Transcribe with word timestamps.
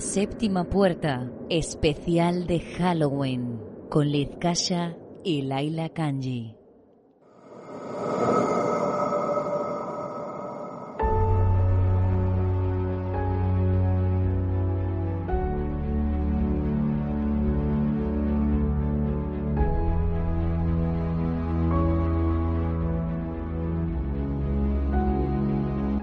Séptima 0.00 0.64
puerta, 0.64 1.30
especial 1.50 2.46
de 2.46 2.60
Halloween, 2.60 3.60
con 3.88 4.10
Liz 4.10 4.30
Kasha 4.40 4.96
y 5.22 5.42
Laila 5.42 5.90
Kanji. 5.90 6.59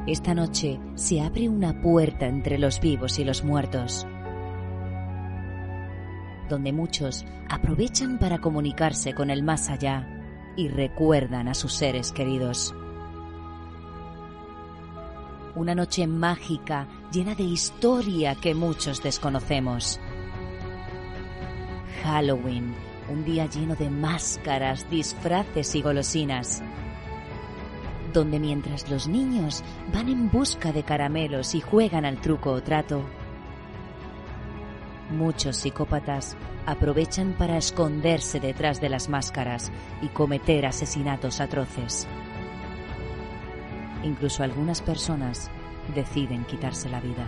Esta 0.07 0.34
noche 0.34 0.79
se 0.95 1.19
abre 1.19 1.50
una 1.50 1.81
puerta 1.81 2.28
entre 2.28 2.57
los 2.57 2.79
vivos 2.79 3.19
y 3.19 3.25
los 3.25 3.44
muertos, 3.44 4.07
donde 6.47 6.72
muchos 6.72 7.26
aprovechan 7.49 8.17
para 8.17 8.37
comunicarse 8.37 9.14
con 9.14 9.29
el 9.29 9.43
más 9.43 9.67
allá 9.70 10.08
y 10.55 10.70
recuerdan 10.70 11.49
a 11.49 11.53
sus 11.53 11.73
seres 11.73 12.14
queridos. 12.14 12.73
Una 15.55 15.76
noche 15.76 16.08
mágica 16.08 16.87
llena 17.11 17.35
de 17.35 17.43
historia 17.43 18.35
que 18.35 18.55
muchos 18.55 19.03
desconocemos. 19.03 19.99
Halloween, 22.03 22.73
un 23.09 23.26
día 23.26 23.46
lleno 23.47 23.76
de 23.76 23.90
máscaras, 23.90 24.90
disfraces 24.90 25.76
y 25.76 25.82
golosinas 25.82 26.64
donde 28.17 28.40
mientras 28.40 28.90
los 28.90 29.08
niños 29.08 29.64
van 29.93 30.09
en 30.09 30.31
busca 30.31 30.72
de 30.72 30.81
caramelos 30.81 31.53
y 31.53 31.61
juegan 31.61 32.03
al 32.03 32.19
truco 32.19 32.52
o 32.52 32.64
trato, 32.64 33.03
muchos 35.11 35.58
psicópatas 35.58 36.35
aprovechan 36.66 37.34
para 37.34 37.59
esconderse 37.59 38.40
detrás 38.40 38.81
de 38.81 38.90
las 38.90 39.08
máscaras 39.08 39.72
y 40.02 40.08
cometer 40.08 40.66
asesinatos 40.66 41.40
atroces. 41.40 42.08
Incluso 44.03 44.41
algunas 44.41 44.81
personas 44.81 45.52
deciden 45.93 46.43
quitarse 46.46 46.90
la 46.90 46.99
vida. 46.99 47.28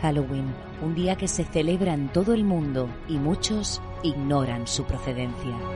Halloween, 0.00 0.46
un 0.80 0.94
día 0.94 1.16
que 1.16 1.28
se 1.28 1.44
celebra 1.44 1.92
en 1.92 2.08
todo 2.08 2.32
el 2.32 2.42
mundo 2.42 2.88
y 3.06 3.18
muchos 3.18 3.82
ignoran 4.02 4.66
su 4.66 4.84
procedencia. 4.84 5.75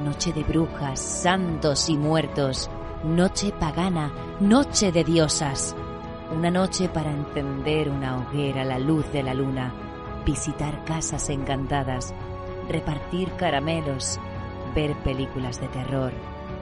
Noche 0.00 0.32
de 0.32 0.44
brujas, 0.44 0.98
santos 0.98 1.90
y 1.90 1.96
muertos, 1.96 2.70
noche 3.04 3.52
pagana, 3.52 4.10
noche 4.40 4.92
de 4.92 5.04
diosas, 5.04 5.76
una 6.34 6.50
noche 6.50 6.88
para 6.88 7.10
encender 7.10 7.90
una 7.90 8.16
hoguera 8.16 8.62
a 8.62 8.64
la 8.64 8.78
luz 8.78 9.04
de 9.12 9.22
la 9.22 9.34
luna, 9.34 9.74
visitar 10.24 10.84
casas 10.84 11.28
encantadas, 11.28 12.14
repartir 12.66 13.30
caramelos, 13.32 14.18
ver 14.74 14.96
películas 15.02 15.60
de 15.60 15.68
terror 15.68 16.12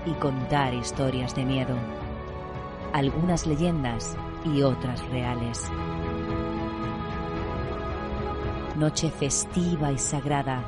y 0.05 0.13
contar 0.15 0.75
historias 0.75 1.37
de 1.37 1.45
miedo. 1.45 1.77
Algunas 2.93 3.47
leyendas 3.47 4.17
y 4.45 4.63
otras 4.63 5.07
reales. 5.11 5.71
Noche 8.77 9.11
festiva 9.11 9.93
y 9.93 9.99
sagrada, 9.99 10.65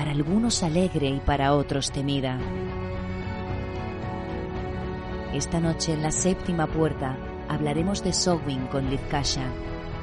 para 0.00 0.12
algunos 0.12 0.62
alegre 0.62 1.10
y 1.10 1.20
para 1.20 1.52
otros 1.52 1.90
temida. 1.92 2.38
Esta 5.34 5.60
noche 5.60 5.92
en 5.92 6.02
la 6.02 6.10
séptima 6.10 6.66
puerta 6.66 7.18
hablaremos 7.50 8.02
de 8.02 8.14
Sowin 8.14 8.66
con 8.68 8.88
Liz 8.88 9.02
Kasha, 9.10 9.44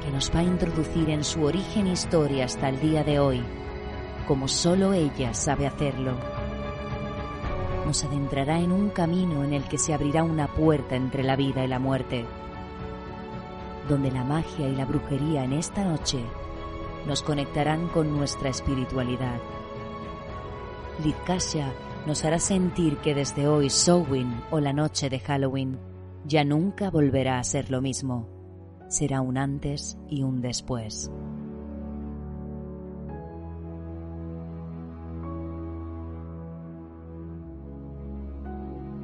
que 0.04 0.12
nos 0.12 0.32
va 0.32 0.38
a 0.38 0.44
introducir 0.44 1.10
en 1.10 1.24
su 1.24 1.42
origen 1.42 1.88
e 1.88 1.94
historia 1.94 2.44
hasta 2.44 2.68
el 2.68 2.78
día 2.78 3.02
de 3.02 3.18
hoy, 3.18 3.42
como 4.28 4.46
solo 4.46 4.92
ella 4.92 5.34
sabe 5.34 5.66
hacerlo. 5.66 6.12
Nos 7.84 8.04
adentrará 8.04 8.60
en 8.60 8.70
un 8.70 8.90
camino 8.90 9.42
en 9.42 9.52
el 9.52 9.64
que 9.64 9.78
se 9.78 9.94
abrirá 9.94 10.22
una 10.22 10.46
puerta 10.46 10.94
entre 10.94 11.24
la 11.24 11.34
vida 11.34 11.64
y 11.64 11.66
la 11.66 11.80
muerte, 11.80 12.24
donde 13.88 14.12
la 14.12 14.22
magia 14.22 14.68
y 14.68 14.76
la 14.76 14.84
brujería 14.84 15.42
en 15.42 15.54
esta 15.54 15.82
noche 15.82 16.20
nos 17.04 17.20
conectarán 17.24 17.88
con 17.88 18.16
nuestra 18.16 18.48
espiritualidad. 18.48 19.40
Liz 21.04 21.14
Kasha 21.24 21.72
nos 22.06 22.24
hará 22.24 22.40
sentir 22.40 22.96
que 22.98 23.14
desde 23.14 23.46
hoy 23.46 23.70
Sowin 23.70 24.32
o 24.50 24.58
la 24.58 24.72
noche 24.72 25.08
de 25.08 25.20
Halloween 25.20 25.78
ya 26.24 26.42
nunca 26.42 26.90
volverá 26.90 27.38
a 27.38 27.44
ser 27.44 27.70
lo 27.70 27.80
mismo. 27.80 28.28
Será 28.88 29.20
un 29.20 29.38
antes 29.38 29.96
y 30.08 30.22
un 30.22 30.40
después. 30.40 31.10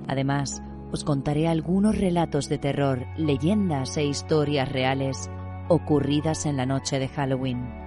Además, 0.09 0.63
os 0.91 1.05
contaré 1.05 1.49
algunos 1.49 1.97
relatos 1.97 2.49
de 2.49 2.59
terror, 2.59 3.07
leyendas 3.17 3.97
e 3.97 4.05
historias 4.05 4.71
reales 4.71 5.31
ocurridas 5.69 6.45
en 6.47 6.57
la 6.57 6.67
noche 6.67 6.99
de 6.99 7.09
Halloween. 7.09 7.84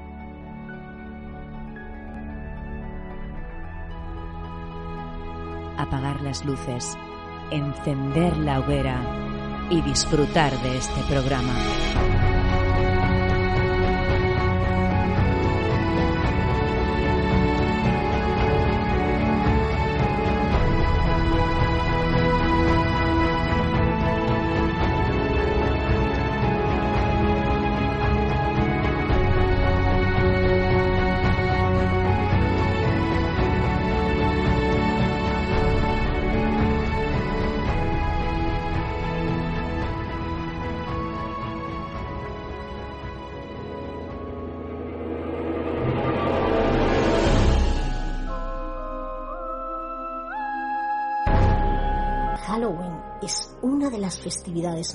Apagar 5.78 6.22
las 6.22 6.44
luces, 6.46 6.98
encender 7.52 8.36
la 8.38 8.60
hoguera 8.60 9.00
y 9.70 9.82
disfrutar 9.82 10.52
de 10.62 10.78
este 10.78 11.02
programa. 11.04 11.54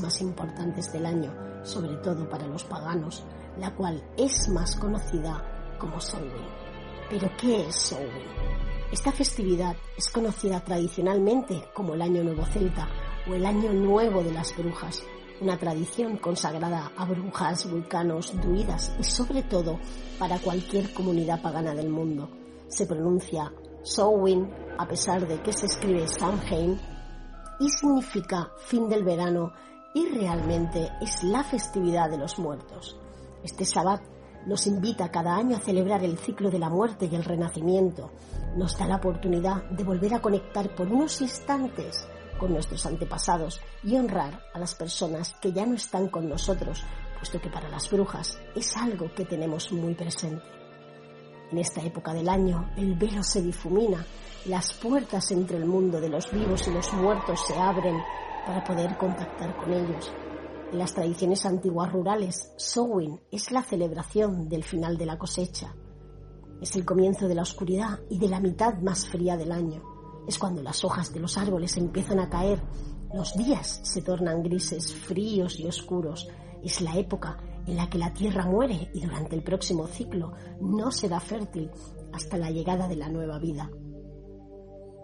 Más 0.01 0.21
importantes 0.21 0.93
del 0.93 1.07
año, 1.07 1.33
sobre 1.63 1.97
todo 1.97 2.29
para 2.29 2.47
los 2.47 2.65
paganos, 2.65 3.25
la 3.59 3.75
cual 3.75 4.03
es 4.17 4.49
más 4.49 4.77
conocida 4.77 5.77
como 5.79 6.01
Samhain. 6.01 6.47
Pero 7.11 7.31
¿qué 7.39 7.67
es 7.67 7.77
Samhain? 7.77 8.53
Esta 8.93 9.11
festividad 9.11 9.75
es 9.97 10.09
conocida 10.11 10.61
tradicionalmente 10.61 11.65
como 11.75 11.95
el 11.95 12.03
Año 12.03 12.23
Nuevo 12.23 12.45
Celta 12.45 12.89
o 13.29 13.35
el 13.35 13.47
Año 13.47 13.73
Nuevo 13.73 14.23
de 14.23 14.33
las 14.33 14.55
Brujas, 14.57 15.03
una 15.41 15.59
tradición 15.59 16.19
consagrada 16.19 16.93
a 16.97 17.05
brujas, 17.05 17.71
vulcanos, 17.71 18.33
druidas 18.41 18.93
y 19.01 19.05
sobre 19.05 19.43
todo 19.43 19.79
para 20.19 20.39
cualquier 20.39 20.93
comunidad 20.93 21.41
pagana 21.41 21.75
del 21.75 21.89
mundo. 21.89 22.29
Se 22.69 22.87
pronuncia 22.87 23.53
Samhain 23.83 24.49
a 24.79 24.87
pesar 24.87 25.27
de 25.27 25.41
que 25.41 25.53
se 25.53 25.67
escribe 25.67 26.07
Samhain 26.07 26.79
y 27.61 27.69
significa 27.71 28.51
fin 28.59 28.89
del 28.89 29.05
verano 29.05 29.53
y 29.95 30.07
realmente 30.09 30.91
es 31.01 31.23
la 31.23 31.45
festividad 31.45 32.11
de 32.11 32.19
los 32.19 32.39
muertos. 32.39 32.97
Este 33.43 33.65
Sabbat 33.65 34.03
nos 34.47 34.67
invita 34.67 35.11
cada 35.11 35.37
año 35.37 35.57
a 35.57 35.61
celebrar 35.61 36.03
el 36.05 36.19
ciclo 36.19 36.51
de 36.51 36.59
la 36.59 36.69
muerte 36.69 37.09
y 37.11 37.15
el 37.15 37.25
renacimiento. 37.25 38.11
Nos 38.57 38.77
da 38.77 38.87
la 38.87 38.97
oportunidad 38.97 39.63
de 39.71 39.85
volver 39.85 40.15
a 40.15 40.23
conectar 40.23 40.75
por 40.75 40.89
unos 40.89 41.21
instantes 41.21 42.07
con 42.39 42.53
nuestros 42.53 42.85
antepasados 42.87 43.61
y 43.85 43.97
honrar 43.97 44.43
a 44.53 44.59
las 44.59 44.75
personas 44.75 45.35
que 45.41 45.53
ya 45.53 45.65
no 45.65 45.75
están 45.75 46.09
con 46.09 46.29
nosotros, 46.29 46.83
puesto 47.19 47.41
que 47.41 47.51
para 47.51 47.69
las 47.69 47.89
brujas 47.91 48.41
es 48.57 48.77
algo 48.77 49.13
que 49.15 49.25
tenemos 49.25 49.71
muy 49.71 49.95
presente. 49.95 50.43
En 51.53 51.59
esta 51.59 51.83
época 51.83 52.15
del 52.15 52.29
año 52.29 52.71
el 52.77 52.95
velo 52.95 53.23
se 53.23 53.43
difumina, 53.43 54.05
las 54.47 54.73
puertas 54.73 55.31
entre 55.31 55.59
el 55.59 55.67
mundo 55.67 56.01
de 56.01 56.09
los 56.09 56.33
vivos 56.33 56.67
y 56.67 56.73
los 56.73 56.93
muertos 56.95 57.47
se 57.47 57.55
abren 57.55 58.03
para 58.47 58.65
poder 58.65 58.97
contactar 58.97 59.57
con 59.57 59.73
ellos. 59.73 60.13
En 60.73 60.79
las 60.79 60.95
tradiciones 60.95 61.45
antiguas 61.45 61.93
rurales, 61.93 62.53
Sowin 62.57 63.21
es 63.31 63.53
la 63.53 63.63
celebración 63.63 64.49
del 64.49 64.65
final 64.65 64.97
de 64.97 65.07
la 65.07 65.19
cosecha. 65.19 65.75
Es 66.61 66.77
el 66.77 66.85
comienzo 66.85 67.29
de 67.29 67.35
la 67.35 67.43
oscuridad 67.43 68.01
y 68.09 68.19
de 68.19 68.29
la 68.29 68.41
mitad 68.41 68.79
más 68.79 69.07
fría 69.07 69.37
del 69.37 69.53
año. 69.53 69.83
Es 70.27 70.39
cuando 70.39 70.63
las 70.63 70.85
hojas 70.85 71.13
de 71.13 71.21
los 71.21 71.37
árboles 71.37 71.77
empiezan 71.77 72.21
a 72.21 72.31
caer, 72.31 72.63
los 73.13 73.35
días 73.37 73.81
se 73.83 74.01
tornan 74.01 74.43
grises, 74.43 74.95
fríos 74.95 75.61
y 75.61 75.67
oscuros. 75.67 76.29
Es 76.63 76.81
la 76.81 76.97
época 76.97 77.37
en 77.67 77.77
la 77.77 77.91
que 77.91 77.99
la 77.99 78.15
tierra 78.15 78.47
muere 78.47 78.91
y 78.95 79.01
durante 79.01 79.37
el 79.37 79.43
próximo 79.43 79.87
ciclo 79.87 80.33
no 80.61 80.91
será 80.91 81.21
fértil 81.21 81.71
hasta 82.13 82.39
la 82.39 82.51
llegada 82.51 82.89
de 82.89 82.97
la 82.97 83.11
nueva 83.11 83.39
vida. 83.39 83.71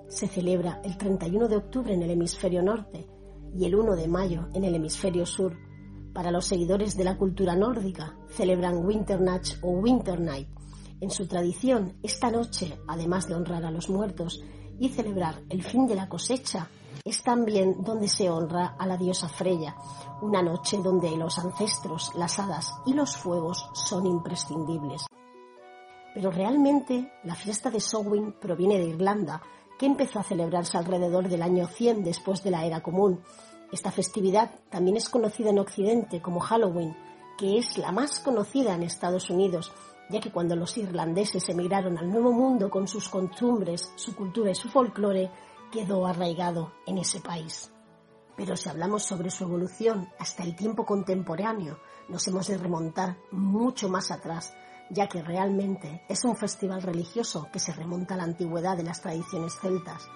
Se 0.08 0.26
celebra 0.26 0.80
el 0.82 0.96
31 0.96 1.48
de 1.48 1.56
octubre 1.56 1.92
en 1.92 2.02
el 2.02 2.10
hemisferio 2.12 2.62
norte 2.62 3.06
y 3.54 3.64
el 3.64 3.74
1 3.74 3.96
de 3.96 4.08
mayo 4.08 4.48
en 4.54 4.64
el 4.64 4.74
hemisferio 4.74 5.26
sur. 5.26 5.56
Para 6.12 6.30
los 6.30 6.46
seguidores 6.46 6.96
de 6.96 7.04
la 7.04 7.16
cultura 7.16 7.54
nórdica, 7.54 8.16
celebran 8.28 8.84
Winternacht 8.84 9.62
o 9.62 9.70
Winter 9.70 10.20
Night. 10.20 10.48
En 11.00 11.10
su 11.10 11.26
tradición, 11.26 11.96
esta 12.02 12.30
noche, 12.30 12.78
además 12.88 13.28
de 13.28 13.34
honrar 13.34 13.64
a 13.64 13.70
los 13.70 13.88
muertos 13.88 14.42
y 14.78 14.88
celebrar 14.88 15.42
el 15.48 15.62
fin 15.62 15.86
de 15.86 15.94
la 15.94 16.08
cosecha, 16.08 16.68
es 17.04 17.22
también 17.22 17.82
donde 17.82 18.08
se 18.08 18.28
honra 18.28 18.76
a 18.78 18.86
la 18.86 18.96
diosa 18.96 19.28
Freya, 19.28 19.76
una 20.20 20.42
noche 20.42 20.78
donde 20.82 21.16
los 21.16 21.38
ancestros, 21.38 22.12
las 22.16 22.38
hadas 22.38 22.74
y 22.84 22.94
los 22.94 23.16
fuegos 23.16 23.68
son 23.74 24.06
imprescindibles. 24.06 25.06
Pero 26.14 26.30
realmente 26.30 27.12
la 27.24 27.34
fiesta 27.34 27.70
de 27.70 27.80
Samhain 27.80 28.32
proviene 28.40 28.78
de 28.78 28.88
Irlanda, 28.88 29.40
que 29.78 29.86
empezó 29.86 30.18
a 30.18 30.24
celebrarse 30.24 30.76
alrededor 30.76 31.28
del 31.28 31.42
año 31.42 31.66
100 31.66 32.04
después 32.04 32.42
de 32.42 32.50
la 32.50 32.64
era 32.64 32.82
común. 32.82 33.22
Esta 33.72 33.90
festividad 33.90 34.50
también 34.70 34.96
es 34.96 35.08
conocida 35.08 35.50
en 35.50 35.58
Occidente 35.58 36.20
como 36.20 36.40
Halloween, 36.40 36.96
que 37.38 37.58
es 37.58 37.78
la 37.78 37.92
más 37.92 38.18
conocida 38.20 38.74
en 38.74 38.82
Estados 38.82 39.30
Unidos, 39.30 39.72
ya 40.10 40.20
que 40.20 40.32
cuando 40.32 40.56
los 40.56 40.76
irlandeses 40.76 41.48
emigraron 41.48 41.98
al 41.98 42.10
Nuevo 42.10 42.32
Mundo 42.32 42.70
con 42.70 42.88
sus 42.88 43.08
costumbres, 43.08 43.92
su 43.94 44.16
cultura 44.16 44.50
y 44.50 44.54
su 44.54 44.68
folclore, 44.68 45.30
quedó 45.70 46.06
arraigado 46.06 46.72
en 46.86 46.98
ese 46.98 47.20
país. 47.20 47.70
Pero 48.36 48.56
si 48.56 48.68
hablamos 48.68 49.02
sobre 49.02 49.30
su 49.30 49.44
evolución 49.44 50.08
hasta 50.18 50.44
el 50.44 50.56
tiempo 50.56 50.86
contemporáneo, 50.86 51.78
nos 52.08 52.26
hemos 52.26 52.46
de 52.46 52.56
remontar 52.56 53.18
mucho 53.30 53.88
más 53.88 54.10
atrás, 54.10 54.54
ya 54.90 55.08
que 55.08 55.22
realmente 55.22 56.02
es 56.08 56.24
un 56.24 56.36
festival 56.36 56.82
religioso 56.82 57.48
que 57.52 57.58
se 57.58 57.72
remonta 57.72 58.14
a 58.14 58.16
la 58.16 58.24
antigüedad 58.24 58.76
de 58.76 58.84
las 58.84 59.00
tradiciones 59.00 59.54
celtas. 59.60 60.08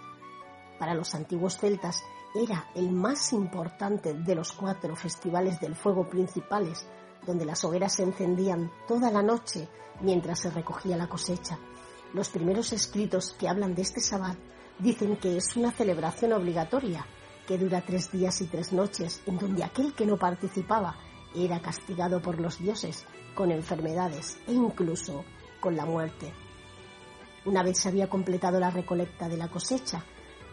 Para 0.78 0.94
los 0.94 1.14
antiguos 1.14 1.58
celtas 1.58 2.02
era 2.34 2.66
el 2.74 2.90
más 2.90 3.32
importante 3.32 4.14
de 4.14 4.34
los 4.34 4.52
cuatro 4.52 4.96
festivales 4.96 5.60
del 5.60 5.76
fuego 5.76 6.08
principales, 6.08 6.86
donde 7.26 7.44
las 7.44 7.62
hogueras 7.64 7.94
se 7.94 8.02
encendían 8.02 8.70
toda 8.88 9.10
la 9.10 9.22
noche 9.22 9.68
mientras 10.00 10.40
se 10.40 10.50
recogía 10.50 10.96
la 10.96 11.08
cosecha. 11.08 11.58
Los 12.14 12.30
primeros 12.30 12.72
escritos 12.72 13.34
que 13.38 13.48
hablan 13.48 13.74
de 13.74 13.82
este 13.82 14.00
sabbat 14.00 14.38
dicen 14.78 15.16
que 15.16 15.36
es 15.36 15.56
una 15.56 15.70
celebración 15.70 16.32
obligatoria 16.32 17.06
que 17.46 17.58
dura 17.58 17.82
tres 17.84 18.10
días 18.10 18.40
y 18.40 18.46
tres 18.46 18.72
noches, 18.72 19.22
en 19.26 19.38
donde 19.38 19.64
aquel 19.64 19.94
que 19.94 20.06
no 20.06 20.16
participaba 20.16 20.96
era 21.34 21.60
castigado 21.60 22.20
por 22.20 22.40
los 22.40 22.58
dioses 22.58 23.06
con 23.34 23.50
enfermedades 23.50 24.38
e 24.46 24.52
incluso 24.52 25.24
con 25.60 25.76
la 25.76 25.84
muerte. 25.84 26.32
Una 27.44 27.62
vez 27.62 27.78
se 27.78 27.88
había 27.88 28.08
completado 28.08 28.60
la 28.60 28.70
recolecta 28.70 29.28
de 29.28 29.36
la 29.36 29.48
cosecha, 29.48 30.04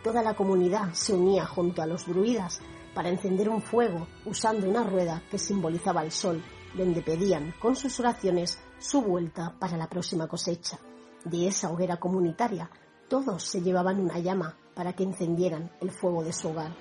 toda 0.03 0.24
la 0.24 0.33
comunidad 0.33 0.93
se 0.93 1.13
unía 1.13 1.45
junto 1.45 1.81
a 1.81 1.86
los 1.86 2.07
druidas 2.07 2.62
para 2.93 3.09
encender 3.09 3.50
un 3.50 3.62
fuego 3.62 4.07
usando 4.25 4.67
una 4.67 4.83
rueda 4.83 5.21
que 5.29 5.38
simbolizaba 5.38 6.03
el 6.03 6.12
sol, 6.12 6.43
donde 6.74 7.01
pedían 7.01 7.53
con 7.59 7.75
sus 7.75 8.00
oraciones 8.00 8.59
su 8.79 9.01
vuelta 9.01 9.55
para 9.59 9.77
la 9.77 9.88
próxima 9.88 10.27
cosecha. 10.27 10.79
De 11.25 11.48
esa 11.48 11.69
hoguera 11.69 11.98
comunitaria, 11.98 12.69
todos 13.07 13.43
se 13.43 13.62
llevaban 13.62 14.00
una 14.00 14.19
llama 14.19 14.55
para 14.74 14.93
que 14.93 15.03
encendieran 15.03 15.71
el 15.81 15.91
fuego 15.91 16.24
de 16.24 16.33
su 16.33 16.50
hogar. 16.50 16.71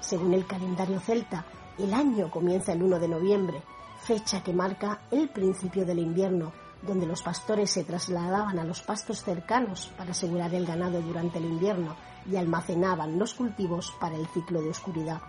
Según 0.00 0.34
el 0.34 0.46
calendario 0.46 1.00
celta, 1.00 1.46
el 1.78 1.92
año 1.92 2.30
comienza 2.30 2.72
el 2.72 2.82
1 2.82 2.98
de 2.98 3.08
noviembre, 3.08 3.62
fecha 4.06 4.40
que 4.40 4.52
marca 4.52 5.00
el 5.10 5.28
principio 5.28 5.84
del 5.84 5.98
invierno, 5.98 6.52
donde 6.82 7.06
los 7.06 7.22
pastores 7.22 7.72
se 7.72 7.82
trasladaban 7.82 8.56
a 8.60 8.64
los 8.64 8.80
pastos 8.80 9.24
cercanos 9.24 9.92
para 9.98 10.12
asegurar 10.12 10.54
el 10.54 10.64
ganado 10.64 11.02
durante 11.02 11.38
el 11.38 11.44
invierno 11.46 11.96
y 12.24 12.36
almacenaban 12.36 13.18
los 13.18 13.34
cultivos 13.34 13.92
para 14.00 14.14
el 14.14 14.28
ciclo 14.28 14.62
de 14.62 14.70
oscuridad. 14.70 15.20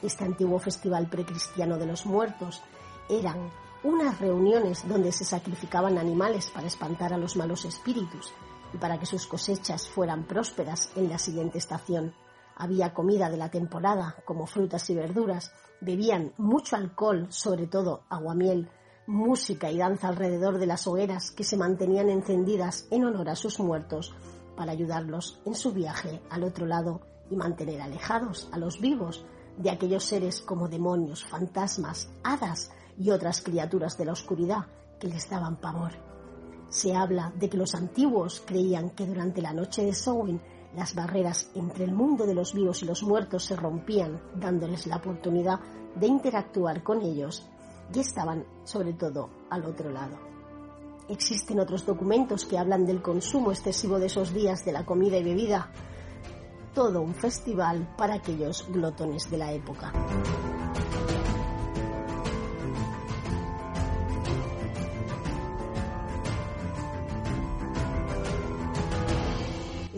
Este 0.00 0.24
antiguo 0.24 0.60
festival 0.60 1.08
precristiano 1.08 1.76
de 1.76 1.86
los 1.86 2.06
muertos 2.06 2.62
eran 3.08 3.50
unas 3.82 4.20
reuniones 4.20 4.86
donde 4.86 5.10
se 5.10 5.24
sacrificaban 5.24 5.98
animales 5.98 6.50
para 6.50 6.68
espantar 6.68 7.12
a 7.12 7.18
los 7.18 7.34
malos 7.34 7.64
espíritus 7.64 8.32
y 8.72 8.76
para 8.76 9.00
que 9.00 9.06
sus 9.06 9.26
cosechas 9.26 9.88
fueran 9.88 10.22
prósperas 10.22 10.92
en 10.94 11.08
la 11.08 11.18
siguiente 11.18 11.58
estación. 11.58 12.14
Había 12.54 12.94
comida 12.94 13.28
de 13.28 13.38
la 13.38 13.50
temporada, 13.50 14.16
como 14.24 14.46
frutas 14.46 14.88
y 14.90 14.94
verduras, 14.94 15.52
bebían 15.80 16.32
mucho 16.38 16.76
alcohol, 16.76 17.26
sobre 17.30 17.66
todo 17.66 18.02
aguamiel, 18.08 18.68
música 19.06 19.70
y 19.70 19.78
danza 19.78 20.08
alrededor 20.08 20.58
de 20.58 20.66
las 20.66 20.86
hogueras 20.86 21.30
que 21.30 21.44
se 21.44 21.56
mantenían 21.56 22.10
encendidas 22.10 22.86
en 22.90 23.04
honor 23.04 23.30
a 23.30 23.36
sus 23.36 23.58
muertos 23.58 24.14
para 24.56 24.72
ayudarlos 24.72 25.40
en 25.46 25.54
su 25.54 25.72
viaje 25.72 26.20
al 26.30 26.44
otro 26.44 26.66
lado 26.66 27.00
y 27.30 27.36
mantener 27.36 27.80
alejados 27.80 28.48
a 28.52 28.58
los 28.58 28.80
vivos 28.80 29.24
de 29.56 29.70
aquellos 29.70 30.04
seres 30.04 30.40
como 30.40 30.68
demonios, 30.68 31.24
fantasmas, 31.24 32.10
hadas 32.22 32.70
y 32.98 33.10
otras 33.10 33.40
criaturas 33.40 33.96
de 33.96 34.04
la 34.04 34.12
oscuridad 34.12 34.66
que 35.00 35.08
les 35.08 35.28
daban 35.28 35.56
pavor. 35.56 35.92
Se 36.68 36.94
habla 36.94 37.32
de 37.36 37.48
que 37.48 37.56
los 37.56 37.74
antiguos 37.74 38.42
creían 38.44 38.90
que 38.90 39.06
durante 39.06 39.40
la 39.40 39.52
noche 39.52 39.84
de 39.84 39.94
Samhain 39.94 40.40
las 40.78 40.94
barreras 40.94 41.50
entre 41.54 41.84
el 41.84 41.92
mundo 41.92 42.24
de 42.24 42.34
los 42.34 42.54
vivos 42.54 42.82
y 42.82 42.86
los 42.86 43.02
muertos 43.02 43.44
se 43.44 43.56
rompían, 43.56 44.20
dándoles 44.36 44.86
la 44.86 44.96
oportunidad 44.96 45.58
de 45.96 46.06
interactuar 46.06 46.84
con 46.84 47.02
ellos 47.02 47.48
y 47.92 47.98
estaban, 47.98 48.44
sobre 48.64 48.92
todo, 48.92 49.28
al 49.50 49.64
otro 49.64 49.90
lado. 49.90 50.16
Existen 51.08 51.58
otros 51.58 51.84
documentos 51.84 52.44
que 52.44 52.58
hablan 52.58 52.86
del 52.86 53.02
consumo 53.02 53.50
excesivo 53.50 53.98
de 53.98 54.06
esos 54.06 54.32
días 54.32 54.64
de 54.64 54.72
la 54.72 54.84
comida 54.86 55.16
y 55.16 55.24
bebida. 55.24 55.72
Todo 56.74 57.00
un 57.00 57.14
festival 57.14 57.94
para 57.96 58.14
aquellos 58.14 58.64
glotones 58.68 59.28
de 59.30 59.38
la 59.38 59.52
época. 59.52 59.92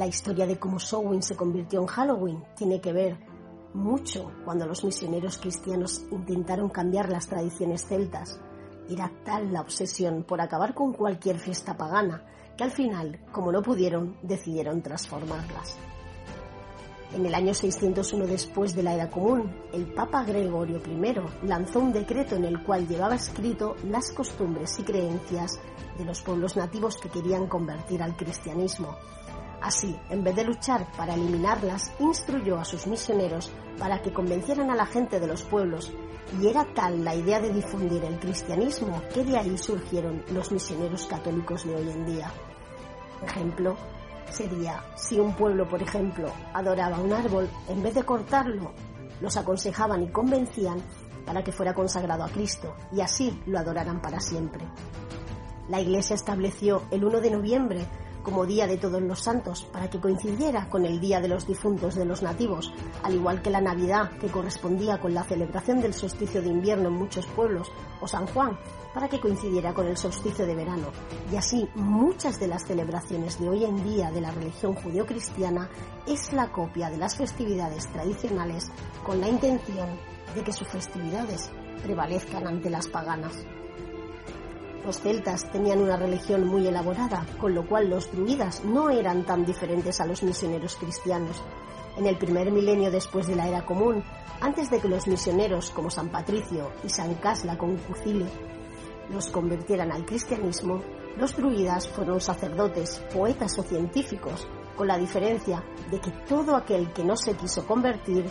La 0.01 0.07
historia 0.07 0.47
de 0.47 0.59
cómo 0.59 0.81
Samhain 0.81 1.23
se 1.23 1.37
convirtió 1.37 1.79
en 1.79 1.87
Halloween 1.87 2.43
tiene 2.57 2.81
que 2.81 2.91
ver 2.91 3.19
mucho 3.75 4.33
cuando 4.47 4.65
los 4.65 4.83
misioneros 4.83 5.37
cristianos 5.37 6.07
intentaron 6.11 6.71
cambiar 6.71 7.11
las 7.11 7.27
tradiciones 7.27 7.85
celtas. 7.85 8.41
Era 8.89 9.13
tal 9.27 9.53
la 9.53 9.61
obsesión 9.61 10.23
por 10.23 10.41
acabar 10.41 10.73
con 10.73 10.95
cualquier 10.95 11.39
fiesta 11.39 11.77
pagana 11.77 12.25
que 12.57 12.65
al 12.65 12.71
final, 12.71 13.21
como 13.31 13.53
no 13.53 13.61
pudieron, 13.61 14.17
decidieron 14.23 14.81
transformarlas. 14.81 15.77
En 17.13 17.27
el 17.27 17.35
año 17.35 17.53
601 17.53 18.27
después 18.27 18.75
de 18.75 18.83
la 18.83 18.95
Era 18.95 19.11
Común, 19.11 19.55
el 19.75 19.85
Papa 19.93 20.25
Gregorio 20.25 20.79
I 20.79 21.47
lanzó 21.47 21.79
un 21.79 21.93
decreto 21.93 22.37
en 22.37 22.47
el 22.47 22.63
cual 22.63 22.89
llevaba 22.89 23.17
escrito 23.17 23.77
las 23.85 24.13
costumbres 24.13 24.79
y 24.79 24.83
creencias 24.83 25.61
de 25.99 26.07
los 26.07 26.23
pueblos 26.23 26.57
nativos 26.57 26.97
que 26.97 27.11
querían 27.11 27.49
convertir 27.49 28.03
al 28.03 28.17
cristianismo 28.17 28.97
Así, 29.61 29.99
en 30.09 30.25
vez 30.25 30.37
de 30.37 30.45
luchar 30.45 30.87
para 30.97 31.15
eliminarlas, 31.15 31.93
instruyó 31.99 32.59
a 32.59 32.65
sus 32.65 32.87
misioneros 32.87 33.51
para 33.79 34.01
que 34.01 34.13
convencieran 34.13 34.71
a 34.71 34.77
la 34.77 34.87
gente 34.87 35.21
de 35.21 35.27
los 35.27 35.43
pueblos, 35.43 35.93
y 36.41 36.47
era 36.47 36.65
tal 36.75 37.05
la 37.05 37.15
idea 37.15 37.41
de 37.41 37.53
difundir 37.53 38.05
el 38.05 38.19
cristianismo 38.19 39.03
que 39.13 39.25
de 39.25 39.37
ahí 39.37 39.59
surgieron 39.59 40.23
los 40.33 40.51
misioneros 40.53 41.07
católicos 41.07 41.65
de 41.65 41.75
hoy 41.75 41.91
en 41.91 42.07
día. 42.07 42.31
Ejemplo 43.23 43.77
sería, 44.31 44.83
si 44.97 45.19
un 45.19 45.35
pueblo, 45.35 45.69
por 45.69 45.83
ejemplo, 45.83 46.33
adoraba 46.55 46.99
un 46.99 47.13
árbol, 47.13 47.49
en 47.69 47.83
vez 47.83 47.95
de 47.95 48.05
cortarlo, 48.05 48.73
los 49.21 49.37
aconsejaban 49.37 50.03
y 50.03 50.09
convencían 50.09 50.81
para 51.27 51.43
que 51.45 51.53
fuera 51.53 51.75
consagrado 51.75 52.25
a 52.25 52.29
Cristo, 52.29 52.75
y 52.93 53.01
así 53.01 53.43
lo 53.47 53.59
adoraran 53.59 54.01
para 54.01 54.21
siempre. 54.21 54.65
La 55.69 55.81
Iglesia 55.81 56.15
estableció 56.15 56.83
el 56.91 57.05
1 57.05 57.21
de 57.21 57.31
noviembre 57.31 57.87
como 58.23 58.47
Día 58.47 58.67
de 58.67 58.77
Todos 58.77 59.03
los 59.03 59.21
Santos, 59.21 59.67
para 59.73 59.89
que 59.89 60.01
coincidiera 60.01 60.69
con 60.69 60.85
el 60.85 61.01
Día 61.01 61.21
de 61.21 61.29
los 61.29 61.47
Difuntos 61.47 61.95
de 61.95 62.05
los 62.05 62.23
nativos, 62.23 62.73
al 63.03 63.15
igual 63.15 63.43
que 63.43 63.51
la 63.51 63.61
Navidad, 63.61 64.11
que 64.21 64.29
correspondía 64.29 65.01
con 65.01 65.15
la 65.15 65.25
celebración 65.25 65.81
del 65.81 65.95
solsticio 65.95 66.43
de 66.43 66.49
invierno 66.49 66.89
en 66.89 66.95
muchos 66.95 67.27
pueblos, 67.27 67.71
o 68.01 68.09
San 68.09 68.27
Juan, 68.27 68.59
para 68.95 69.09
que 69.09 69.21
coincidiera 69.21 69.73
con 69.73 69.87
el 69.87 69.97
solsticio 69.97 70.47
de 70.47 70.55
verano. 70.55 70.89
Y 71.33 71.37
así, 71.37 71.69
muchas 71.75 72.41
de 72.41 72.49
las 72.49 72.65
celebraciones 72.65 73.39
de 73.39 73.49
hoy 73.49 73.65
en 73.65 73.83
día 73.85 74.11
de 74.11 74.21
la 74.21 74.31
religión 74.31 74.75
judeocristiana 74.75 75.69
es 76.07 76.33
la 76.33 76.51
copia 76.51 76.91
de 76.91 76.99
las 76.99 77.17
festividades 77.17 77.87
tradicionales 77.89 78.71
con 79.05 79.21
la 79.21 79.29
intención 79.29 79.89
de 80.35 80.43
que 80.43 80.53
sus 80.53 80.69
festividades 80.69 81.51
prevalezcan 81.83 82.47
ante 82.47 82.71
las 82.71 82.89
paganas. 82.89 83.33
Los 84.85 85.01
celtas 85.01 85.51
tenían 85.53 85.83
una 85.83 85.97
religión 85.97 86.47
muy 86.47 86.67
elaborada, 86.67 87.27
con 87.39 87.55
lo 87.55 87.67
cual 87.67 87.91
los 87.91 88.11
druidas 88.11 88.65
no 88.65 88.89
eran 88.89 89.25
tan 89.25 89.45
diferentes 89.45 90.01
a 90.01 90.07
los 90.07 90.23
misioneros 90.23 90.77
cristianos. 90.77 91.43
En 91.99 92.07
el 92.07 92.17
primer 92.17 92.51
milenio 92.51 92.91
después 92.91 93.27
de 93.27 93.37
la 93.37 93.47
era 93.47 93.67
común, 93.67 94.03
antes 94.41 94.71
de 94.71 94.81
que 94.81 94.89
los 94.89 95.07
misioneros 95.07 95.71
como 95.71 95.91
San 95.91 96.09
Patricio 96.09 96.73
y 96.83 96.89
San 96.89 97.15
Casla 97.17 97.59
con 97.59 97.77
Cucile 97.77 98.27
los 99.11 99.29
convirtieran 99.29 99.93
al 99.93 100.07
cristianismo, 100.07 100.81
los 101.19 101.37
druidas 101.37 101.87
fueron 101.89 102.21
sacerdotes, 102.21 103.03
poetas 103.13 103.59
o 103.59 103.63
científicos, 103.63 104.49
con 104.77 104.89
la 104.89 104.97
diferencia 104.97 105.63
de 105.91 106.01
que 106.01 106.11
todo 106.27 106.57
aquel 106.57 106.91
que 106.95 107.05
no 107.05 107.17
se 107.17 107.35
quiso 107.35 107.67
convertir 107.67 108.25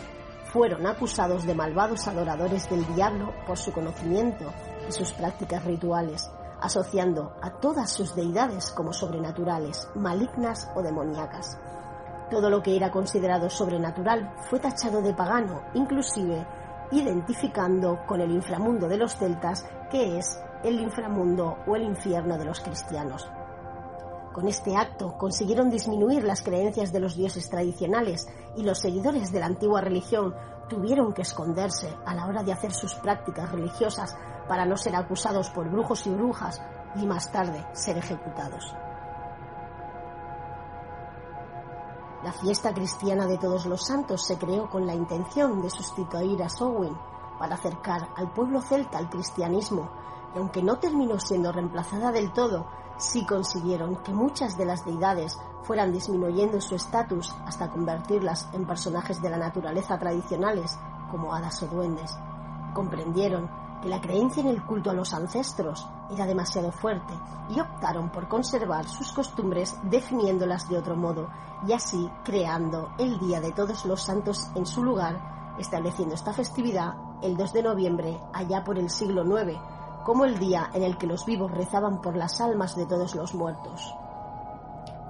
fueron 0.52 0.84
acusados 0.84 1.46
de 1.46 1.54
malvados 1.54 2.08
adoradores 2.08 2.68
del 2.68 2.84
diablo 2.96 3.32
por 3.46 3.56
su 3.56 3.70
conocimiento 3.70 4.52
y 4.88 4.90
sus 4.90 5.12
prácticas 5.12 5.64
rituales 5.64 6.28
asociando 6.60 7.32
a 7.42 7.50
todas 7.50 7.90
sus 7.90 8.14
deidades 8.14 8.70
como 8.70 8.92
sobrenaturales, 8.92 9.88
malignas 9.94 10.70
o 10.74 10.82
demoníacas. 10.82 11.58
Todo 12.30 12.48
lo 12.48 12.62
que 12.62 12.76
era 12.76 12.90
considerado 12.90 13.50
sobrenatural 13.50 14.32
fue 14.48 14.60
tachado 14.60 15.02
de 15.02 15.14
pagano, 15.14 15.62
inclusive 15.74 16.46
identificando 16.92 18.00
con 18.06 18.20
el 18.20 18.30
inframundo 18.30 18.88
de 18.88 18.98
los 18.98 19.16
celtas, 19.16 19.66
que 19.90 20.18
es 20.18 20.40
el 20.62 20.80
inframundo 20.80 21.58
o 21.66 21.76
el 21.76 21.82
infierno 21.82 22.38
de 22.38 22.44
los 22.44 22.60
cristianos. 22.60 23.28
Con 24.32 24.46
este 24.46 24.76
acto 24.76 25.16
consiguieron 25.18 25.70
disminuir 25.70 26.22
las 26.22 26.42
creencias 26.42 26.92
de 26.92 27.00
los 27.00 27.16
dioses 27.16 27.50
tradicionales 27.50 28.28
y 28.56 28.62
los 28.62 28.78
seguidores 28.78 29.32
de 29.32 29.40
la 29.40 29.46
antigua 29.46 29.80
religión 29.80 30.34
tuvieron 30.68 31.12
que 31.12 31.22
esconderse 31.22 31.92
a 32.06 32.14
la 32.14 32.26
hora 32.26 32.44
de 32.44 32.52
hacer 32.52 32.72
sus 32.72 32.94
prácticas 32.94 33.50
religiosas 33.50 34.16
para 34.50 34.66
no 34.66 34.76
ser 34.76 34.96
acusados 34.96 35.48
por 35.50 35.70
brujos 35.70 36.08
y 36.08 36.10
brujas 36.10 36.60
y 36.96 37.06
más 37.06 37.30
tarde 37.30 37.64
ser 37.72 37.96
ejecutados. 37.98 38.74
La 42.24 42.32
fiesta 42.32 42.74
cristiana 42.74 43.28
de 43.28 43.38
todos 43.38 43.66
los 43.66 43.86
santos 43.86 44.26
se 44.26 44.38
creó 44.38 44.68
con 44.68 44.88
la 44.88 44.94
intención 44.96 45.62
de 45.62 45.70
sustituir 45.70 46.42
a 46.42 46.48
Samhain 46.48 46.98
para 47.38 47.54
acercar 47.54 48.08
al 48.16 48.32
pueblo 48.32 48.60
celta 48.60 48.98
al 48.98 49.08
cristianismo, 49.08 49.88
y 50.34 50.38
aunque 50.38 50.64
no 50.64 50.80
terminó 50.80 51.20
siendo 51.20 51.52
reemplazada 51.52 52.10
del 52.10 52.32
todo, 52.32 52.66
sí 52.98 53.24
consiguieron 53.24 54.02
que 54.02 54.12
muchas 54.12 54.58
de 54.58 54.64
las 54.64 54.84
deidades 54.84 55.38
fueran 55.62 55.92
disminuyendo 55.92 56.60
su 56.60 56.74
estatus 56.74 57.32
hasta 57.46 57.70
convertirlas 57.70 58.48
en 58.52 58.66
personajes 58.66 59.22
de 59.22 59.30
la 59.30 59.38
naturaleza 59.38 59.96
tradicionales, 59.96 60.76
como 61.08 61.32
hadas 61.32 61.62
o 61.62 61.68
duendes. 61.68 62.18
Comprendieron 62.74 63.59
que 63.82 63.88
la 63.88 64.00
creencia 64.00 64.42
en 64.42 64.48
el 64.48 64.64
culto 64.64 64.90
a 64.90 64.94
los 64.94 65.12
ancestros 65.14 65.88
era 66.10 66.26
demasiado 66.26 66.70
fuerte 66.72 67.14
y 67.48 67.60
optaron 67.60 68.10
por 68.10 68.28
conservar 68.28 68.88
sus 68.88 69.12
costumbres 69.12 69.76
definiéndolas 69.84 70.68
de 70.68 70.78
otro 70.78 70.96
modo 70.96 71.30
y 71.66 71.72
así 71.72 72.10
creando 72.24 72.90
el 72.98 73.18
Día 73.18 73.40
de 73.40 73.52
Todos 73.52 73.84
los 73.84 74.02
Santos 74.02 74.50
en 74.54 74.66
su 74.66 74.82
lugar, 74.82 75.56
estableciendo 75.58 76.14
esta 76.14 76.32
festividad 76.32 76.94
el 77.22 77.36
2 77.36 77.52
de 77.52 77.62
noviembre 77.62 78.20
allá 78.32 78.64
por 78.64 78.78
el 78.78 78.90
siglo 78.90 79.24
IX, 79.24 79.58
como 80.04 80.24
el 80.24 80.38
día 80.38 80.70
en 80.72 80.82
el 80.82 80.96
que 80.96 81.06
los 81.06 81.26
vivos 81.26 81.50
rezaban 81.50 82.00
por 82.00 82.16
las 82.16 82.40
almas 82.40 82.74
de 82.76 82.86
todos 82.86 83.14
los 83.14 83.34
muertos. 83.34 83.94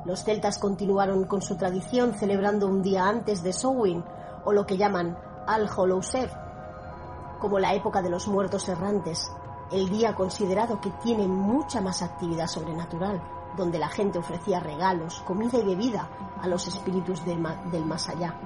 Los 0.04 0.24
celtas 0.24 0.58
continuaron 0.58 1.24
con 1.24 1.42
su 1.42 1.56
tradición 1.56 2.14
celebrando 2.14 2.66
un 2.66 2.82
día 2.82 3.06
antes 3.06 3.42
de 3.42 3.52
Samhain, 3.52 4.04
o 4.44 4.52
lo 4.52 4.66
que 4.66 4.76
llaman 4.76 5.16
Al 5.46 5.68
Hallows 5.68 6.14
como 7.40 7.58
la 7.58 7.74
época 7.74 8.02
de 8.02 8.10
los 8.10 8.28
muertos 8.28 8.68
errantes, 8.68 9.32
el 9.72 9.88
día 9.88 10.14
considerado 10.14 10.80
que 10.80 10.90
tiene 10.90 11.26
mucha 11.26 11.80
más 11.80 12.02
actividad 12.02 12.46
sobrenatural, 12.46 13.20
donde 13.56 13.78
la 13.78 13.88
gente 13.88 14.18
ofrecía 14.18 14.60
regalos, 14.60 15.20
comida 15.22 15.58
y 15.58 15.64
bebida 15.64 16.08
a 16.40 16.46
los 16.46 16.68
espíritus 16.68 17.24
del, 17.24 17.38
más 17.38 18.08
allá. 18.08 18.38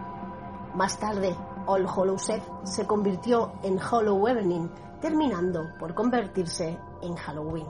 Más 0.74 0.98
tarde, 0.98 1.36
All 1.66 1.86
Hallows 1.86 2.28
Eve 2.30 2.44
se 2.64 2.86
convirtió 2.86 3.52
en 3.62 3.78
Hollow 3.78 4.26
Evening, 4.28 4.68
terminando 5.00 5.68
por 5.78 5.94
convertirse 5.94 6.78
en 7.02 7.16
Halloween. 7.16 7.66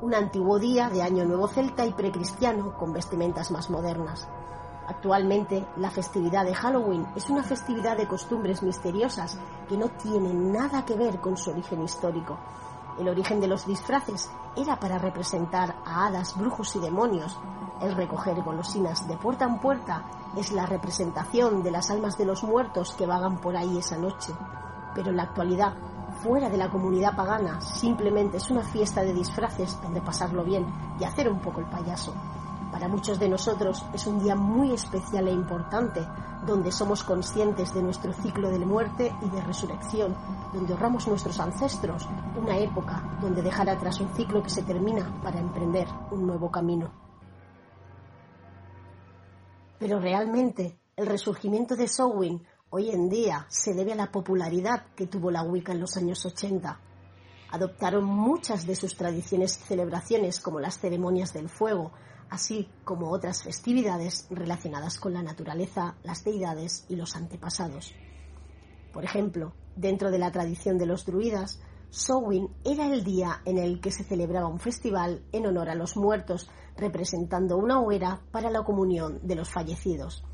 Un 0.00 0.14
antiguo 0.14 0.58
día 0.58 0.88
de 0.88 1.02
Año 1.02 1.24
Nuevo 1.24 1.48
Celta 1.48 1.84
y 1.84 1.92
precristiano 1.92 2.76
con 2.76 2.92
vestimentas 2.92 3.50
más 3.50 3.68
modernas. 3.70 4.28
Actualmente, 4.88 5.66
la 5.76 5.90
festividad 5.90 6.46
de 6.46 6.54
Halloween 6.54 7.06
es 7.14 7.28
una 7.28 7.42
festividad 7.42 7.94
de 7.98 8.08
costumbres 8.08 8.62
misteriosas 8.62 9.38
que 9.68 9.76
no 9.76 9.90
tiene 9.90 10.32
nada 10.32 10.86
que 10.86 10.94
ver 10.94 11.20
con 11.20 11.36
su 11.36 11.50
origen 11.50 11.82
histórico. 11.82 12.38
El 12.98 13.10
origen 13.10 13.38
de 13.38 13.48
los 13.48 13.66
disfraces 13.66 14.30
era 14.56 14.80
para 14.80 14.96
representar 14.96 15.76
a 15.84 16.06
hadas, 16.06 16.34
brujos 16.38 16.74
y 16.74 16.78
demonios. 16.78 17.38
El 17.82 17.94
recoger 17.94 18.42
golosinas 18.42 19.06
de 19.06 19.18
puerta 19.18 19.44
en 19.44 19.58
puerta 19.58 20.04
es 20.38 20.52
la 20.52 20.64
representación 20.64 21.62
de 21.62 21.70
las 21.70 21.90
almas 21.90 22.16
de 22.16 22.24
los 22.24 22.42
muertos 22.42 22.94
que 22.94 23.06
vagan 23.06 23.36
por 23.42 23.58
ahí 23.58 23.76
esa 23.76 23.98
noche. 23.98 24.32
Pero 24.94 25.10
en 25.10 25.18
la 25.18 25.24
actualidad, 25.24 25.74
fuera 26.22 26.48
de 26.48 26.56
la 26.56 26.70
comunidad 26.70 27.14
pagana, 27.14 27.60
simplemente 27.60 28.38
es 28.38 28.50
una 28.50 28.62
fiesta 28.62 29.02
de 29.02 29.12
disfraces 29.12 29.78
donde 29.82 30.00
pasarlo 30.00 30.44
bien 30.44 30.66
y 30.98 31.04
hacer 31.04 31.30
un 31.30 31.40
poco 31.40 31.60
el 31.60 31.66
payaso. 31.66 32.14
Para 32.78 32.92
muchos 32.92 33.18
de 33.18 33.28
nosotros 33.28 33.84
es 33.92 34.06
un 34.06 34.22
día 34.22 34.36
muy 34.36 34.72
especial 34.72 35.26
e 35.26 35.32
importante, 35.32 36.00
donde 36.46 36.70
somos 36.70 37.02
conscientes 37.02 37.74
de 37.74 37.82
nuestro 37.82 38.12
ciclo 38.12 38.50
de 38.50 38.60
muerte 38.60 39.12
y 39.20 39.28
de 39.30 39.40
resurrección, 39.40 40.16
donde 40.52 40.74
honramos 40.74 41.08
nuestros 41.08 41.40
ancestros, 41.40 42.06
una 42.40 42.56
época 42.56 43.18
donde 43.20 43.42
dejar 43.42 43.68
atrás 43.68 43.98
un 43.98 44.14
ciclo 44.14 44.44
que 44.44 44.50
se 44.50 44.62
termina 44.62 45.20
para 45.24 45.40
emprender 45.40 45.88
un 46.12 46.24
nuevo 46.24 46.52
camino. 46.52 46.92
Pero 49.80 49.98
realmente 49.98 50.78
el 50.94 51.06
resurgimiento 51.08 51.74
de 51.74 51.88
Samhain 51.88 52.46
hoy 52.70 52.90
en 52.90 53.08
día 53.08 53.44
se 53.48 53.74
debe 53.74 53.94
a 53.94 53.96
la 53.96 54.12
popularidad 54.12 54.84
que 54.94 55.08
tuvo 55.08 55.32
la 55.32 55.42
Wicca 55.42 55.72
en 55.72 55.80
los 55.80 55.96
años 55.96 56.24
80. 56.24 56.80
Adoptaron 57.50 58.04
muchas 58.04 58.68
de 58.68 58.76
sus 58.76 58.96
tradiciones 58.96 59.58
y 59.58 59.66
celebraciones 59.66 60.38
como 60.38 60.60
las 60.60 60.78
ceremonias 60.78 61.32
del 61.32 61.48
fuego, 61.48 61.90
así 62.30 62.68
como 62.84 63.10
otras 63.10 63.42
festividades 63.42 64.26
relacionadas 64.30 64.98
con 64.98 65.12
la 65.12 65.22
naturaleza, 65.22 65.94
las 66.02 66.24
deidades 66.24 66.84
y 66.88 66.96
los 66.96 67.16
antepasados. 67.16 67.94
Por 68.92 69.04
ejemplo, 69.04 69.52
dentro 69.76 70.10
de 70.10 70.18
la 70.18 70.32
tradición 70.32 70.78
de 70.78 70.86
los 70.86 71.06
druidas, 71.06 71.60
Samhain 71.90 72.48
era 72.64 72.86
el 72.92 73.04
día 73.04 73.40
en 73.44 73.58
el 73.58 73.80
que 73.80 73.90
se 73.90 74.04
celebraba 74.04 74.48
un 74.48 74.60
festival 74.60 75.22
en 75.32 75.46
honor 75.46 75.70
a 75.70 75.74
los 75.74 75.96
muertos, 75.96 76.50
representando 76.76 77.56
una 77.56 77.80
hoguera 77.80 78.20
para 78.30 78.50
la 78.50 78.62
comunión 78.62 79.20
de 79.22 79.36
los 79.36 79.50
fallecidos. 79.50 80.24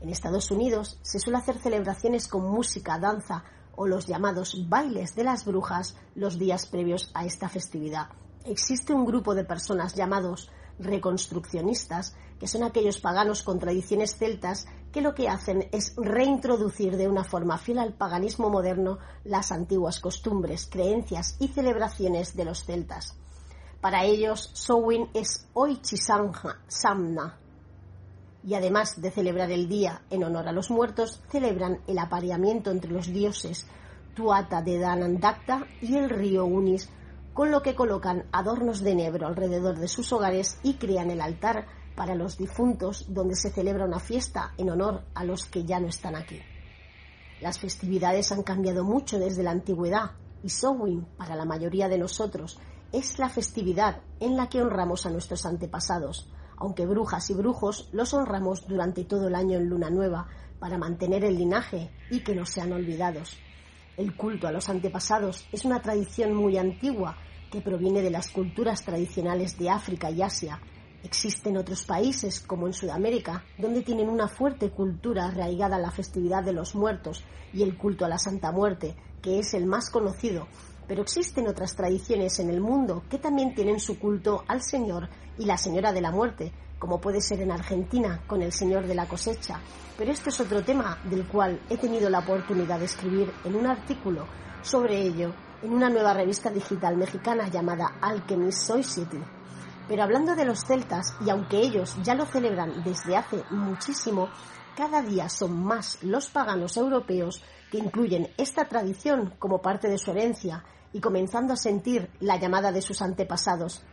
En 0.00 0.08
Estados 0.08 0.50
Unidos 0.50 0.98
se 1.02 1.20
suele 1.20 1.38
hacer 1.38 1.58
celebraciones 1.58 2.26
con 2.26 2.50
música, 2.50 2.98
danza 2.98 3.44
o 3.76 3.86
los 3.86 4.06
llamados 4.06 4.68
bailes 4.68 5.14
de 5.14 5.24
las 5.24 5.44
brujas 5.44 5.96
los 6.14 6.38
días 6.38 6.66
previos 6.66 7.10
a 7.14 7.24
esta 7.24 7.48
festividad. 7.48 8.08
Existe 8.44 8.92
un 8.92 9.04
grupo 9.04 9.34
de 9.34 9.44
personas 9.44 9.94
llamados 9.94 10.50
reconstruccionistas, 10.82 12.16
que 12.38 12.48
son 12.48 12.64
aquellos 12.64 12.98
paganos 12.98 13.42
con 13.42 13.58
tradiciones 13.58 14.16
celtas 14.16 14.66
que 14.92 15.00
lo 15.00 15.14
que 15.14 15.28
hacen 15.28 15.68
es 15.72 15.94
reintroducir 15.96 16.96
de 16.96 17.08
una 17.08 17.24
forma 17.24 17.56
fiel 17.56 17.78
al 17.78 17.94
paganismo 17.94 18.50
moderno 18.50 18.98
las 19.24 19.52
antiguas 19.52 20.00
costumbres, 20.00 20.68
creencias 20.70 21.36
y 21.40 21.48
celebraciones 21.48 22.36
de 22.36 22.44
los 22.44 22.64
celtas. 22.64 23.16
Para 23.80 24.04
ellos, 24.04 24.50
Samhain 24.54 25.08
es 25.14 25.48
Samna. 26.68 27.38
Y 28.44 28.54
además 28.54 29.00
de 29.00 29.10
celebrar 29.10 29.50
el 29.50 29.68
día 29.68 30.02
en 30.10 30.24
honor 30.24 30.48
a 30.48 30.52
los 30.52 30.70
muertos, 30.70 31.22
celebran 31.30 31.80
el 31.86 31.98
apareamiento 31.98 32.70
entre 32.70 32.90
los 32.90 33.06
dioses 33.06 33.66
Tuata 34.14 34.62
de 34.62 34.78
Danandakta 34.78 35.66
y 35.80 35.96
el 35.96 36.10
río 36.10 36.44
Unis 36.44 36.90
con 37.34 37.50
lo 37.50 37.62
que 37.62 37.74
colocan 37.74 38.26
adornos 38.32 38.80
de 38.80 38.92
enebro 38.92 39.26
alrededor 39.26 39.78
de 39.78 39.88
sus 39.88 40.12
hogares 40.12 40.58
y 40.62 40.74
crean 40.74 41.10
el 41.10 41.20
altar 41.20 41.66
para 41.94 42.14
los 42.14 42.38
difuntos 42.38 43.06
donde 43.08 43.36
se 43.36 43.50
celebra 43.50 43.84
una 43.84 44.00
fiesta 44.00 44.52
en 44.56 44.70
honor 44.70 45.04
a 45.14 45.24
los 45.24 45.46
que 45.46 45.64
ya 45.64 45.80
no 45.80 45.88
están 45.88 46.16
aquí. 46.16 46.40
Las 47.40 47.58
festividades 47.58 48.32
han 48.32 48.42
cambiado 48.42 48.84
mucho 48.84 49.18
desde 49.18 49.42
la 49.42 49.50
antigüedad 49.50 50.12
y 50.42 50.48
Samhain, 50.48 51.06
para 51.16 51.36
la 51.36 51.44
mayoría 51.44 51.88
de 51.88 51.98
nosotros, 51.98 52.58
es 52.92 53.18
la 53.18 53.28
festividad 53.28 54.00
en 54.20 54.36
la 54.36 54.48
que 54.48 54.60
honramos 54.60 55.06
a 55.06 55.10
nuestros 55.10 55.46
antepasados, 55.46 56.28
aunque 56.56 56.86
brujas 56.86 57.30
y 57.30 57.34
brujos 57.34 57.88
los 57.92 58.12
honramos 58.12 58.66
durante 58.66 59.04
todo 59.04 59.28
el 59.28 59.34
año 59.34 59.58
en 59.58 59.68
luna 59.68 59.90
nueva 59.90 60.28
para 60.58 60.78
mantener 60.78 61.24
el 61.24 61.36
linaje 61.36 61.90
y 62.10 62.20
que 62.20 62.34
no 62.34 62.46
sean 62.46 62.72
olvidados. 62.72 63.36
El 63.96 64.16
culto 64.16 64.48
a 64.48 64.52
los 64.52 64.70
antepasados 64.70 65.46
es 65.52 65.66
una 65.66 65.82
tradición 65.82 66.32
muy 66.32 66.56
antigua 66.56 67.14
que 67.50 67.60
proviene 67.60 68.00
de 68.00 68.10
las 68.10 68.28
culturas 68.28 68.82
tradicionales 68.82 69.58
de 69.58 69.68
África 69.68 70.10
y 70.10 70.22
Asia. 70.22 70.58
Existen 71.04 71.58
otros 71.58 71.84
países, 71.84 72.40
como 72.40 72.66
en 72.66 72.72
Sudamérica, 72.72 73.44
donde 73.58 73.82
tienen 73.82 74.08
una 74.08 74.28
fuerte 74.28 74.70
cultura 74.70 75.26
arraigada 75.26 75.76
a 75.76 75.80
la 75.80 75.90
festividad 75.90 76.42
de 76.42 76.54
los 76.54 76.74
muertos 76.74 77.22
y 77.52 77.62
el 77.62 77.76
culto 77.76 78.06
a 78.06 78.08
la 78.08 78.18
Santa 78.18 78.50
Muerte, 78.50 78.96
que 79.20 79.38
es 79.38 79.52
el 79.52 79.66
más 79.66 79.90
conocido. 79.90 80.48
Pero 80.88 81.02
existen 81.02 81.46
otras 81.46 81.76
tradiciones 81.76 82.38
en 82.38 82.48
el 82.48 82.62
mundo 82.62 83.02
que 83.10 83.18
también 83.18 83.54
tienen 83.54 83.78
su 83.78 83.98
culto 83.98 84.42
al 84.48 84.62
Señor 84.62 85.10
y 85.38 85.44
la 85.44 85.58
Señora 85.58 85.92
de 85.92 86.00
la 86.00 86.12
Muerte, 86.12 86.50
como 86.82 87.00
puede 87.00 87.20
ser 87.20 87.40
en 87.40 87.52
Argentina 87.52 88.24
con 88.26 88.42
el 88.42 88.50
Señor 88.50 88.88
de 88.88 88.96
la 88.96 89.06
cosecha. 89.06 89.60
Pero 89.96 90.10
este 90.10 90.30
es 90.30 90.40
otro 90.40 90.64
tema 90.64 90.98
del 91.04 91.28
cual 91.28 91.60
he 91.70 91.76
tenido 91.76 92.10
la 92.10 92.18
oportunidad 92.18 92.80
de 92.80 92.86
escribir 92.86 93.32
en 93.44 93.54
un 93.54 93.68
artículo 93.68 94.26
sobre 94.62 95.00
ello 95.00 95.32
en 95.62 95.72
una 95.72 95.88
nueva 95.88 96.12
revista 96.12 96.50
digital 96.50 96.96
mexicana 96.96 97.46
llamada 97.46 97.98
Alchemist 98.00 98.66
Society. 98.66 99.22
Pero 99.86 100.02
hablando 100.02 100.34
de 100.34 100.44
los 100.44 100.64
celtas, 100.66 101.14
y 101.24 101.30
aunque 101.30 101.58
ellos 101.58 101.96
ya 102.02 102.16
lo 102.16 102.26
celebran 102.26 102.82
desde 102.82 103.16
hace 103.16 103.44
muchísimo, 103.50 104.28
cada 104.76 105.02
día 105.02 105.28
son 105.28 105.62
más 105.62 106.02
los 106.02 106.30
paganos 106.30 106.76
europeos 106.76 107.44
que 107.70 107.78
incluyen 107.78 108.26
esta 108.36 108.64
tradición 108.64 109.34
como 109.38 109.62
parte 109.62 109.86
de 109.86 109.98
su 109.98 110.10
herencia 110.10 110.64
y 110.92 111.00
comenzando 111.00 111.52
a 111.52 111.56
sentir 111.56 112.10
la 112.18 112.40
llamada 112.40 112.72
de 112.72 112.82
sus 112.82 113.02
antepasados. 113.02 113.84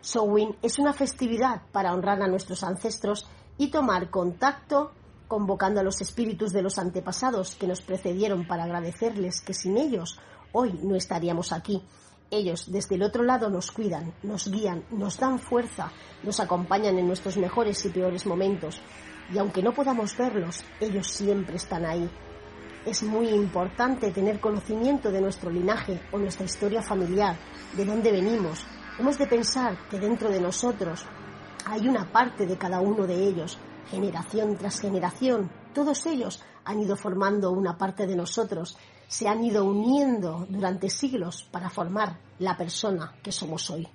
Samhain 0.00 0.56
es 0.62 0.78
una 0.78 0.92
festividad 0.92 1.62
para 1.72 1.92
honrar 1.92 2.22
a 2.22 2.28
nuestros 2.28 2.62
ancestros 2.62 3.26
y 3.56 3.70
tomar 3.70 4.10
contacto 4.10 4.92
convocando 5.26 5.80
a 5.80 5.82
los 5.82 6.00
espíritus 6.00 6.52
de 6.52 6.62
los 6.62 6.78
antepasados 6.78 7.54
que 7.56 7.66
nos 7.66 7.82
precedieron 7.82 8.46
para 8.46 8.64
agradecerles 8.64 9.42
que 9.42 9.54
sin 9.54 9.76
ellos 9.76 10.18
hoy 10.52 10.72
no 10.82 10.96
estaríamos 10.96 11.52
aquí. 11.52 11.82
Ellos 12.30 12.70
desde 12.70 12.94
el 12.94 13.02
otro 13.02 13.22
lado 13.22 13.48
nos 13.50 13.70
cuidan, 13.70 14.12
nos 14.22 14.50
guían, 14.50 14.84
nos 14.90 15.18
dan 15.18 15.38
fuerza, 15.38 15.92
nos 16.22 16.40
acompañan 16.40 16.98
en 16.98 17.06
nuestros 17.06 17.36
mejores 17.36 17.84
y 17.84 17.90
peores 17.90 18.26
momentos. 18.26 18.80
Y 19.32 19.38
aunque 19.38 19.62
no 19.62 19.72
podamos 19.72 20.16
verlos, 20.16 20.64
ellos 20.80 21.06
siempre 21.08 21.56
están 21.56 21.84
ahí. 21.84 22.08
Es 22.86 23.02
muy 23.02 23.28
importante 23.28 24.10
tener 24.10 24.40
conocimiento 24.40 25.10
de 25.10 25.20
nuestro 25.20 25.50
linaje 25.50 26.00
o 26.12 26.18
nuestra 26.18 26.46
historia 26.46 26.80
familiar, 26.80 27.36
de 27.76 27.84
dónde 27.84 28.12
venimos, 28.12 28.64
Hemos 28.98 29.16
de 29.18 29.26
pensar 29.26 29.76
que 29.88 29.98
dentro 29.98 30.28
de 30.28 30.40
nosotros 30.40 31.04
hay 31.64 31.88
una 31.88 32.10
parte 32.10 32.46
de 32.46 32.58
cada 32.58 32.80
uno 32.80 33.06
de 33.06 33.28
ellos, 33.28 33.58
generación 33.90 34.56
tras 34.56 34.80
generación. 34.80 35.50
Todos 35.72 36.04
ellos 36.06 36.42
han 36.64 36.80
ido 36.80 36.96
formando 36.96 37.52
una 37.52 37.78
parte 37.78 38.06
de 38.06 38.16
nosotros 38.16 38.76
se 39.08 39.26
han 39.26 39.42
ido 39.42 39.64
uniendo 39.64 40.46
durante 40.48 40.90
siglos 40.90 41.42
para 41.50 41.70
formar 41.70 42.18
la 42.38 42.56
persona 42.56 43.14
que 43.22 43.32
somos 43.32 43.68
hoy. 43.70 43.88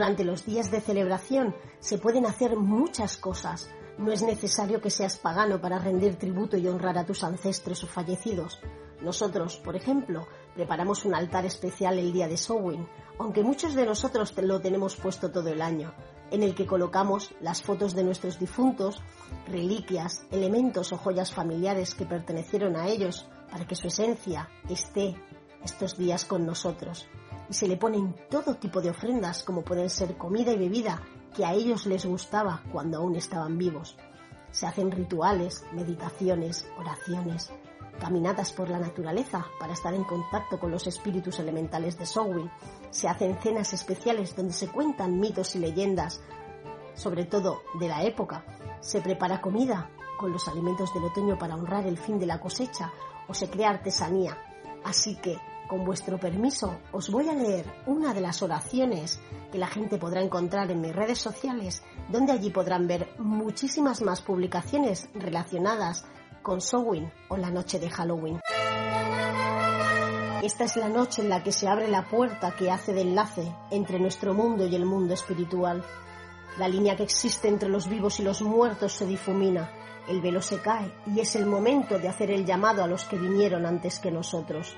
Durante 0.00 0.24
los 0.24 0.46
días 0.46 0.70
de 0.70 0.80
celebración 0.80 1.54
se 1.78 1.98
pueden 1.98 2.24
hacer 2.24 2.56
muchas 2.56 3.18
cosas. 3.18 3.68
No 3.98 4.10
es 4.10 4.22
necesario 4.22 4.80
que 4.80 4.88
seas 4.88 5.18
pagano 5.18 5.60
para 5.60 5.78
rendir 5.78 6.16
tributo 6.16 6.56
y 6.56 6.66
honrar 6.68 6.96
a 6.96 7.04
tus 7.04 7.22
ancestros 7.22 7.84
o 7.84 7.86
fallecidos. 7.86 8.60
Nosotros, 9.02 9.58
por 9.58 9.76
ejemplo, 9.76 10.26
preparamos 10.54 11.04
un 11.04 11.14
altar 11.14 11.44
especial 11.44 11.98
el 11.98 12.14
día 12.14 12.28
de 12.28 12.38
Sowin, 12.38 12.88
aunque 13.18 13.42
muchos 13.42 13.74
de 13.74 13.84
nosotros 13.84 14.34
lo 14.40 14.58
tenemos 14.62 14.96
puesto 14.96 15.30
todo 15.30 15.50
el 15.50 15.60
año, 15.60 15.92
en 16.30 16.42
el 16.44 16.54
que 16.54 16.66
colocamos 16.66 17.34
las 17.42 17.60
fotos 17.60 17.94
de 17.94 18.02
nuestros 18.02 18.38
difuntos, 18.38 19.02
reliquias, 19.48 20.24
elementos 20.30 20.94
o 20.94 20.96
joyas 20.96 21.30
familiares 21.30 21.94
que 21.94 22.06
pertenecieron 22.06 22.74
a 22.74 22.88
ellos 22.88 23.28
para 23.50 23.66
que 23.66 23.74
su 23.74 23.88
esencia 23.88 24.48
esté 24.66 25.14
estos 25.62 25.98
días 25.98 26.24
con 26.24 26.46
nosotros 26.46 27.06
y 27.50 27.52
se 27.52 27.66
le 27.66 27.76
ponen 27.76 28.14
todo 28.30 28.54
tipo 28.54 28.80
de 28.80 28.90
ofrendas 28.90 29.42
como 29.42 29.62
pueden 29.62 29.90
ser 29.90 30.16
comida 30.16 30.52
y 30.52 30.58
bebida 30.58 31.02
que 31.34 31.44
a 31.44 31.52
ellos 31.52 31.84
les 31.84 32.06
gustaba 32.06 32.62
cuando 32.72 32.98
aún 32.98 33.16
estaban 33.16 33.58
vivos. 33.58 33.96
Se 34.52 34.68
hacen 34.68 34.92
rituales, 34.92 35.64
meditaciones, 35.72 36.68
oraciones, 36.78 37.50
caminatas 37.98 38.52
por 38.52 38.68
la 38.68 38.78
naturaleza 38.78 39.46
para 39.58 39.72
estar 39.72 39.92
en 39.94 40.04
contacto 40.04 40.60
con 40.60 40.70
los 40.70 40.86
espíritus 40.86 41.40
elementales 41.40 41.98
de 41.98 42.06
Sowin. 42.06 42.48
Se 42.90 43.08
hacen 43.08 43.36
cenas 43.42 43.72
especiales 43.72 44.36
donde 44.36 44.52
se 44.52 44.68
cuentan 44.68 45.18
mitos 45.18 45.56
y 45.56 45.58
leyendas, 45.58 46.22
sobre 46.94 47.24
todo 47.24 47.62
de 47.80 47.88
la 47.88 48.04
época. 48.04 48.44
Se 48.80 49.00
prepara 49.00 49.40
comida 49.40 49.90
con 50.18 50.32
los 50.32 50.46
alimentos 50.46 50.94
del 50.94 51.04
otoño 51.04 51.36
para 51.36 51.56
honrar 51.56 51.86
el 51.86 51.98
fin 51.98 52.20
de 52.20 52.26
la 52.26 52.40
cosecha 52.40 52.92
o 53.26 53.34
se 53.34 53.50
crea 53.50 53.70
artesanía. 53.70 54.38
Así 54.84 55.16
que 55.16 55.36
con 55.70 55.84
vuestro 55.84 56.18
permiso, 56.18 56.80
os 56.90 57.12
voy 57.12 57.28
a 57.28 57.32
leer 57.32 57.64
una 57.86 58.12
de 58.12 58.20
las 58.20 58.42
oraciones 58.42 59.20
que 59.52 59.58
la 59.58 59.68
gente 59.68 59.98
podrá 59.98 60.20
encontrar 60.20 60.68
en 60.72 60.80
mis 60.80 60.92
redes 60.92 61.20
sociales, 61.20 61.84
donde 62.08 62.32
allí 62.32 62.50
podrán 62.50 62.88
ver 62.88 63.14
muchísimas 63.20 64.02
más 64.02 64.20
publicaciones 64.20 65.08
relacionadas 65.14 66.04
con 66.42 66.60
Sowin 66.60 67.12
o 67.28 67.36
la 67.36 67.52
noche 67.52 67.78
de 67.78 67.88
Halloween. 67.88 68.40
Esta 70.42 70.64
es 70.64 70.76
la 70.76 70.88
noche 70.88 71.22
en 71.22 71.28
la 71.28 71.44
que 71.44 71.52
se 71.52 71.68
abre 71.68 71.86
la 71.86 72.08
puerta 72.08 72.50
que 72.50 72.72
hace 72.72 72.92
de 72.92 73.02
enlace 73.02 73.54
entre 73.70 74.00
nuestro 74.00 74.34
mundo 74.34 74.66
y 74.66 74.74
el 74.74 74.84
mundo 74.84 75.14
espiritual. 75.14 75.84
La 76.58 76.66
línea 76.66 76.96
que 76.96 77.04
existe 77.04 77.46
entre 77.46 77.68
los 77.68 77.88
vivos 77.88 78.18
y 78.18 78.24
los 78.24 78.42
muertos 78.42 78.94
se 78.94 79.06
difumina, 79.06 79.70
el 80.08 80.20
velo 80.20 80.42
se 80.42 80.58
cae 80.58 80.92
y 81.06 81.20
es 81.20 81.36
el 81.36 81.46
momento 81.46 82.00
de 82.00 82.08
hacer 82.08 82.32
el 82.32 82.44
llamado 82.44 82.82
a 82.82 82.88
los 82.88 83.04
que 83.04 83.16
vinieron 83.16 83.66
antes 83.66 84.00
que 84.00 84.10
nosotros. 84.10 84.76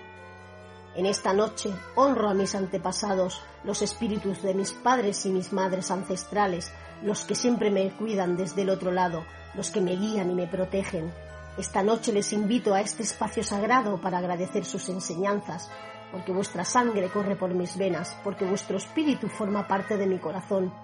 En 0.94 1.06
esta 1.06 1.32
noche 1.32 1.74
honro 1.94 2.28
a 2.28 2.34
mis 2.34 2.54
antepasados, 2.54 3.40
los 3.64 3.80
espíritus 3.80 4.42
de 4.42 4.52
mis 4.52 4.72
padres 4.72 5.24
y 5.24 5.30
mis 5.30 5.50
madres 5.50 5.90
ancestrales, 5.90 6.70
los 7.02 7.24
que 7.24 7.34
siempre 7.34 7.70
me 7.70 7.90
cuidan 7.92 8.36
desde 8.36 8.60
el 8.60 8.68
otro 8.68 8.92
lado, 8.92 9.24
los 9.54 9.70
que 9.70 9.80
me 9.80 9.96
guían 9.96 10.30
y 10.30 10.34
me 10.34 10.46
protegen. 10.46 11.10
Esta 11.56 11.82
noche 11.82 12.12
les 12.12 12.34
invito 12.34 12.74
a 12.74 12.82
este 12.82 13.04
espacio 13.04 13.42
sagrado 13.42 14.02
para 14.02 14.18
agradecer 14.18 14.66
sus 14.66 14.90
enseñanzas, 14.90 15.70
porque 16.12 16.30
vuestra 16.30 16.62
sangre 16.62 17.08
corre 17.08 17.36
por 17.36 17.54
mis 17.54 17.78
venas, 17.78 18.14
porque 18.22 18.44
vuestro 18.44 18.76
espíritu 18.76 19.28
forma 19.28 19.66
parte 19.66 19.96
de 19.96 20.06
mi 20.06 20.18
corazón, 20.18 20.74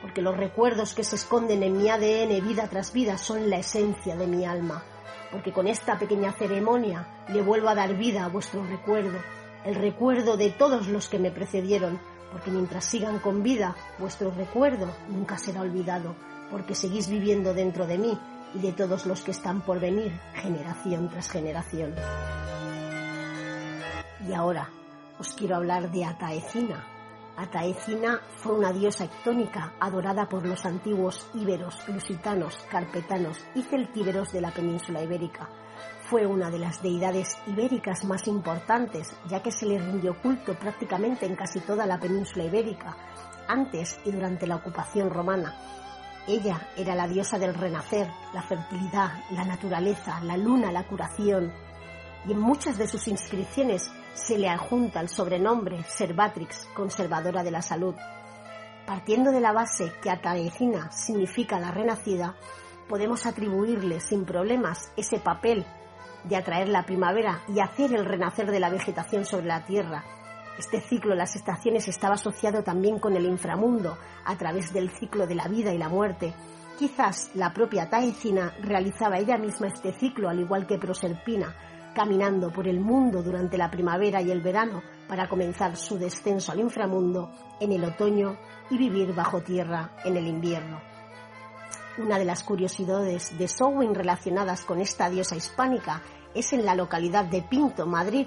porque 0.00 0.22
los 0.22 0.36
recuerdos 0.36 0.92
que 0.92 1.04
se 1.04 1.14
esconden 1.14 1.62
en 1.62 1.78
mi 1.78 1.88
ADN 1.88 2.44
vida 2.44 2.66
tras 2.68 2.92
vida 2.92 3.16
son 3.16 3.48
la 3.48 3.58
esencia 3.58 4.16
de 4.16 4.26
mi 4.26 4.44
alma, 4.44 4.82
porque 5.30 5.52
con 5.52 5.68
esta 5.68 6.00
pequeña 6.00 6.32
ceremonia 6.32 7.06
le 7.28 7.42
vuelvo 7.42 7.68
a 7.68 7.76
dar 7.76 7.96
vida 7.96 8.24
a 8.24 8.28
vuestro 8.28 8.64
recuerdo 8.64 9.20
el 9.64 9.74
recuerdo 9.74 10.36
de 10.36 10.50
todos 10.50 10.88
los 10.88 11.08
que 11.08 11.18
me 11.18 11.30
precedieron, 11.30 12.00
porque 12.32 12.50
mientras 12.50 12.84
sigan 12.84 13.18
con 13.18 13.42
vida, 13.42 13.76
vuestro 13.98 14.30
recuerdo 14.30 14.88
nunca 15.08 15.38
será 15.38 15.60
olvidado, 15.60 16.14
porque 16.50 16.74
seguís 16.74 17.08
viviendo 17.08 17.54
dentro 17.54 17.86
de 17.86 17.98
mí 17.98 18.18
y 18.54 18.58
de 18.58 18.72
todos 18.72 19.06
los 19.06 19.22
que 19.22 19.30
están 19.30 19.60
por 19.62 19.80
venir, 19.80 20.12
generación 20.34 21.08
tras 21.08 21.30
generación. 21.30 21.94
Y 24.28 24.32
ahora 24.32 24.68
os 25.18 25.34
quiero 25.34 25.56
hablar 25.56 25.90
de 25.90 26.04
Ataecina. 26.04 26.86
Ataecina 27.36 28.20
fue 28.36 28.54
una 28.54 28.72
diosa 28.72 29.04
ictónica 29.04 29.72
adorada 29.80 30.28
por 30.28 30.46
los 30.46 30.66
antiguos 30.66 31.30
íberos, 31.34 31.88
lusitanos, 31.88 32.58
carpetanos 32.70 33.38
y 33.54 33.62
celtíberos 33.62 34.32
de 34.32 34.42
la 34.42 34.50
península 34.50 35.02
ibérica 35.02 35.48
fue 36.12 36.26
una 36.26 36.50
de 36.50 36.58
las 36.58 36.82
deidades 36.82 37.38
ibéricas 37.46 38.04
más 38.04 38.28
importantes, 38.28 39.16
ya 39.30 39.42
que 39.42 39.50
se 39.50 39.64
le 39.64 39.78
rindió 39.78 40.14
culto 40.20 40.52
prácticamente 40.52 41.24
en 41.24 41.34
casi 41.34 41.58
toda 41.60 41.86
la 41.86 41.98
península 41.98 42.44
ibérica, 42.44 42.94
antes 43.48 43.98
y 44.04 44.10
durante 44.10 44.46
la 44.46 44.56
ocupación 44.56 45.08
romana. 45.08 45.54
Ella 46.28 46.68
era 46.76 46.94
la 46.94 47.08
diosa 47.08 47.38
del 47.38 47.54
renacer, 47.54 48.10
la 48.34 48.42
fertilidad, 48.42 49.24
la 49.30 49.46
naturaleza, 49.46 50.20
la 50.20 50.36
luna, 50.36 50.70
la 50.70 50.86
curación, 50.86 51.50
y 52.26 52.32
en 52.32 52.40
muchas 52.40 52.76
de 52.76 52.88
sus 52.88 53.08
inscripciones 53.08 53.90
se 54.12 54.36
le 54.36 54.50
adjunta 54.50 55.00
el 55.00 55.08
sobrenombre 55.08 55.82
Servatrix, 55.84 56.68
conservadora 56.74 57.42
de 57.42 57.52
la 57.52 57.62
salud. 57.62 57.94
Partiendo 58.86 59.32
de 59.32 59.40
la 59.40 59.52
base 59.52 59.90
que 60.02 60.10
Ataecina 60.10 60.92
significa 60.92 61.58
la 61.58 61.70
renacida, 61.70 62.36
podemos 62.86 63.24
atribuirle 63.24 63.98
sin 64.00 64.26
problemas 64.26 64.92
ese 64.94 65.18
papel 65.18 65.64
de 66.24 66.36
atraer 66.36 66.68
la 66.68 66.84
primavera 66.84 67.40
y 67.48 67.60
hacer 67.60 67.94
el 67.94 68.04
renacer 68.04 68.50
de 68.50 68.60
la 68.60 68.70
vegetación 68.70 69.24
sobre 69.24 69.46
la 69.46 69.64
tierra. 69.64 70.04
Este 70.58 70.80
ciclo 70.80 71.10
de 71.10 71.16
las 71.16 71.34
estaciones 71.34 71.88
estaba 71.88 72.14
asociado 72.14 72.62
también 72.62 72.98
con 72.98 73.16
el 73.16 73.24
inframundo, 73.24 73.96
a 74.24 74.36
través 74.36 74.72
del 74.72 74.90
ciclo 74.90 75.26
de 75.26 75.34
la 75.34 75.48
vida 75.48 75.72
y 75.72 75.78
la 75.78 75.88
muerte. 75.88 76.34
Quizás 76.78 77.30
la 77.34 77.52
propia 77.52 77.88
Taecina 77.88 78.54
realizaba 78.60 79.18
ella 79.18 79.38
misma 79.38 79.68
este 79.68 79.92
ciclo, 79.92 80.28
al 80.28 80.40
igual 80.40 80.66
que 80.66 80.78
Proserpina, 80.78 81.54
caminando 81.94 82.52
por 82.52 82.68
el 82.68 82.80
mundo 82.80 83.22
durante 83.22 83.58
la 83.58 83.70
primavera 83.70 84.20
y 84.22 84.30
el 84.30 84.40
verano 84.40 84.82
para 85.08 85.28
comenzar 85.28 85.76
su 85.76 85.98
descenso 85.98 86.52
al 86.52 86.60
inframundo 86.60 87.30
en 87.60 87.72
el 87.72 87.84
otoño 87.84 88.36
y 88.70 88.78
vivir 88.78 89.14
bajo 89.14 89.40
tierra 89.42 89.90
en 90.04 90.16
el 90.16 90.26
invierno. 90.26 90.91
Una 91.98 92.18
de 92.18 92.24
las 92.24 92.42
curiosidades 92.42 93.36
de 93.36 93.46
Sowin 93.46 93.94
relacionadas 93.94 94.64
con 94.64 94.80
esta 94.80 95.10
diosa 95.10 95.36
hispánica 95.36 96.00
es 96.34 96.54
en 96.54 96.64
la 96.64 96.74
localidad 96.74 97.26
de 97.26 97.42
Pinto, 97.42 97.86
Madrid. 97.86 98.26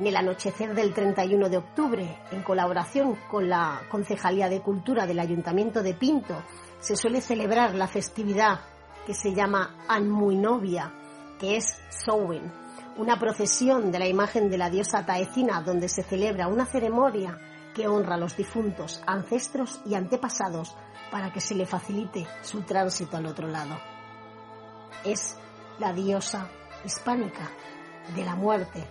En 0.00 0.08
el 0.08 0.16
anochecer 0.16 0.74
del 0.74 0.92
31 0.92 1.48
de 1.48 1.56
octubre, 1.56 2.18
en 2.32 2.42
colaboración 2.42 3.16
con 3.30 3.48
la 3.48 3.82
Concejalía 3.88 4.48
de 4.48 4.60
Cultura 4.60 5.06
del 5.06 5.20
Ayuntamiento 5.20 5.84
de 5.84 5.94
Pinto, 5.94 6.42
se 6.80 6.96
suele 6.96 7.20
celebrar 7.20 7.76
la 7.76 7.86
festividad 7.86 8.58
que 9.06 9.14
se 9.14 9.32
llama 9.32 9.76
Anmuinovia, 9.86 10.92
que 11.38 11.56
es 11.56 11.80
Sowin, 11.88 12.52
una 12.98 13.20
procesión 13.20 13.92
de 13.92 14.00
la 14.00 14.08
imagen 14.08 14.50
de 14.50 14.58
la 14.58 14.68
diosa 14.68 15.06
Taecina 15.06 15.62
donde 15.62 15.88
se 15.88 16.02
celebra 16.02 16.48
una 16.48 16.66
ceremonia 16.66 17.38
que 17.72 17.86
honra 17.86 18.16
a 18.16 18.18
los 18.18 18.36
difuntos, 18.36 19.00
ancestros 19.06 19.80
y 19.86 19.94
antepasados 19.94 20.74
para 21.10 21.32
que 21.32 21.40
se 21.40 21.54
le 21.54 21.66
facilite 21.66 22.26
su 22.42 22.62
tránsito 22.62 23.16
al 23.16 23.26
otro 23.26 23.48
lado. 23.48 23.78
Es 25.04 25.36
la 25.78 25.92
diosa 25.92 26.48
hispánica 26.84 27.50
de 28.14 28.24
la 28.24 28.34
muerte 28.34 28.86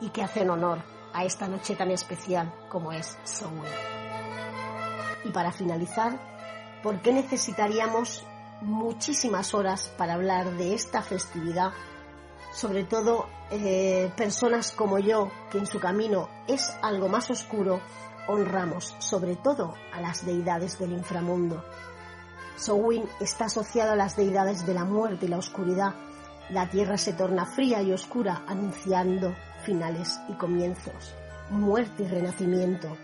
y 0.00 0.10
que 0.10 0.22
hacen 0.22 0.50
honor 0.50 0.82
a 1.12 1.24
esta 1.24 1.48
noche 1.48 1.76
tan 1.76 1.90
especial 1.90 2.52
como 2.68 2.92
es 2.92 3.18
Samhain. 3.24 3.72
Y 5.24 5.30
para 5.30 5.52
finalizar, 5.52 6.18
¿por 6.82 7.00
qué 7.00 7.12
necesitaríamos 7.12 8.24
muchísimas 8.60 9.54
horas 9.54 9.92
para 9.96 10.14
hablar 10.14 10.52
de 10.52 10.74
esta 10.74 11.02
festividad? 11.02 11.72
Sobre 12.52 12.84
todo 12.84 13.28
eh, 13.50 14.12
personas 14.16 14.72
como 14.72 14.98
yo, 14.98 15.30
que 15.50 15.58
en 15.58 15.66
su 15.66 15.80
camino 15.80 16.28
es 16.46 16.70
algo 16.82 17.08
más 17.08 17.30
oscuro, 17.30 17.80
honramos 18.28 18.94
sobre 18.98 19.36
todo 19.36 19.74
a 19.92 20.00
las 20.00 20.24
deidades 20.24 20.78
del 20.78 20.92
inframundo. 20.92 21.64
Sowin 22.56 23.04
está 23.20 23.46
asociado 23.46 23.92
a 23.92 23.96
las 23.96 24.16
deidades 24.16 24.66
de 24.66 24.74
la 24.74 24.84
muerte 24.84 25.26
y 25.26 25.28
la 25.28 25.38
oscuridad. 25.38 25.94
La 26.50 26.68
tierra 26.70 26.96
se 26.96 27.12
torna 27.12 27.44
fría 27.44 27.82
y 27.82 27.92
oscura, 27.92 28.44
anunciando 28.46 29.34
finales 29.64 30.20
y 30.28 30.34
comienzos, 30.34 31.14
muerte 31.50 32.04
y 32.04 32.08
renacimiento. 32.08 32.96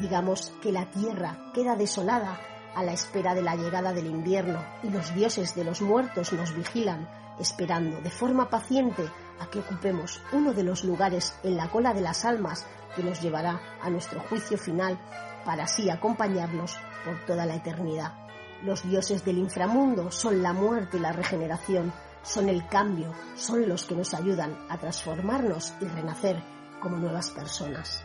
Digamos 0.00 0.52
que 0.62 0.70
la 0.70 0.90
tierra 0.90 1.50
queda 1.54 1.74
desolada 1.76 2.38
a 2.74 2.84
la 2.84 2.92
espera 2.92 3.34
de 3.34 3.42
la 3.42 3.56
llegada 3.56 3.92
del 3.92 4.06
invierno 4.06 4.64
y 4.82 4.90
los 4.90 5.12
dioses 5.14 5.54
de 5.54 5.64
los 5.64 5.80
muertos 5.80 6.32
nos 6.32 6.54
vigilan, 6.54 7.08
esperando 7.40 8.00
de 8.00 8.10
forma 8.10 8.48
paciente 8.48 9.08
a 9.40 9.46
que 9.46 9.58
ocupemos 9.58 10.22
uno 10.32 10.52
de 10.52 10.62
los 10.62 10.84
lugares 10.84 11.34
en 11.42 11.56
la 11.56 11.68
cola 11.70 11.92
de 11.92 12.02
las 12.02 12.24
almas 12.24 12.64
que 12.94 13.02
nos 13.02 13.20
llevará 13.20 13.60
a 13.82 13.90
nuestro 13.90 14.20
juicio 14.20 14.56
final 14.58 14.96
para 15.44 15.64
así 15.64 15.90
acompañarnos 15.90 16.76
por 17.04 17.24
toda 17.24 17.46
la 17.46 17.56
eternidad. 17.56 18.14
Los 18.62 18.88
dioses 18.88 19.24
del 19.24 19.38
inframundo 19.38 20.10
son 20.10 20.42
la 20.42 20.52
muerte 20.52 20.98
y 20.98 21.00
la 21.00 21.12
regeneración, 21.12 21.90
son 22.22 22.50
el 22.50 22.66
cambio, 22.66 23.14
son 23.34 23.66
los 23.68 23.86
que 23.86 23.94
nos 23.94 24.12
ayudan 24.12 24.58
a 24.68 24.76
transformarnos 24.78 25.72
y 25.80 25.86
renacer 25.86 26.42
como 26.80 26.96
nuevas 26.96 27.30
personas. 27.30 28.04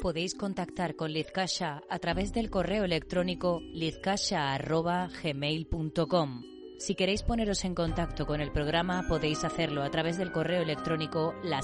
Podéis 0.00 0.34
contactar 0.34 0.96
con 0.96 1.12
Lizcasha 1.12 1.82
a 1.88 1.98
través 1.98 2.32
del 2.32 2.50
correo 2.50 2.84
electrónico 2.84 3.60
lizcasha.gmail.com. 3.72 6.57
Si 6.78 6.94
queréis 6.94 7.24
poneros 7.24 7.64
en 7.64 7.74
contacto 7.74 8.24
con 8.24 8.40
el 8.40 8.52
programa, 8.52 9.04
podéis 9.08 9.42
hacerlo 9.42 9.82
a 9.82 9.90
través 9.90 10.16
del 10.16 10.30
correo 10.30 10.62
electrónico 10.62 11.34
la 11.42 11.60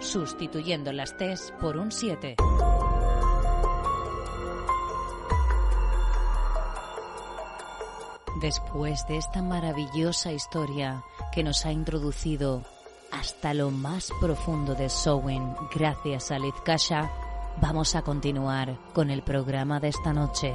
sustituyendo 0.00 0.92
las 0.92 1.16
T's 1.16 1.54
por 1.60 1.76
un 1.76 1.92
7. 1.92 2.34
Después 8.40 9.06
de 9.06 9.16
esta 9.16 9.42
maravillosa 9.42 10.32
historia 10.32 11.04
que 11.32 11.44
nos 11.44 11.64
ha 11.66 11.72
introducido 11.72 12.64
hasta 13.12 13.54
lo 13.54 13.70
más 13.70 14.10
profundo 14.20 14.74
de 14.74 14.88
Sowin 14.88 15.54
gracias 15.72 16.32
a 16.32 16.38
Lizkasha, 16.40 17.10
vamos 17.60 17.94
a 17.94 18.02
continuar 18.02 18.76
con 18.92 19.10
el 19.10 19.22
programa 19.22 19.78
de 19.78 19.88
esta 19.88 20.12
noche. 20.12 20.52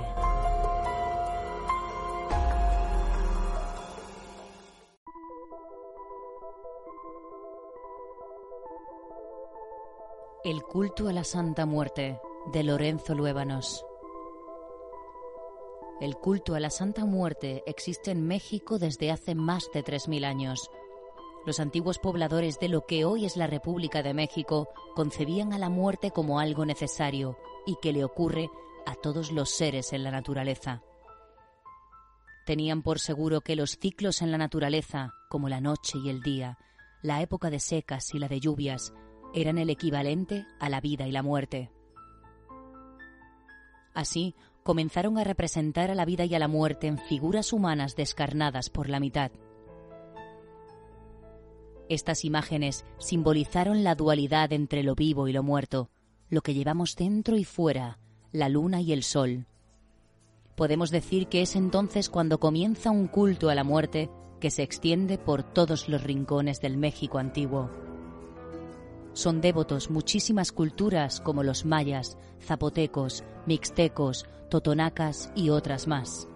El 10.44 10.64
culto 10.64 11.08
a 11.08 11.14
la 11.14 11.24
Santa 11.24 11.68
Muerte 11.68 12.20
de 12.52 12.64
Lorenzo 12.64 13.14
Luébanos. 13.14 13.86
El 16.00 16.16
culto 16.16 16.56
a 16.56 16.60
la 16.60 16.72
Santa 16.72 17.06
Muerte 17.06 17.62
existe 17.68 18.10
en 18.10 18.26
México 18.26 18.80
desde 18.80 19.12
hace 19.12 19.36
más 19.36 19.70
de 19.72 19.84
3.000 19.84 20.26
años. 20.26 20.72
Los 21.46 21.60
antiguos 21.60 22.00
pobladores 22.00 22.58
de 22.58 22.70
lo 22.70 22.88
que 22.88 23.06
hoy 23.06 23.26
es 23.26 23.38
la 23.38 23.46
República 23.46 24.02
de 24.02 24.16
México 24.16 24.70
concebían 24.96 25.54
a 25.54 25.60
la 25.60 25.70
muerte 25.70 26.10
como 26.10 26.40
algo 26.40 26.66
necesario 26.66 27.38
y 27.68 27.76
que 27.80 27.94
le 27.94 28.04
ocurre 28.04 28.50
a 28.88 28.96
todos 28.96 29.32
los 29.32 29.52
seres 29.52 29.94
en 29.94 30.04
la 30.04 30.10
naturaleza. 30.10 30.82
Tenían 32.48 32.82
por 32.82 32.98
seguro 32.98 33.42
que 33.42 33.56
los 33.56 33.78
ciclos 33.78 34.24
en 34.24 34.32
la 34.32 34.40
naturaleza, 34.40 35.14
como 35.30 35.50
la 35.50 35.62
noche 35.62 36.00
y 36.04 36.10
el 36.10 36.24
día, 36.24 36.58
la 37.04 37.22
época 37.22 37.52
de 37.52 37.60
secas 37.60 38.12
y 38.16 38.18
la 38.18 38.28
de 38.28 38.40
lluvias, 38.40 38.92
eran 39.34 39.58
el 39.58 39.70
equivalente 39.70 40.46
a 40.60 40.70
la 40.70 40.82
vida 40.82 41.08
y 41.08 41.12
la 41.12 41.24
muerte. 41.24 41.70
Así, 43.94 44.36
comenzaron 44.64 45.18
a 45.18 45.24
representar 45.24 45.92
a 45.92 45.96
la 45.96 46.06
vida 46.06 46.26
y 46.26 46.36
a 46.36 46.40
la 46.40 46.48
muerte 46.48 46.88
en 46.88 46.98
figuras 46.98 47.52
humanas 47.54 47.96
descarnadas 47.96 48.70
por 48.70 48.90
la 48.90 49.00
mitad. 49.00 49.32
Estas 51.90 52.24
imágenes 52.24 52.86
simbolizaron 53.00 53.84
la 53.84 53.96
dualidad 53.96 54.54
entre 54.54 54.84
lo 54.84 54.96
vivo 54.96 55.28
y 55.28 55.34
lo 55.34 55.44
muerto, 55.44 55.90
lo 56.30 56.42
que 56.42 56.54
llevamos 56.54 56.96
dentro 56.96 57.36
y 57.36 57.44
fuera, 57.44 58.00
la 58.32 58.48
luna 58.48 58.80
y 58.80 58.94
el 58.94 59.04
sol. 59.04 59.46
Podemos 60.56 60.90
decir 60.90 61.28
que 61.28 61.42
es 61.42 61.56
entonces 61.56 62.10
cuando 62.10 62.40
comienza 62.40 62.92
un 62.92 63.08
culto 63.08 63.50
a 63.50 63.56
la 63.56 63.64
muerte 63.64 64.10
que 64.40 64.52
se 64.52 64.64
extiende 64.64 65.18
por 65.18 65.44
todos 65.44 65.90
los 65.90 66.04
rincones 66.04 66.62
del 66.62 66.78
México 66.78 67.18
antiguo. 67.18 67.91
Son 69.14 69.42
devotos 69.42 69.90
muchísimas 69.90 70.52
culturas 70.52 71.20
como 71.20 71.44
los 71.44 71.66
mayas, 71.66 72.18
zapotecos, 72.42 73.24
mixtecos, 73.46 74.26
totonacas 74.50 75.32
y 75.36 75.50
otras 75.50 75.88
más. 75.88 76.28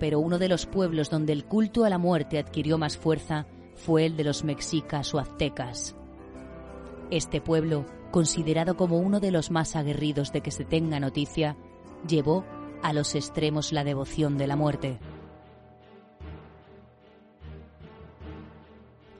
Pero 0.00 0.20
uno 0.20 0.38
de 0.38 0.48
los 0.48 0.66
pueblos 0.66 1.08
donde 1.08 1.32
el 1.32 1.44
culto 1.44 1.84
a 1.84 1.90
la 1.90 1.98
muerte 1.98 2.38
adquirió 2.38 2.78
más 2.78 2.96
fuerza 2.96 3.46
fue 3.74 4.06
el 4.06 4.16
de 4.16 4.24
los 4.24 4.44
mexicas 4.44 5.14
o 5.14 5.18
aztecas. 5.18 5.94
Este 7.10 7.40
pueblo, 7.40 7.86
considerado 8.10 8.76
como 8.76 8.98
uno 8.98 9.20
de 9.20 9.30
los 9.30 9.50
más 9.50 9.76
aguerridos 9.76 10.32
de 10.32 10.40
que 10.40 10.50
se 10.50 10.64
tenga 10.64 10.98
noticia, 10.98 11.56
llevó 12.08 12.44
a 12.82 12.92
los 12.92 13.14
extremos 13.14 13.72
la 13.72 13.84
devoción 13.84 14.38
de 14.38 14.46
la 14.46 14.56
muerte. 14.56 14.98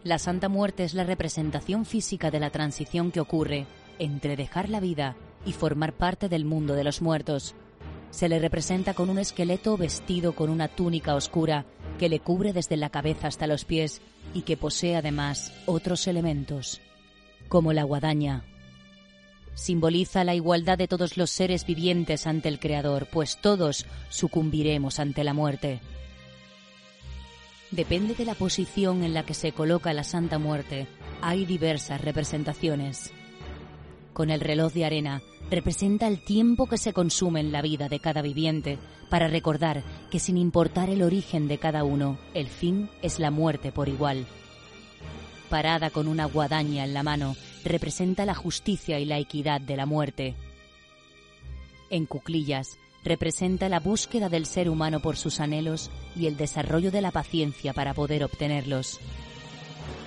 La 0.07 0.21
Santa 0.21 0.49
Muerte 0.49 0.85
es 0.85 0.95
la 0.95 1.03
representación 1.03 1.85
física 1.85 2.31
de 2.31 2.39
la 2.39 2.51
transición 2.51 3.11
que 3.11 3.19
ocurre 3.19 3.67
entre 3.99 4.37
dejar 4.37 4.69
la 4.69 4.79
vida 4.79 5.17
y 5.45 5.53
formar 5.53 5.95
parte 5.95 6.29
del 6.29 6.45
mundo 6.45 6.75
de 6.75 6.85
los 6.85 7.03
muertos. 7.03 7.57
Se 8.13 8.29
le 8.29 8.39
representa 8.39 8.95
con 8.95 9.11
un 9.11 9.19
esqueleto 9.19 9.77
vestido 9.77 10.33
con 10.37 10.49
una 10.49 10.69
túnica 10.69 11.17
oscura 11.17 11.67
que 11.99 12.09
le 12.09 12.21
cubre 12.21 12.53
desde 12.53 12.77
la 12.77 12.91
cabeza 12.91 13.27
hasta 13.27 13.49
los 13.49 13.65
pies 13.65 14.01
y 14.33 14.43
que 14.43 14.57
posee 14.57 14.95
además 14.95 15.53
otros 15.67 16.07
elementos, 16.07 16.81
como 17.49 17.73
la 17.73 17.83
guadaña. 17.83 18.45
Simboliza 19.55 20.23
la 20.23 20.37
igualdad 20.37 20.79
de 20.79 20.87
todos 20.87 21.17
los 21.17 21.31
seres 21.31 21.67
vivientes 21.67 22.29
ante 22.29 22.49
el 22.49 22.61
Creador, 22.61 23.09
pues 23.11 23.39
todos 23.41 23.87
sucumbiremos 24.11 25.01
ante 25.01 25.25
la 25.25 25.35
muerte. 25.35 25.81
Depende 27.71 28.15
de 28.15 28.25
la 28.25 28.35
posición 28.35 29.03
en 29.03 29.13
la 29.13 29.25
que 29.25 29.35
se 29.35 29.51
coloca 29.53 29.93
la 29.93 30.05
Santa 30.05 30.39
Muerte. 30.39 30.87
Hay 31.21 31.45
diversas 31.45 32.01
representaciones. 32.01 33.13
Con 34.13 34.31
el 34.31 34.41
reloj 34.41 34.73
de 34.73 34.85
arena 34.85 35.23
representa 35.51 36.07
el 36.07 36.25
tiempo 36.25 36.69
que 36.69 36.79
se 36.79 36.93
consume 36.93 37.41
en 37.41 37.51
la 37.51 37.63
vida 37.63 37.89
de 37.89 37.99
cada 37.99 38.23
viviente 38.23 38.79
para 39.11 39.27
recordar 39.27 39.83
que 40.11 40.21
sin 40.21 40.37
importar 40.37 40.91
el 40.91 41.03
origen 41.03 41.49
de 41.49 41.59
cada 41.59 41.83
uno, 41.83 42.19
el 42.35 42.47
fin 42.49 42.89
es 43.03 43.19
la 43.19 43.31
muerte 43.31 43.73
por 43.73 43.89
igual. 43.89 44.27
Parada 45.51 45.91
con 45.91 46.07
una 46.09 46.27
guadaña 46.27 46.85
en 46.85 46.95
la 46.95 47.03
mano, 47.03 47.37
representa 47.65 48.25
la 48.25 48.35
justicia 48.35 48.99
y 49.01 49.05
la 49.05 49.19
equidad 49.19 49.61
de 49.61 49.77
la 49.77 49.87
muerte. 49.87 50.35
En 51.91 52.07
cuclillas 52.07 52.79
representa 53.07 53.71
la 53.71 53.81
búsqueda 53.81 54.29
del 54.29 54.45
ser 54.45 54.69
humano 54.69 55.01
por 55.01 55.17
sus 55.17 55.41
anhelos 55.41 55.91
y 56.15 56.27
el 56.27 56.37
desarrollo 56.37 56.91
de 56.91 57.01
la 57.01 57.13
paciencia 57.13 57.73
para 57.73 57.95
poder 57.95 58.23
obtenerlos. 58.23 59.01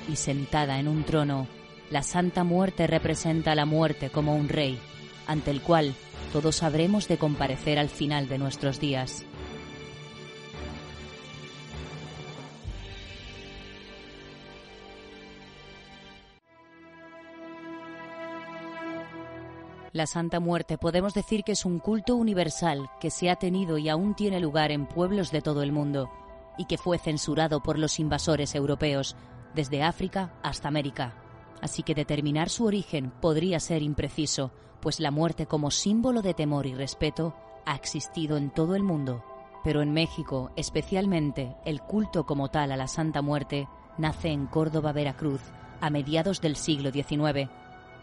Y 0.07 0.15
sentada 0.15 0.79
en 0.79 0.87
un 0.87 1.03
trono, 1.03 1.47
la 1.89 2.03
Santa 2.03 2.43
Muerte 2.43 2.85
representa 2.85 3.55
la 3.55 3.65
muerte 3.65 4.11
como 4.11 4.35
un 4.35 4.49
rey, 4.49 4.77
ante 5.25 5.49
el 5.49 5.61
cual 5.61 5.95
todos 6.31 6.61
habremos 6.61 7.07
de 7.07 7.17
comparecer 7.17 7.79
al 7.79 7.89
final 7.89 8.27
de 8.27 8.37
nuestros 8.37 8.79
días. 8.79 9.25
La 19.99 20.07
Santa 20.07 20.39
Muerte 20.39 20.77
podemos 20.77 21.13
decir 21.13 21.43
que 21.43 21.51
es 21.51 21.65
un 21.65 21.79
culto 21.79 22.15
universal 22.15 22.89
que 23.01 23.11
se 23.11 23.29
ha 23.29 23.35
tenido 23.35 23.77
y 23.77 23.89
aún 23.89 24.15
tiene 24.15 24.39
lugar 24.39 24.71
en 24.71 24.85
pueblos 24.85 25.29
de 25.29 25.41
todo 25.41 25.61
el 25.61 25.73
mundo 25.73 26.09
y 26.57 26.67
que 26.67 26.77
fue 26.77 26.97
censurado 26.97 27.61
por 27.61 27.77
los 27.77 27.99
invasores 27.99 28.55
europeos 28.55 29.17
desde 29.53 29.83
África 29.83 30.31
hasta 30.41 30.69
América. 30.69 31.15
Así 31.61 31.83
que 31.83 31.95
determinar 31.95 32.47
su 32.47 32.63
origen 32.63 33.11
podría 33.19 33.59
ser 33.59 33.83
impreciso, 33.83 34.53
pues 34.79 35.01
la 35.01 35.11
muerte 35.11 35.47
como 35.47 35.69
símbolo 35.69 36.21
de 36.21 36.33
temor 36.33 36.65
y 36.65 36.75
respeto 36.75 37.35
ha 37.65 37.75
existido 37.75 38.37
en 38.37 38.51
todo 38.51 38.75
el 38.75 38.83
mundo. 38.83 39.25
Pero 39.65 39.81
en 39.81 39.91
México, 39.91 40.53
especialmente, 40.55 41.57
el 41.65 41.81
culto 41.81 42.25
como 42.25 42.47
tal 42.47 42.71
a 42.71 42.77
la 42.77 42.87
Santa 42.87 43.21
Muerte 43.21 43.67
nace 43.97 44.29
en 44.29 44.47
Córdoba, 44.47 44.93
Veracruz, 44.93 45.41
a 45.81 45.89
mediados 45.89 46.39
del 46.39 46.55
siglo 46.55 46.89
XIX, 46.89 47.49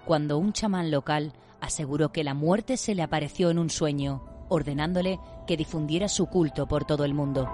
cuando 0.05 0.37
un 0.37 0.53
chamán 0.53 0.91
local 0.91 1.33
aseguró 1.61 2.13
que 2.13 2.25
la 2.25 2.35
muerte 2.35 2.77
se 2.77 2.95
le 2.95 3.03
apareció 3.03 3.51
en 3.51 3.59
un 3.59 3.71
sueño, 3.71 4.23
ordenándole 4.49 5.19
que 5.47 5.57
difundiera 5.57 6.09
su 6.09 6.27
culto 6.27 6.67
por 6.67 6.85
todo 6.85 7.05
el 7.05 7.15
mundo. 7.15 7.49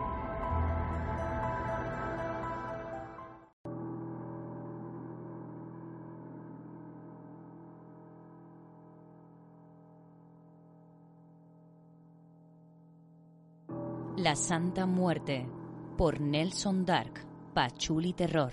La 14.16 14.36
Santa 14.36 14.86
Muerte 14.86 15.48
por 15.96 16.20
Nelson 16.20 16.84
Dark, 16.84 17.26
Pachuli 17.54 18.12
Terror. 18.12 18.52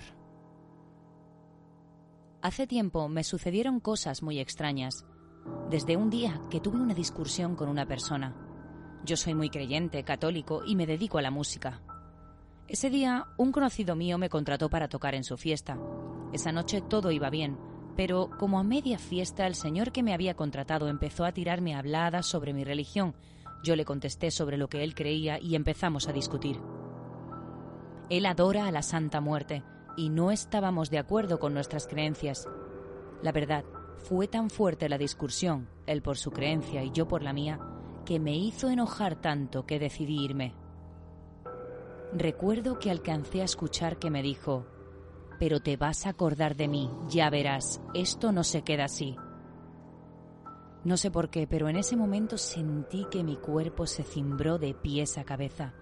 Hace 2.42 2.66
tiempo 2.66 3.08
me 3.08 3.22
sucedieron 3.22 3.78
cosas 3.78 4.22
muy 4.22 4.40
extrañas 4.40 5.04
desde 5.68 5.96
un 5.96 6.10
día 6.10 6.40
que 6.50 6.60
tuve 6.60 6.80
una 6.80 6.94
discusión 6.94 7.56
con 7.56 7.68
una 7.68 7.86
persona. 7.86 8.34
Yo 9.04 9.16
soy 9.16 9.34
muy 9.34 9.50
creyente, 9.50 10.04
católico 10.04 10.62
y 10.64 10.76
me 10.76 10.86
dedico 10.86 11.18
a 11.18 11.22
la 11.22 11.30
música. 11.30 11.80
Ese 12.68 12.90
día 12.90 13.26
un 13.36 13.50
conocido 13.50 13.96
mío 13.96 14.18
me 14.18 14.28
contrató 14.28 14.68
para 14.68 14.88
tocar 14.88 15.14
en 15.14 15.24
su 15.24 15.36
fiesta. 15.36 15.78
Esa 16.32 16.52
noche 16.52 16.80
todo 16.80 17.10
iba 17.10 17.30
bien, 17.30 17.58
pero 17.96 18.30
como 18.38 18.58
a 18.58 18.62
media 18.62 18.98
fiesta 18.98 19.46
el 19.46 19.54
señor 19.54 19.92
que 19.92 20.02
me 20.02 20.14
había 20.14 20.34
contratado 20.34 20.88
empezó 20.88 21.24
a 21.24 21.32
tirarme 21.32 21.74
habladas 21.74 22.26
sobre 22.26 22.52
mi 22.52 22.64
religión. 22.64 23.14
Yo 23.62 23.76
le 23.76 23.84
contesté 23.84 24.30
sobre 24.30 24.56
lo 24.56 24.68
que 24.68 24.84
él 24.84 24.94
creía 24.94 25.38
y 25.40 25.54
empezamos 25.54 26.08
a 26.08 26.12
discutir. 26.12 26.60
Él 28.08 28.26
adora 28.26 28.66
a 28.66 28.72
la 28.72 28.82
Santa 28.82 29.20
Muerte 29.20 29.62
y 29.96 30.08
no 30.08 30.30
estábamos 30.30 30.90
de 30.90 30.98
acuerdo 30.98 31.38
con 31.38 31.54
nuestras 31.54 31.86
creencias. 31.86 32.48
La 33.22 33.32
verdad, 33.32 33.64
fue 33.98 34.28
tan 34.28 34.50
fuerte 34.50 34.88
la 34.88 34.98
discusión, 34.98 35.68
él 35.86 36.02
por 36.02 36.16
su 36.16 36.30
creencia 36.30 36.82
y 36.82 36.90
yo 36.90 37.06
por 37.06 37.22
la 37.22 37.32
mía, 37.32 37.60
que 38.04 38.18
me 38.18 38.36
hizo 38.36 38.70
enojar 38.70 39.20
tanto 39.20 39.66
que 39.66 39.78
decidí 39.78 40.24
irme. 40.24 40.54
Recuerdo 42.12 42.78
que 42.78 42.90
alcancé 42.90 43.40
a 43.40 43.44
escuchar 43.44 43.98
que 43.98 44.10
me 44.10 44.22
dijo, 44.22 44.66
pero 45.38 45.60
te 45.60 45.76
vas 45.76 46.06
a 46.06 46.10
acordar 46.10 46.56
de 46.56 46.68
mí, 46.68 46.90
ya 47.08 47.30
verás, 47.30 47.80
esto 47.94 48.32
no 48.32 48.42
se 48.42 48.62
queda 48.62 48.84
así. 48.84 49.16
No 50.82 50.96
sé 50.96 51.10
por 51.10 51.28
qué, 51.28 51.46
pero 51.46 51.68
en 51.68 51.76
ese 51.76 51.96
momento 51.96 52.38
sentí 52.38 53.06
que 53.10 53.22
mi 53.22 53.36
cuerpo 53.36 53.86
se 53.86 54.02
cimbró 54.02 54.58
de 54.58 54.74
pies 54.74 55.18
a 55.18 55.24
cabeza. 55.24 55.74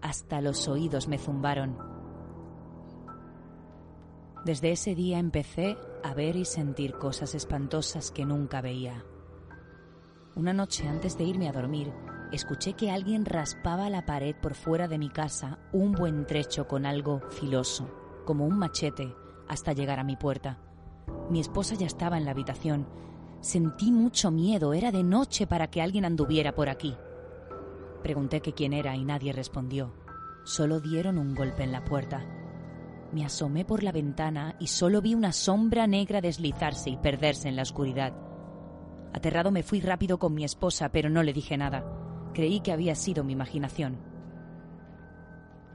Hasta 0.00 0.40
los 0.40 0.66
oídos 0.66 1.06
me 1.06 1.18
zumbaron. 1.18 2.01
Desde 4.44 4.72
ese 4.72 4.96
día 4.96 5.20
empecé 5.20 5.76
a 6.02 6.14
ver 6.14 6.34
y 6.34 6.44
sentir 6.44 6.94
cosas 6.94 7.36
espantosas 7.36 8.10
que 8.10 8.24
nunca 8.24 8.60
veía. 8.60 9.04
Una 10.34 10.52
noche 10.52 10.88
antes 10.88 11.16
de 11.16 11.22
irme 11.24 11.48
a 11.48 11.52
dormir, 11.52 11.92
escuché 12.32 12.72
que 12.72 12.90
alguien 12.90 13.24
raspaba 13.24 13.88
la 13.88 14.04
pared 14.04 14.34
por 14.34 14.54
fuera 14.54 14.88
de 14.88 14.98
mi 14.98 15.10
casa 15.10 15.60
un 15.72 15.92
buen 15.92 16.26
trecho 16.26 16.66
con 16.66 16.86
algo 16.86 17.20
filoso 17.30 17.88
como 18.24 18.44
un 18.44 18.58
machete 18.58 19.14
hasta 19.48 19.74
llegar 19.74 20.00
a 20.00 20.04
mi 20.04 20.16
puerta. 20.16 20.58
Mi 21.30 21.38
esposa 21.38 21.76
ya 21.76 21.86
estaba 21.86 22.18
en 22.18 22.24
la 22.24 22.32
habitación. 22.32 22.88
Sentí 23.40 23.92
mucho 23.92 24.32
miedo, 24.32 24.72
era 24.72 24.90
de 24.90 25.04
noche 25.04 25.46
para 25.46 25.68
que 25.68 25.82
alguien 25.82 26.04
anduviera 26.04 26.52
por 26.54 26.68
aquí. 26.68 26.96
Pregunté 28.02 28.40
que 28.40 28.54
quién 28.54 28.72
era 28.72 28.96
y 28.96 29.04
nadie 29.04 29.32
respondió. 29.32 29.94
Solo 30.44 30.80
dieron 30.80 31.18
un 31.18 31.34
golpe 31.34 31.62
en 31.62 31.70
la 31.70 31.84
puerta. 31.84 32.41
Me 33.12 33.24
asomé 33.26 33.64
por 33.64 33.82
la 33.82 33.92
ventana 33.92 34.56
y 34.58 34.68
solo 34.68 35.02
vi 35.02 35.14
una 35.14 35.32
sombra 35.32 35.86
negra 35.86 36.22
deslizarse 36.22 36.88
y 36.88 36.96
perderse 36.96 37.48
en 37.48 37.56
la 37.56 37.62
oscuridad. 37.62 38.14
Aterrado 39.12 39.50
me 39.50 39.62
fui 39.62 39.80
rápido 39.80 40.18
con 40.18 40.32
mi 40.32 40.44
esposa, 40.44 40.88
pero 40.88 41.10
no 41.10 41.22
le 41.22 41.34
dije 41.34 41.58
nada. 41.58 41.84
Creí 42.32 42.60
que 42.60 42.72
había 42.72 42.94
sido 42.94 43.22
mi 43.22 43.34
imaginación. 43.34 43.98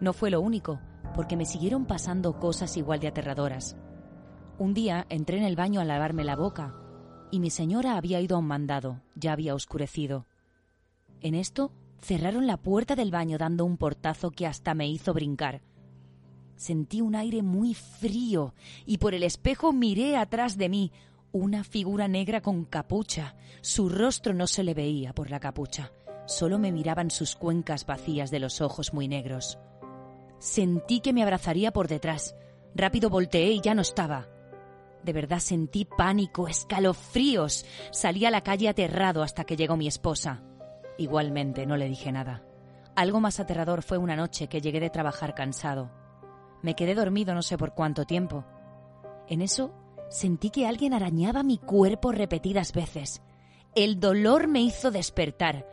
No 0.02 0.14
fue 0.14 0.32
lo 0.32 0.42
único 0.42 0.80
porque 1.16 1.38
me 1.38 1.46
siguieron 1.46 1.86
pasando 1.86 2.40
cosas 2.40 2.76
igual 2.78 3.00
de 3.00 3.08
aterradoras. 3.08 3.78
Un 4.58 4.74
día 4.74 5.06
entré 5.10 5.38
en 5.38 5.44
el 5.44 5.56
baño 5.56 5.80
a 5.80 5.86
lavarme 5.86 6.24
la 6.24 6.36
boca 6.36 6.76
y 7.32 7.40
mi 7.40 7.50
señora 7.50 7.98
había 7.98 8.20
ido 8.20 8.36
a 8.36 8.40
un 8.40 8.48
mandado, 8.48 9.02
ya 9.16 9.34
había 9.34 9.54
oscurecido. 9.54 10.26
En 11.22 11.36
esto 11.36 11.72
cerraron 12.02 12.48
la 12.48 12.58
puerta 12.58 12.96
del 12.96 13.12
baño 13.12 13.38
dando 13.38 13.66
un 13.66 13.78
portazo 13.78 14.32
que 14.32 14.48
hasta 14.48 14.74
me 14.74 14.88
hizo 14.88 15.14
brincar. 15.14 15.62
Sentí 16.58 17.02
un 17.02 17.16
aire 17.16 17.44
muy 17.44 17.76
frío 17.76 18.56
y 18.86 18.98
por 18.98 19.14
el 19.14 19.22
espejo 19.22 19.72
miré 19.72 20.18
atrás 20.18 20.58
de 20.58 20.70
mí 20.70 20.92
una 21.32 21.64
figura 21.64 22.08
negra 22.08 22.42
con 22.42 22.66
capucha. 22.66 23.36
Su 23.62 23.90
rostro 23.90 24.34
no 24.34 24.48
se 24.48 24.64
le 24.64 24.74
veía 24.74 25.14
por 25.14 25.30
la 25.30 25.40
capucha, 25.40 25.92
solo 26.26 26.58
me 26.58 26.72
miraban 26.72 27.12
sus 27.12 27.36
cuencas 27.36 27.86
vacías 27.86 28.32
de 28.32 28.40
los 28.40 28.60
ojos 28.60 28.92
muy 28.92 29.08
negros. 29.08 29.60
Sentí 30.40 31.00
que 31.00 31.14
me 31.14 31.22
abrazaría 31.22 31.72
por 31.72 31.88
detrás. 31.88 32.36
Rápido 32.76 33.10
volteé 33.10 33.52
y 33.52 33.62
ya 33.62 33.76
no 33.76 33.82
estaba. 33.82 34.28
De 35.04 35.14
verdad 35.14 35.40
sentí 35.40 35.86
pánico, 35.86 36.48
escalofríos. 36.48 37.66
Salí 37.92 38.26
a 38.26 38.32
la 38.32 38.42
calle 38.42 38.68
aterrado 38.68 39.22
hasta 39.22 39.44
que 39.44 39.56
llegó 39.56 39.78
mi 39.78 39.88
esposa. 39.88 40.42
Igualmente 40.98 41.68
no 41.68 41.78
le 41.78 41.88
dije 41.88 42.12
nada. 42.12 42.44
Algo 42.96 43.20
más 43.20 43.40
aterrador 43.40 43.84
fue 43.84 44.00
una 44.00 44.16
noche 44.16 44.48
que 44.48 44.60
llegué 44.60 44.80
de 44.80 44.90
trabajar 44.90 45.36
cansado. 45.36 46.07
Me 46.62 46.76
quedé 46.76 46.96
dormido 46.96 47.34
no 47.34 47.42
sé 47.42 47.58
por 47.58 47.74
cuánto 47.74 48.06
tiempo. 48.06 48.46
En 49.28 49.42
eso 49.42 49.72
sentí 50.10 50.50
que 50.50 50.68
alguien 50.68 50.94
arañaba 50.94 51.44
mi 51.44 51.58
cuerpo 51.58 52.12
repetidas 52.12 52.74
veces. 52.74 53.22
El 53.76 54.00
dolor 54.00 54.48
me 54.48 54.62
hizo 54.62 54.90
despertar. 54.92 55.68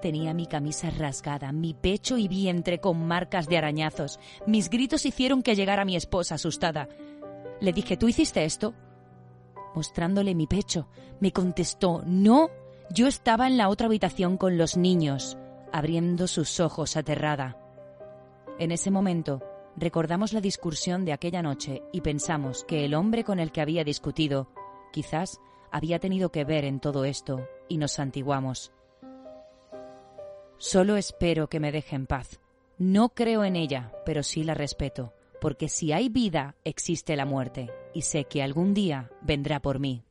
Tenía 0.00 0.34
mi 0.34 0.46
camisa 0.46 0.90
rasgada, 0.90 1.52
mi 1.52 1.74
pecho 1.74 2.18
y 2.18 2.28
vientre 2.28 2.80
con 2.80 3.06
marcas 3.06 3.48
de 3.48 3.56
arañazos. 3.56 4.18
Mis 4.46 4.68
gritos 4.68 5.06
hicieron 5.06 5.42
que 5.42 5.54
llegara 5.54 5.84
mi 5.84 5.96
esposa 5.96 6.34
asustada. 6.34 6.88
Le 7.60 7.72
dije, 7.72 7.96
¿tú 7.96 8.08
hiciste 8.08 8.44
esto? 8.44 8.74
Mostrándole 9.74 10.34
mi 10.34 10.46
pecho, 10.46 10.88
me 11.20 11.32
contestó, 11.32 12.02
no, 12.04 12.50
yo 12.90 13.06
estaba 13.06 13.46
en 13.46 13.56
la 13.56 13.68
otra 13.68 13.86
habitación 13.86 14.36
con 14.36 14.58
los 14.58 14.76
niños, 14.76 15.38
abriendo 15.72 16.26
sus 16.26 16.60
ojos 16.60 16.96
aterrada. 16.96 17.56
En 18.58 18.70
ese 18.70 18.90
momento, 18.90 19.40
recordamos 19.76 20.32
la 20.32 20.40
discusión 20.40 21.04
de 21.04 21.12
aquella 21.12 21.42
noche 21.42 21.82
y 21.92 22.00
pensamos 22.00 22.64
que 22.64 22.84
el 22.84 22.94
hombre 22.94 23.24
con 23.24 23.38
el 23.38 23.52
que 23.52 23.60
había 23.60 23.84
discutido 23.84 24.48
quizás 24.92 25.40
había 25.70 25.98
tenido 25.98 26.30
que 26.30 26.44
ver 26.44 26.64
en 26.64 26.80
todo 26.80 27.04
esto 27.04 27.48
y 27.68 27.78
nos 27.78 27.92
santiguamos. 27.92 28.72
Solo 30.58 30.96
espero 30.96 31.48
que 31.48 31.58
me 31.58 31.72
deje 31.72 31.96
en 31.96 32.06
paz. 32.06 32.40
No 32.78 33.10
creo 33.10 33.44
en 33.44 33.56
ella, 33.56 33.92
pero 34.04 34.22
sí 34.22 34.44
la 34.44 34.54
respeto, 34.54 35.12
porque 35.40 35.68
si 35.68 35.92
hay 35.92 36.08
vida, 36.08 36.54
existe 36.64 37.16
la 37.16 37.24
muerte, 37.24 37.70
y 37.94 38.02
sé 38.02 38.24
que 38.24 38.42
algún 38.42 38.74
día 38.74 39.10
vendrá 39.22 39.60
por 39.60 39.80
mí. 39.80 40.04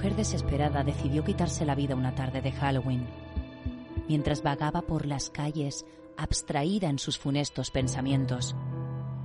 Mujer 0.00 0.16
desesperada 0.16 0.82
decidió 0.82 1.22
quitarse 1.24 1.66
la 1.66 1.74
vida 1.74 1.94
una 1.94 2.14
tarde 2.14 2.40
de 2.40 2.52
Halloween. 2.52 3.06
Mientras 4.08 4.42
vagaba 4.42 4.80
por 4.80 5.04
las 5.04 5.28
calles, 5.28 5.84
abstraída 6.16 6.88
en 6.88 6.98
sus 6.98 7.18
funestos 7.18 7.70
pensamientos, 7.70 8.56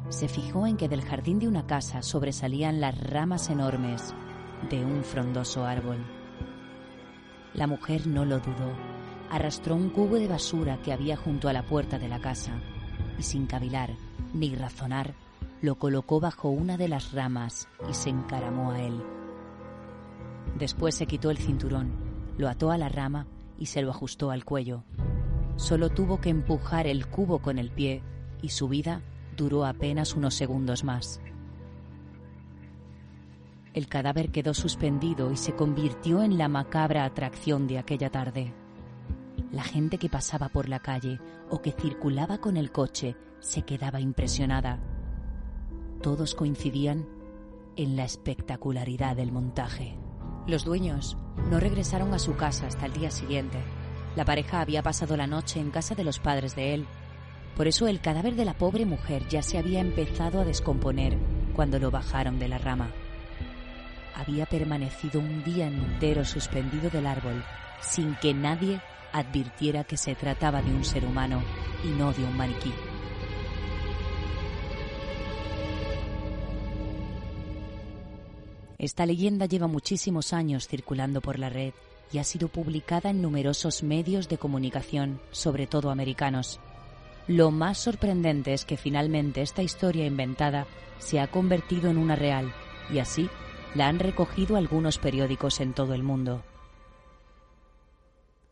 se 0.09 0.27
fijó 0.27 0.67
en 0.67 0.75
que 0.75 0.89
del 0.89 1.01
jardín 1.01 1.39
de 1.39 1.47
una 1.47 1.65
casa 1.65 2.01
sobresalían 2.01 2.81
las 2.81 2.99
ramas 2.99 3.49
enormes 3.49 4.13
de 4.69 4.83
un 4.83 5.05
frondoso 5.05 5.63
árbol. 5.63 6.05
La 7.53 7.67
mujer 7.67 8.05
no 8.05 8.25
lo 8.25 8.39
dudó, 8.39 8.73
arrastró 9.31 9.75
un 9.75 9.89
cubo 9.89 10.17
de 10.17 10.27
basura 10.27 10.81
que 10.83 10.91
había 10.91 11.15
junto 11.15 11.47
a 11.47 11.53
la 11.53 11.65
puerta 11.65 11.99
de 11.99 12.09
la 12.09 12.19
casa 12.19 12.59
y 13.17 13.23
sin 13.23 13.45
cavilar 13.45 13.91
ni 14.33 14.53
razonar, 14.53 15.15
lo 15.61 15.75
colocó 15.75 16.19
bajo 16.19 16.49
una 16.49 16.75
de 16.75 16.89
las 16.89 17.13
ramas 17.13 17.69
y 17.89 17.93
se 17.93 18.09
encaramó 18.09 18.71
a 18.71 18.81
él. 18.81 19.14
Después 20.57 20.95
se 20.95 21.05
quitó 21.05 21.31
el 21.31 21.37
cinturón, 21.37 21.91
lo 22.37 22.47
ató 22.47 22.71
a 22.71 22.77
la 22.77 22.89
rama 22.89 23.27
y 23.57 23.67
se 23.67 23.81
lo 23.81 23.91
ajustó 23.91 24.31
al 24.31 24.45
cuello. 24.45 24.83
Solo 25.57 25.89
tuvo 25.89 26.19
que 26.19 26.29
empujar 26.29 26.87
el 26.87 27.07
cubo 27.07 27.39
con 27.39 27.59
el 27.59 27.71
pie 27.71 28.01
y 28.41 28.49
su 28.49 28.67
vida 28.67 29.01
duró 29.35 29.65
apenas 29.65 30.15
unos 30.15 30.33
segundos 30.33 30.83
más. 30.83 31.21
El 33.73 33.87
cadáver 33.87 34.31
quedó 34.31 34.53
suspendido 34.53 35.33
y 35.33 35.37
se 35.37 35.53
convirtió 35.53 36.23
en 36.23 36.37
la 36.37 36.47
macabra 36.47 37.03
atracción 37.03 37.67
de 37.67 37.77
aquella 37.77 38.09
tarde. 38.09 38.53
La 39.51 39.63
gente 39.63 39.97
que 39.97 40.09
pasaba 40.09 40.47
por 40.47 40.69
la 40.69 40.79
calle 40.79 41.19
o 41.49 41.61
que 41.61 41.71
circulaba 41.71 42.37
con 42.37 42.55
el 42.55 42.71
coche 42.71 43.17
se 43.39 43.63
quedaba 43.63 43.99
impresionada. 43.99 44.79
Todos 46.01 46.35
coincidían 46.35 47.05
en 47.75 47.97
la 47.97 48.05
espectacularidad 48.05 49.17
del 49.17 49.33
montaje. 49.33 49.97
Los 50.47 50.63
dueños 50.63 51.17
no 51.49 51.59
regresaron 51.59 52.13
a 52.13 52.19
su 52.19 52.35
casa 52.35 52.67
hasta 52.67 52.85
el 52.85 52.93
día 52.93 53.09
siguiente. 53.09 53.57
La 54.15 54.25
pareja 54.25 54.61
había 54.61 54.83
pasado 54.83 55.17
la 55.17 55.25
noche 55.25 55.59
en 55.59 55.71
casa 55.71 55.95
de 55.95 56.03
los 56.03 56.19
padres 56.19 56.55
de 56.55 56.75
él. 56.75 56.85
Por 57.57 57.67
eso 57.67 57.87
el 57.87 57.99
cadáver 57.99 58.35
de 58.35 58.45
la 58.45 58.53
pobre 58.53 58.85
mujer 58.85 59.27
ya 59.27 59.41
se 59.41 59.57
había 59.57 59.79
empezado 59.79 60.39
a 60.39 60.45
descomponer 60.45 61.17
cuando 61.55 61.79
lo 61.79 61.89
bajaron 61.89 62.37
de 62.37 62.47
la 62.47 62.59
rama. 62.59 62.91
Había 64.15 64.45
permanecido 64.45 65.19
un 65.19 65.43
día 65.43 65.65
entero 65.65 66.23
suspendido 66.23 66.91
del 66.91 67.07
árbol 67.07 67.43
sin 67.81 68.15
que 68.15 68.33
nadie 68.35 68.81
advirtiera 69.13 69.83
que 69.83 69.97
se 69.97 70.13
trataba 70.13 70.61
de 70.61 70.71
un 70.71 70.85
ser 70.85 71.05
humano 71.05 71.41
y 71.83 71.87
no 71.87 72.13
de 72.13 72.23
un 72.23 72.37
maniquí. 72.37 72.71
Esta 78.77 79.05
leyenda 79.05 79.45
lleva 79.45 79.67
muchísimos 79.67 80.33
años 80.33 80.67
circulando 80.67 81.21
por 81.21 81.39
la 81.39 81.49
red 81.49 81.73
y 82.11 82.17
ha 82.17 82.23
sido 82.23 82.49
publicada 82.49 83.09
en 83.09 83.21
numerosos 83.21 83.83
medios 83.83 84.29
de 84.29 84.37
comunicación, 84.37 85.19
sobre 85.31 85.67
todo 85.67 85.89
americanos. 85.89 86.59
Lo 87.27 87.51
más 87.51 87.77
sorprendente 87.77 88.53
es 88.53 88.65
que 88.65 88.77
finalmente 88.77 89.41
esta 89.41 89.63
historia 89.63 90.05
inventada 90.05 90.67
se 90.99 91.19
ha 91.19 91.27
convertido 91.27 91.89
en 91.89 91.97
una 91.97 92.15
real 92.15 92.53
y 92.93 92.99
así 92.99 93.29
la 93.73 93.87
han 93.87 93.99
recogido 93.99 94.55
algunos 94.55 94.97
periódicos 94.97 95.59
en 95.59 95.73
todo 95.73 95.93
el 95.93 96.03
mundo. 96.03 96.43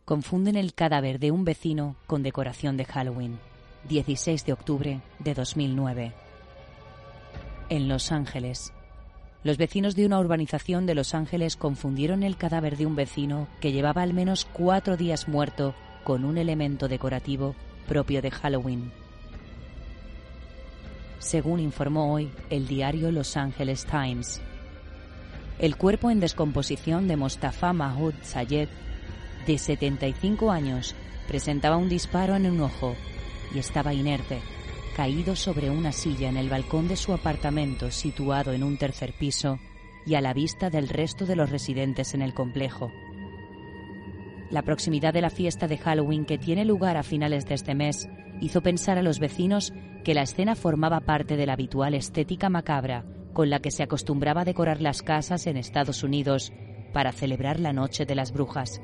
Confunden 0.06 0.58
el 0.58 0.74
cadáver 0.74 1.20
de 1.20 1.32
un 1.32 1.46
vecino 1.46 1.96
con 2.08 2.24
decoración 2.24 2.76
de 2.76 2.86
Halloween. 2.86 3.40
16 3.88 4.46
de 4.46 4.54
octubre 4.54 5.02
de 5.20 5.34
2009. 5.34 6.14
En 7.70 7.88
Los 7.88 8.12
Ángeles. 8.12 8.74
Los 9.44 9.58
vecinos 9.58 9.96
de 9.96 10.06
una 10.06 10.20
urbanización 10.20 10.86
de 10.86 10.96
Los 10.96 11.14
Ángeles 11.14 11.58
confundieron 11.58 12.24
el 12.24 12.38
cadáver 12.38 12.78
de 12.78 12.86
un 12.86 12.96
vecino 12.96 13.48
que 13.60 13.74
llevaba 13.74 14.02
al 14.02 14.14
menos 14.14 14.46
cuatro 14.46 14.96
días 14.96 15.28
muerto 15.28 15.76
con 16.06 16.24
un 16.24 16.38
elemento 16.38 16.88
decorativo 16.88 17.54
propio 17.88 18.22
de 18.22 18.32
Halloween. 18.32 18.92
Según 21.20 21.60
informó 21.60 22.14
hoy 22.14 22.32
el 22.50 22.68
diario 22.68 23.12
Los 23.12 23.36
Angeles 23.36 23.86
Times, 23.86 24.42
el 25.60 25.76
cuerpo 25.76 26.10
en 26.10 26.22
descomposición 26.22 27.08
de 27.08 27.18
Mostafa 27.18 27.74
Mahmoud 27.74 28.14
Sayed, 28.22 28.70
de 29.46 29.58
75 29.58 30.52
años, 30.52 30.96
presentaba 31.28 31.76
un 31.76 31.90
disparo 31.90 32.36
en 32.36 32.50
un 32.50 32.62
ojo 32.62 32.96
y 33.54 33.60
estaba 33.60 33.94
inerte, 33.94 34.42
caído 34.96 35.36
sobre 35.36 35.70
una 35.70 35.92
silla 35.92 36.30
en 36.30 36.38
el 36.38 36.50
balcón 36.50 36.88
de 36.88 36.96
su 36.96 37.14
apartamento 37.14 37.92
situado 37.92 38.54
en 38.54 38.64
un 38.64 38.78
tercer 38.78 39.14
piso 39.14 39.60
y 40.06 40.16
a 40.16 40.22
la 40.22 40.34
vista 40.34 40.70
del 40.70 40.90
resto 40.90 41.26
de 41.26 41.36
los 41.36 41.50
residentes 41.50 42.14
en 42.14 42.22
el 42.22 42.34
complejo. 42.34 42.92
La 44.50 44.62
proximidad 44.62 45.14
de 45.14 45.22
la 45.22 45.30
fiesta 45.30 45.68
de 45.68 45.78
Halloween 45.78 46.26
que 46.26 46.38
tiene 46.38 46.64
lugar 46.64 46.98
a 46.98 47.04
finales 47.04 47.46
de 47.46 47.56
este 47.56 47.74
mes 47.74 48.08
hizo 48.40 48.62
pensar 48.62 48.98
a 48.98 49.04
los 49.04 49.20
vecinos 49.20 49.74
que 50.04 50.14
la 50.14 50.22
escena 50.22 50.56
formaba 50.56 51.00
parte 51.00 51.38
de 51.38 51.46
la 51.46 51.54
habitual 51.54 51.96
estética 51.96 52.50
macabra 52.50 53.06
con 53.34 53.50
la 53.50 53.60
que 53.60 53.72
se 53.72 53.84
acostumbraba 53.84 54.42
a 54.42 54.46
decorar 54.46 54.82
las 54.82 55.02
casas 55.02 55.48
en 55.48 55.58
Estados 55.58 56.04
Unidos 56.04 56.54
para 56.94 57.12
celebrar 57.12 57.60
la 57.60 57.74
Noche 57.74 58.06
de 58.06 58.16
las 58.16 58.32
Brujas, 58.32 58.82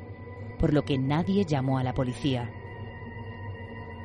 por 0.60 0.74
lo 0.74 0.84
que 0.84 0.98
nadie 0.98 1.46
llamó 1.46 1.78
a 1.78 1.84
la 1.84 1.94
policía. 1.94 2.50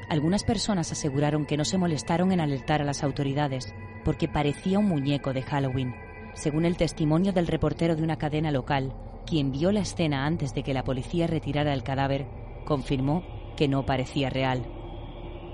Algunas 0.08 0.44
personas 0.44 0.92
aseguraron 0.92 1.46
que 1.46 1.56
no 1.56 1.64
se 1.64 1.78
molestaron 1.78 2.32
en 2.32 2.40
alertar 2.40 2.82
a 2.82 2.84
las 2.84 3.02
autoridades 3.02 3.74
porque 4.04 4.28
parecía 4.28 4.78
un 4.78 4.86
muñeco 4.86 5.32
de 5.32 5.42
Halloween, 5.42 5.94
según 6.34 6.64
el 6.64 6.76
testimonio 6.76 7.32
del 7.32 7.46
reportero 7.46 7.96
de 7.96 8.02
una 8.02 8.18
cadena 8.18 8.50
local 8.50 8.92
quien 9.24 9.52
vio 9.52 9.72
la 9.72 9.80
escena 9.80 10.26
antes 10.26 10.54
de 10.54 10.62
que 10.62 10.74
la 10.74 10.84
policía 10.84 11.26
retirara 11.26 11.72
el 11.72 11.82
cadáver, 11.82 12.26
confirmó 12.64 13.24
que 13.56 13.68
no 13.68 13.86
parecía 13.86 14.30
real. 14.30 14.64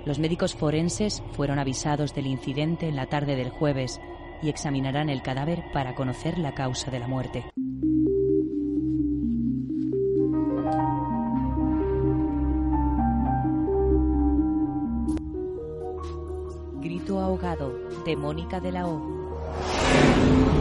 Los 0.05 0.19
médicos 0.19 0.55
forenses 0.55 1.23
fueron 1.33 1.59
avisados 1.59 2.15
del 2.15 2.27
incidente 2.27 2.89
en 2.89 2.97
la 2.97 3.07
tarde 3.07 3.37
del 3.37 3.51
jueves 3.51 4.01
y 4.43 4.49
examinarán 4.49 5.11
el 5.11 5.23
cadáver 5.23 5.63
para 5.73 5.95
conocer 5.95 6.39
la 6.39 6.55
causa 6.55 6.91
de 6.91 6.99
la 6.99 7.09
muerte. 7.09 7.45
Ahogado 17.31 17.73
de 18.05 18.17
Mónica 18.17 18.59
de 18.59 18.73
la 18.73 18.87
O. 18.89 20.60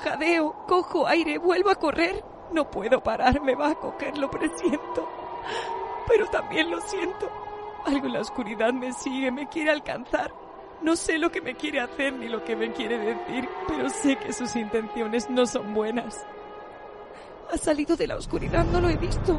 jadeo, 0.00 0.64
cojo 0.66 1.06
aire, 1.06 1.38
vuelvo 1.38 1.70
a 1.70 1.76
correr. 1.76 2.24
No 2.52 2.70
puedo 2.70 3.02
parar, 3.02 3.40
me 3.40 3.54
va 3.54 3.70
a 3.70 3.74
coger, 3.74 4.18
lo 4.18 4.30
presiento. 4.30 5.08
Pero 6.08 6.26
también 6.26 6.70
lo 6.70 6.80
siento. 6.80 7.30
Algo 7.86 8.06
en 8.06 8.12
la 8.14 8.20
oscuridad 8.20 8.72
me 8.72 8.92
sigue, 8.92 9.30
me 9.30 9.48
quiere 9.48 9.70
alcanzar. 9.70 10.32
No 10.82 10.96
sé 10.96 11.18
lo 11.18 11.30
que 11.30 11.40
me 11.40 11.54
quiere 11.54 11.80
hacer 11.80 12.12
ni 12.14 12.28
lo 12.28 12.42
que 12.42 12.56
me 12.56 12.72
quiere 12.72 12.98
decir, 12.98 13.48
pero 13.68 13.88
sé 13.90 14.16
que 14.16 14.32
sus 14.32 14.56
intenciones 14.56 15.28
no 15.28 15.46
son 15.46 15.74
buenas. 15.74 16.26
Ha 17.52 17.58
salido 17.58 17.96
de 17.96 18.06
la 18.06 18.16
oscuridad, 18.16 18.64
no 18.64 18.80
lo 18.80 18.88
he 18.88 18.96
visto. 18.96 19.38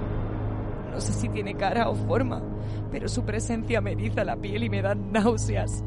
No 0.92 1.02
sé 1.02 1.14
si 1.14 1.30
tiene 1.30 1.56
cara 1.56 1.90
o 1.90 1.96
forma, 1.96 2.42
pero 2.92 3.08
su 3.08 3.24
presencia 3.26 3.82
me 3.82 3.94
eriza 3.94 4.24
la 4.24 4.36
piel 4.36 4.64
y 4.64 4.70
me 4.70 4.82
da 4.82 4.94
náuseas. 4.94 5.84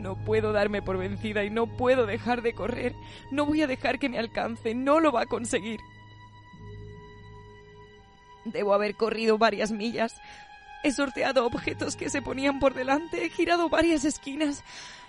No 0.00 0.16
puedo 0.16 0.52
darme 0.52 0.82
por 0.82 0.96
vencida 0.96 1.44
y 1.44 1.50
no 1.50 1.66
puedo 1.66 2.06
dejar 2.06 2.42
de 2.42 2.54
correr. 2.54 2.94
No 3.30 3.46
voy 3.46 3.62
a 3.62 3.66
dejar 3.66 3.98
que 3.98 4.08
me 4.08 4.18
alcance. 4.18 4.74
No 4.74 4.98
lo 4.98 5.12
va 5.12 5.22
a 5.22 5.26
conseguir. 5.26 5.80
Debo 8.44 8.72
haber 8.72 8.94
corrido 8.94 9.38
varias 9.38 9.70
millas. 9.70 10.20
He 10.82 10.92
sorteado 10.92 11.44
objetos 11.44 11.96
que 11.96 12.08
se 12.08 12.22
ponían 12.22 12.58
por 12.58 12.74
delante. 12.74 13.26
He 13.26 13.30
girado 13.30 13.68
varias 13.68 14.04
esquinas 14.04 14.64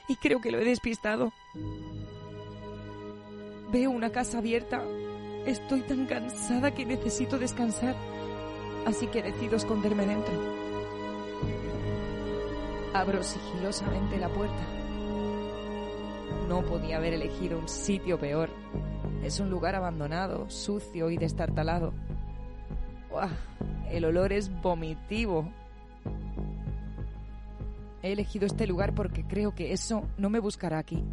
y 0.07 0.17
creo 0.17 0.41
que 0.41 0.51
lo 0.51 0.59
he 0.59 0.65
despistado. 0.65 1.31
Veo 3.71 3.91
una 3.91 4.09
casa 4.11 4.39
abierta. 4.39 4.83
Estoy 5.45 5.81
tan 5.81 6.05
cansada 6.05 6.71
que 6.71 6.85
necesito 6.85 7.39
descansar. 7.39 7.95
Así 8.85 9.07
que 9.07 9.23
decido 9.23 9.55
esconderme 9.55 10.05
dentro. 10.05 10.33
Abro 12.93 13.23
sigilosamente 13.23 14.17
la 14.17 14.27
puerta. 14.27 14.80
No 16.47 16.63
podía 16.63 16.97
haber 16.97 17.13
elegido 17.13 17.59
un 17.59 17.67
sitio 17.67 18.19
peor. 18.19 18.49
Es 19.23 19.39
un 19.39 19.49
lugar 19.49 19.75
abandonado, 19.75 20.49
sucio 20.49 21.09
y 21.09 21.17
destartalado. 21.17 21.93
El 23.89 24.05
olor 24.05 24.33
es 24.33 24.49
vomitivo. 24.61 25.51
He 28.01 28.13
elegido 28.13 28.45
este 28.45 28.65
lugar 28.65 28.95
porque 28.95 29.25
creo 29.25 29.53
que 29.53 29.73
eso 29.73 30.07
no 30.17 30.29
me 30.29 30.39
buscará 30.39 30.79
aquí. 30.79 31.03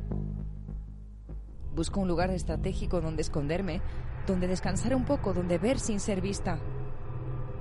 Busco 1.74 2.00
un 2.00 2.08
lugar 2.08 2.30
estratégico 2.30 3.00
donde 3.00 3.22
esconderme, 3.22 3.80
donde 4.26 4.48
descansar 4.48 4.94
un 4.94 5.04
poco, 5.04 5.34
donde 5.34 5.58
ver 5.58 5.78
sin 5.78 6.00
ser 6.00 6.20
vista. 6.20 6.58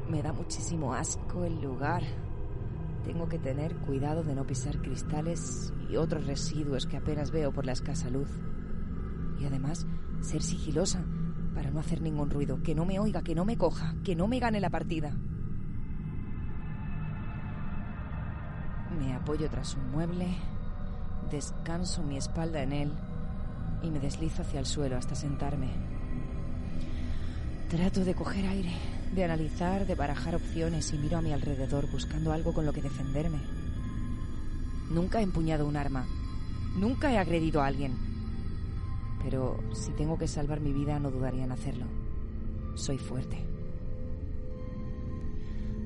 Me 0.10 0.24
da 0.24 0.32
muchísimo 0.32 0.94
asco 0.94 1.44
el 1.44 1.62
lugar. 1.62 2.04
Tengo 3.08 3.30
que 3.30 3.40
tener 3.40 3.74
cuidado 3.78 4.22
de 4.22 4.36
no 4.36 4.46
pisar 4.46 4.82
cristales 4.82 5.72
y 5.90 5.96
otros 5.96 6.28
residuos 6.28 6.86
que 6.86 6.98
apenas 6.98 7.32
veo 7.32 7.54
por 7.54 7.66
la 7.66 7.72
escasa 7.72 8.10
luz. 8.10 8.28
Y 9.40 9.46
además, 9.46 9.88
ser 10.20 10.44
sigilosa 10.44 11.06
para 11.56 11.72
no 11.72 11.80
hacer 11.80 12.02
ningún 12.02 12.30
ruido, 12.30 12.62
que 12.62 12.76
no 12.76 12.84
me 12.84 13.00
oiga, 13.00 13.22
que 13.22 13.34
no 13.34 13.46
me 13.46 13.58
coja, 13.58 13.96
que 14.04 14.14
no 14.14 14.28
me 14.28 14.40
gane 14.40 14.60
la 14.60 14.70
partida. 14.70 15.16
Me 19.00 19.14
apoyo 19.14 19.50
tras 19.50 19.76
un 19.76 19.90
mueble, 19.90 20.28
descanso 21.32 22.04
mi 22.04 22.18
espalda 22.18 22.62
en 22.62 22.74
él 22.74 22.92
y 23.84 23.90
me 23.90 24.02
deslizo 24.02 24.42
hacia 24.42 24.60
el 24.60 24.66
suelo 24.66 24.98
hasta 24.98 25.16
sentarme. 25.16 25.70
Trato 27.70 28.04
de 28.04 28.14
coger 28.14 28.46
aire 28.48 28.97
de 29.14 29.24
analizar, 29.24 29.86
de 29.86 29.96
barajar 29.96 30.36
opciones 30.36 30.94
y 30.94 30.98
miro 30.98 31.18
a 31.18 31.22
mi 31.22 31.34
alrededor 31.34 31.90
buscando 31.92 32.32
algo 32.32 32.54
con 32.54 32.66
lo 32.66 32.74
que 32.74 32.82
defenderme. 32.82 33.40
Nunca 34.90 35.20
he 35.20 35.24
empuñado 35.24 35.68
un 35.68 35.76
arma, 35.76 36.06
nunca 36.78 37.12
he 37.12 37.18
agredido 37.18 37.62
a 37.62 37.68
alguien, 37.68 37.94
pero 39.24 39.60
si 39.74 39.92
tengo 39.92 40.18
que 40.18 40.28
salvar 40.28 40.62
mi 40.62 40.74
vida 40.74 41.00
no 41.00 41.12
dudaría 41.12 41.44
en 41.44 41.52
hacerlo. 41.52 41.86
Soy 42.76 42.98
fuerte. 42.98 43.38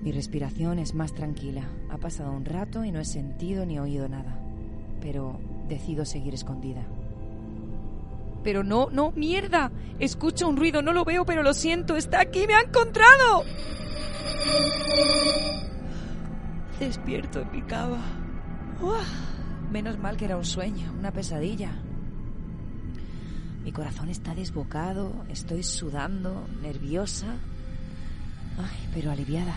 Mi 0.03 0.11
respiración 0.11 0.79
es 0.79 0.95
más 0.95 1.13
tranquila. 1.13 1.69
Ha 1.89 1.97
pasado 1.97 2.31
un 2.31 2.43
rato 2.43 2.83
y 2.83 2.91
no 2.91 2.99
he 2.99 3.05
sentido 3.05 3.65
ni 3.65 3.79
oído 3.79 4.09
nada, 4.09 4.39
pero 4.99 5.39
decido 5.67 6.05
seguir 6.05 6.33
escondida. 6.33 6.85
Pero 8.43 8.63
no, 8.63 8.89
no, 8.91 9.11
mierda. 9.11 9.71
Escucho 9.99 10.47
un 10.47 10.57
ruido, 10.57 10.81
no 10.81 10.93
lo 10.93 11.05
veo, 11.05 11.25
pero 11.25 11.43
lo 11.43 11.53
siento. 11.53 11.95
Está 11.95 12.21
aquí, 12.21 12.47
me 12.47 12.55
ha 12.55 12.61
encontrado. 12.61 13.43
Despierto 16.79 17.41
en 17.41 17.51
mi 17.51 17.61
cama. 17.61 18.01
menos 19.71 19.99
mal 19.99 20.17
que 20.17 20.25
era 20.25 20.37
un 20.37 20.45
sueño, 20.45 20.91
una 20.97 21.11
pesadilla. 21.11 21.71
Mi 23.63 23.71
corazón 23.71 24.09
está 24.09 24.33
desbocado, 24.33 25.13
estoy 25.29 25.61
sudando, 25.61 26.47
nerviosa. 26.63 27.27
Ay, 28.57 28.89
pero 28.93 29.11
aliviada. 29.11 29.55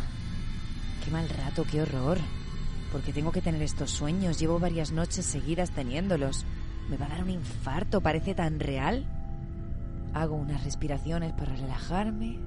Qué 1.03 1.11
mal 1.11 1.29
rato, 1.29 1.65
qué 1.71 1.81
horror. 1.81 2.19
Porque 2.93 3.13
tengo 3.13 3.33
que 3.33 3.41
tener 3.41 3.63
estos 3.63 3.91
sueños. 3.91 4.39
Llevo 4.39 4.59
varias 4.59 4.93
noches 4.93 5.25
seguidas 5.25 5.71
teniéndolos. 5.71 6.45
Me 6.89 6.97
va 6.97 7.07
a 7.07 7.09
dar 7.09 7.23
un 7.23 7.31
infarto, 7.31 8.01
parece 8.01 8.35
tan 8.35 8.61
real. 8.61 9.05
Hago 10.13 10.37
unas 10.37 10.65
respiraciones 10.65 11.33
para 11.33 11.55
relajarme. 11.55 12.39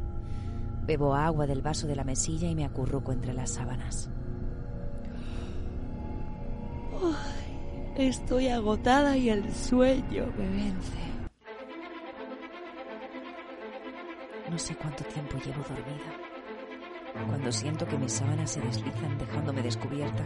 Bebo 0.85 1.15
agua 1.15 1.47
del 1.47 1.61
vaso 1.61 1.87
de 1.87 1.95
la 1.95 2.03
mesilla 2.03 2.47
y 2.47 2.55
me 2.55 2.65
acurruco 2.65 3.11
entre 3.11 3.33
las 3.33 3.51
sábanas. 3.51 4.09
estoy 7.97 8.47
agotada 8.49 9.17
y 9.17 9.29
el 9.29 9.53
sueño 9.53 10.27
me 10.37 10.49
vence. 10.49 10.97
No 14.49 14.57
sé 14.57 14.75
cuánto 14.75 15.03
tiempo 15.03 15.37
llevo 15.37 15.61
dormida. 15.63 16.27
Cuando 17.27 17.51
siento 17.51 17.85
que 17.87 17.97
mis 17.97 18.13
sábanas 18.13 18.51
se 18.51 18.61
deslizan 18.61 19.17
dejándome 19.17 19.63
descubierta 19.63 20.23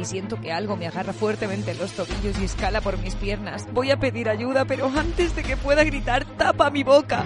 y 0.00 0.04
siento 0.04 0.40
que 0.40 0.52
algo 0.52 0.76
me 0.76 0.86
agarra 0.86 1.12
fuertemente 1.12 1.72
en 1.72 1.78
los 1.78 1.92
tobillos 1.92 2.38
y 2.38 2.44
escala 2.44 2.80
por 2.80 2.98
mis 2.98 3.14
piernas, 3.14 3.66
voy 3.72 3.90
a 3.90 3.98
pedir 3.98 4.28
ayuda, 4.28 4.64
pero 4.64 4.86
antes 4.86 5.36
de 5.36 5.42
que 5.42 5.56
pueda 5.56 5.84
gritar, 5.84 6.24
tapa 6.36 6.70
mi 6.70 6.82
boca. 6.82 7.24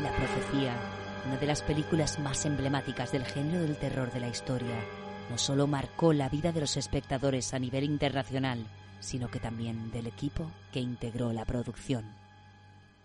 La 0.00 0.10
profecía 0.12 0.74
una 1.26 1.36
de 1.38 1.46
las 1.46 1.62
películas 1.62 2.18
más 2.18 2.44
emblemáticas 2.44 3.12
del 3.12 3.24
género 3.24 3.62
del 3.62 3.76
terror 3.76 4.12
de 4.12 4.20
la 4.20 4.28
historia, 4.28 4.76
no 5.30 5.38
solo 5.38 5.66
marcó 5.66 6.12
la 6.12 6.28
vida 6.28 6.52
de 6.52 6.60
los 6.60 6.76
espectadores 6.76 7.54
a 7.54 7.58
nivel 7.58 7.84
internacional, 7.84 8.66
sino 9.04 9.30
que 9.30 9.40
también 9.40 9.90
del 9.90 10.06
equipo 10.06 10.50
que 10.72 10.80
integró 10.80 11.32
la 11.32 11.44
producción. 11.44 12.04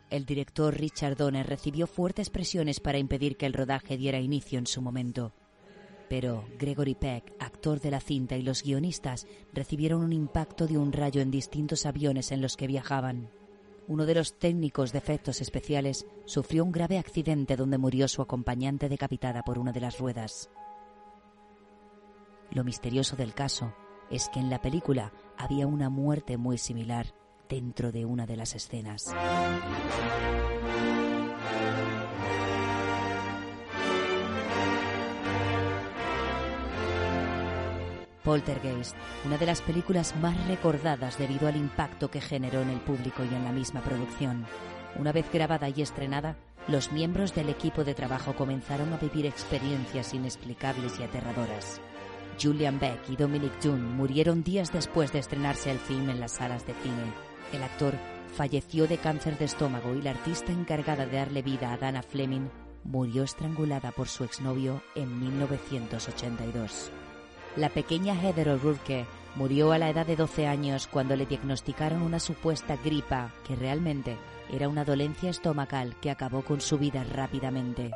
El 0.10 0.26
director 0.26 0.76
Richard 0.76 1.18
Donner 1.18 1.46
recibió 1.46 1.86
fuertes 1.86 2.30
presiones 2.30 2.80
para 2.80 2.98
impedir 2.98 3.38
que 3.38 3.46
el 3.46 3.54
rodaje 3.54 3.98
diera 3.98 4.20
inicio 4.20 4.58
en 4.58 4.66
su 4.66 4.82
momento. 4.82 5.34
Pero 6.10 6.46
Gregory 6.58 6.96
Peck, 6.96 7.34
actor 7.40 7.80
de 7.80 7.92
la 7.92 8.00
cinta, 8.00 8.36
y 8.36 8.42
los 8.42 8.64
guionistas 8.64 9.28
recibieron 9.54 10.04
un 10.04 10.14
impacto 10.14 10.66
de 10.66 10.80
un 10.80 10.92
rayo 10.92 11.22
en 11.22 11.30
distintos 11.30 11.86
aviones 11.86 12.32
en 12.32 12.42
los 12.42 12.58
que 12.58 12.66
viajaban 12.66 13.30
uno 13.90 14.06
de 14.06 14.14
los 14.14 14.38
técnicos 14.38 14.92
de 14.92 15.00
efectos 15.00 15.42
especiales 15.42 16.06
sufrió 16.26 16.64
un 16.64 16.72
grave 16.72 17.00
accidente 17.00 17.56
donde 17.56 17.80
murió 17.80 18.08
su 18.08 18.22
acompañante 18.22 18.88
decapitada 18.88 19.42
por 19.42 19.58
una 19.58 19.72
de 19.72 19.82
las 19.82 19.98
ruedas. 19.98 20.52
Lo 22.52 22.64
misterioso 22.64 23.16
del 23.16 23.34
caso 23.34 23.74
es 24.12 24.30
que 24.30 24.40
en 24.40 24.52
la 24.52 24.62
película 24.62 25.12
había 25.40 25.66
una 25.66 25.90
muerte 25.90 26.38
muy 26.38 26.58
similar 26.58 27.08
dentro 27.48 27.92
de 27.92 28.06
una 28.06 28.28
de 28.28 28.36
las 28.36 28.56
escenas. 28.56 29.16
Poltergeist, 38.24 38.96
una 39.26 39.38
de 39.38 39.46
las 39.46 39.62
películas 39.62 40.14
más 40.18 40.46
recordadas 40.48 41.18
debido 41.18 41.48
al 41.48 41.56
impacto 41.56 42.12
que 42.12 42.22
generó 42.22 42.62
en 42.62 42.70
el 42.70 42.82
público 42.82 43.24
y 43.24 43.34
en 43.34 43.46
la 43.46 43.54
misma 43.54 43.82
producción. 43.82 44.46
Una 44.98 45.14
vez 45.14 45.32
grabada 45.32 45.70
y 45.70 45.82
estrenada, 45.82 46.36
los 46.68 46.92
miembros 46.92 47.34
del 47.34 47.50
equipo 47.50 47.86
de 47.86 47.96
trabajo 47.96 48.36
comenzaron 48.36 48.92
a 48.94 48.98
vivir 48.98 49.26
experiencias 49.26 50.14
inexplicables 50.14 51.00
y 51.00 51.04
aterradoras. 51.04 51.80
Julian 52.42 52.80
Beck 52.80 53.10
y 53.10 53.16
Dominic 53.16 53.54
June 53.62 53.82
murieron 53.82 54.44
días 54.44 54.72
después 54.72 55.12
de 55.12 55.20
estrenarse 55.20 55.72
el 55.72 55.80
film 55.80 56.10
en 56.10 56.20
las 56.20 56.34
salas 56.34 56.66
de 56.66 56.74
cine. 56.76 57.14
El 57.52 57.64
actor 57.64 57.96
falleció 58.36 58.88
de 58.88 58.98
cáncer 58.98 59.38
de 59.38 59.46
estómago 59.46 59.94
y 59.96 60.02
la 60.02 60.12
artista 60.12 60.52
encargada 60.52 61.06
de 61.06 61.18
darle 61.18 61.42
vida 61.42 61.74
a 61.74 61.78
Dana 61.78 62.02
Fleming 62.02 62.48
murió 62.84 63.24
estrangulada 63.24 63.92
por 63.92 64.08
su 64.08 64.24
exnovio 64.24 64.82
en 64.96 65.20
1982. 65.20 66.92
La 67.56 67.70
pequeña 67.70 68.16
Heather 68.16 68.50
O'Rourke 68.50 69.06
murió 69.36 69.72
a 69.72 69.78
la 69.78 69.90
edad 69.90 70.06
de 70.06 70.16
12 70.16 70.48
años 70.48 70.88
cuando 70.88 71.16
le 71.16 71.26
diagnosticaron 71.26 72.02
una 72.02 72.20
supuesta 72.20 72.78
gripa 72.78 73.32
que 73.46 73.56
realmente 73.56 74.18
era 74.52 74.70
una 74.70 74.86
dolencia 74.86 75.30
estomacal 75.30 75.96
que 76.00 76.12
acabó 76.12 76.44
con 76.44 76.62
su 76.62 76.78
vida 76.78 77.04
rápidamente. 77.04 77.92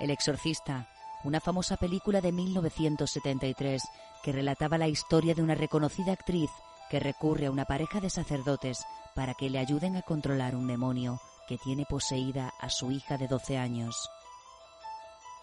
El 0.00 0.10
exorcista, 0.10 0.88
una 1.24 1.40
famosa 1.40 1.76
película 1.76 2.22
de 2.22 2.32
1973 2.32 3.82
que 4.22 4.32
relataba 4.32 4.78
la 4.78 4.88
historia 4.88 5.34
de 5.34 5.42
una 5.42 5.54
reconocida 5.54 6.12
actriz 6.12 6.50
que 6.88 7.00
recurre 7.00 7.46
a 7.46 7.50
una 7.50 7.66
pareja 7.66 8.00
de 8.00 8.08
sacerdotes 8.08 8.84
para 9.14 9.34
que 9.34 9.50
le 9.50 9.58
ayuden 9.58 9.96
a 9.96 10.02
controlar 10.02 10.56
un 10.56 10.66
demonio 10.66 11.20
que 11.46 11.58
tiene 11.58 11.84
poseída 11.84 12.52
a 12.60 12.70
su 12.70 12.90
hija 12.90 13.18
de 13.18 13.28
12 13.28 13.58
años. 13.58 14.08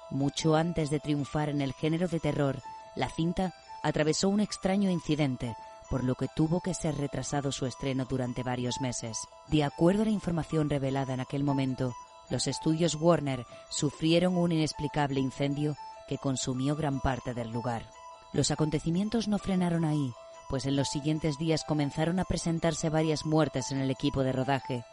Mucho 0.09 0.55
antes 0.55 0.89
de 0.89 0.99
triunfar 0.99 1.49
en 1.49 1.61
el 1.61 1.73
género 1.73 2.07
de 2.07 2.19
terror, 2.19 2.61
la 2.95 3.09
cinta 3.09 3.53
atravesó 3.83 4.29
un 4.29 4.39
extraño 4.39 4.89
incidente, 4.89 5.55
por 5.89 6.03
lo 6.03 6.15
que 6.15 6.27
tuvo 6.35 6.61
que 6.61 6.73
ser 6.73 6.97
retrasado 6.97 7.51
su 7.51 7.67
estreno 7.67 8.05
durante 8.05 8.41
varios 8.41 8.81
meses. 8.81 9.17
De 9.49 9.63
acuerdo 9.63 10.01
a 10.01 10.05
la 10.05 10.11
información 10.11 10.69
revelada 10.69 11.13
en 11.13 11.19
aquel 11.19 11.43
momento, 11.43 11.93
los 12.29 12.47
estudios 12.47 12.95
Warner 12.95 13.45
sufrieron 13.69 14.37
un 14.37 14.51
inexplicable 14.51 15.19
incendio 15.19 15.75
que 16.07 16.17
consumió 16.17 16.75
gran 16.75 16.99
parte 16.99 17.33
del 17.33 17.51
lugar. 17.51 17.89
Los 18.33 18.51
acontecimientos 18.51 19.27
no 19.27 19.37
frenaron 19.37 19.85
ahí, 19.85 20.13
pues 20.49 20.65
en 20.65 20.75
los 20.75 20.89
siguientes 20.89 21.37
días 21.37 21.63
comenzaron 21.65 22.19
a 22.19 22.25
presentarse 22.25 22.89
varias 22.89 23.25
muertes 23.25 23.71
en 23.71 23.79
el 23.79 23.91
equipo 23.91 24.23
de 24.23 24.31
rodaje, 24.31 24.85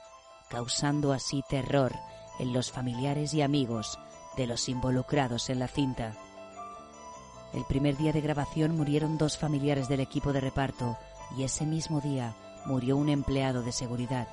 causando 0.49 1.13
así 1.13 1.43
terror 1.49 1.93
en 2.39 2.53
los 2.53 2.71
familiares 2.71 3.35
y 3.35 3.43
amigos 3.43 3.99
de 4.37 4.47
los 4.47 4.69
involucrados 4.69 5.51
en 5.51 5.61
la 5.61 5.69
cinta. 5.69 6.17
El 7.53 7.65
primer 7.65 7.97
día 7.97 8.13
de 8.13 8.21
grabación 8.21 8.77
murieron 8.77 9.17
dos 9.17 9.39
familiares 9.39 9.89
del 9.89 10.01
equipo 10.01 10.33
de 10.33 10.41
reparto 10.41 10.99
y 11.37 11.45
ese 11.45 11.67
mismo 11.67 12.01
día 12.01 12.35
murió 12.67 12.97
un 12.97 13.09
empleado 13.09 13.63
de 13.63 13.71
seguridad. 13.71 14.27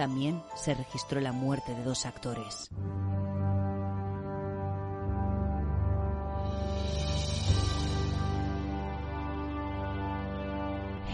También 0.00 0.42
se 0.54 0.72
registró 0.72 1.20
la 1.20 1.30
muerte 1.30 1.74
de 1.74 1.84
dos 1.84 2.06
actores. 2.06 2.70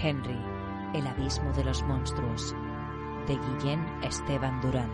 Henry, 0.00 0.38
el 0.94 1.04
abismo 1.04 1.52
de 1.54 1.64
los 1.64 1.82
monstruos, 1.82 2.54
de 3.26 3.34
Guillén 3.34 3.84
Esteban 4.04 4.60
Durán. 4.60 4.92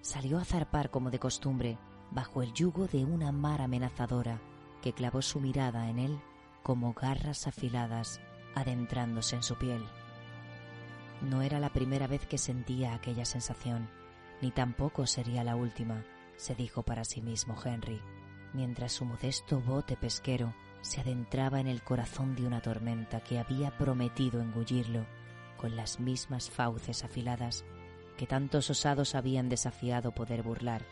Salió 0.00 0.38
a 0.38 0.44
zarpar 0.44 0.90
como 0.90 1.12
de 1.12 1.20
costumbre, 1.20 1.78
bajo 2.10 2.42
el 2.42 2.52
yugo 2.52 2.88
de 2.88 3.04
una 3.04 3.30
mar 3.30 3.60
amenazadora 3.60 4.40
que 4.82 4.92
clavó 4.92 5.22
su 5.22 5.38
mirada 5.38 5.88
en 5.88 6.00
él 6.00 6.20
como 6.64 6.94
garras 6.94 7.46
afiladas 7.46 8.20
adentrándose 8.56 9.36
en 9.36 9.44
su 9.44 9.54
piel. 9.54 9.84
No 11.22 11.42
era 11.42 11.60
la 11.60 11.70
primera 11.72 12.06
vez 12.06 12.26
que 12.26 12.38
sentía 12.38 12.94
aquella 12.94 13.24
sensación, 13.24 13.88
ni 14.40 14.50
tampoco 14.50 15.06
sería 15.06 15.44
la 15.44 15.56
última, 15.56 16.04
se 16.36 16.54
dijo 16.54 16.82
para 16.82 17.04
sí 17.04 17.20
mismo 17.20 17.56
Henry, 17.62 18.00
mientras 18.54 18.92
su 18.92 19.04
modesto 19.04 19.60
bote 19.60 19.96
pesquero 19.96 20.54
se 20.80 21.00
adentraba 21.00 21.60
en 21.60 21.66
el 21.66 21.82
corazón 21.82 22.34
de 22.34 22.46
una 22.46 22.62
tormenta 22.62 23.20
que 23.20 23.38
había 23.38 23.76
prometido 23.76 24.40
engullirlo 24.40 25.04
con 25.58 25.76
las 25.76 26.00
mismas 26.00 26.48
fauces 26.48 27.04
afiladas 27.04 27.64
que 28.16 28.26
tantos 28.26 28.70
osados 28.70 29.14
habían 29.14 29.48
desafiado 29.48 30.12
poder 30.12 30.42
burlar 30.42 30.82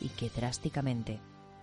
y 0.00 0.08
que 0.10 0.28
drásticamente 0.30 1.20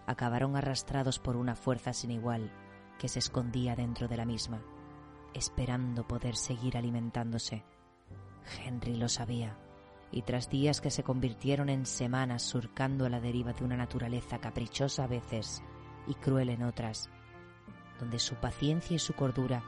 acabaron 0.08 0.56
arrastrados 0.56 1.20
por 1.20 1.36
una 1.36 1.56
fuerza 1.56 1.94
sin 1.94 2.12
igual 2.12 2.52
que 2.98 3.08
se 3.08 3.20
escondía 3.20 3.76
dentro 3.76 4.08
de 4.08 4.18
la 4.18 4.26
misma, 4.26 4.62
esperando 5.34 6.08
poder 6.08 6.36
seguir 6.36 6.78
alimentándose. 6.78 7.64
Henry 8.64 8.96
lo 8.96 9.10
sabía, 9.10 9.58
y 10.12 10.24
tras 10.24 10.50
días 10.50 10.82
que 10.82 10.92
se 10.92 11.04
convirtieron 11.04 11.70
en 11.70 11.86
semanas 11.86 12.44
surcando 12.44 13.06
a 13.06 13.10
la 13.10 13.20
deriva 13.20 13.54
de 13.54 13.64
una 13.64 13.78
naturaleza 13.78 14.40
caprichosa 14.40 15.04
a 15.04 15.08
veces 15.08 15.62
y 16.08 16.16
cruel 16.16 16.50
en 16.50 16.64
otras, 16.64 17.10
donde 18.00 18.20
su 18.20 18.36
paciencia 18.36 18.96
y 18.96 19.00
su 19.00 19.14
cordura 19.14 19.64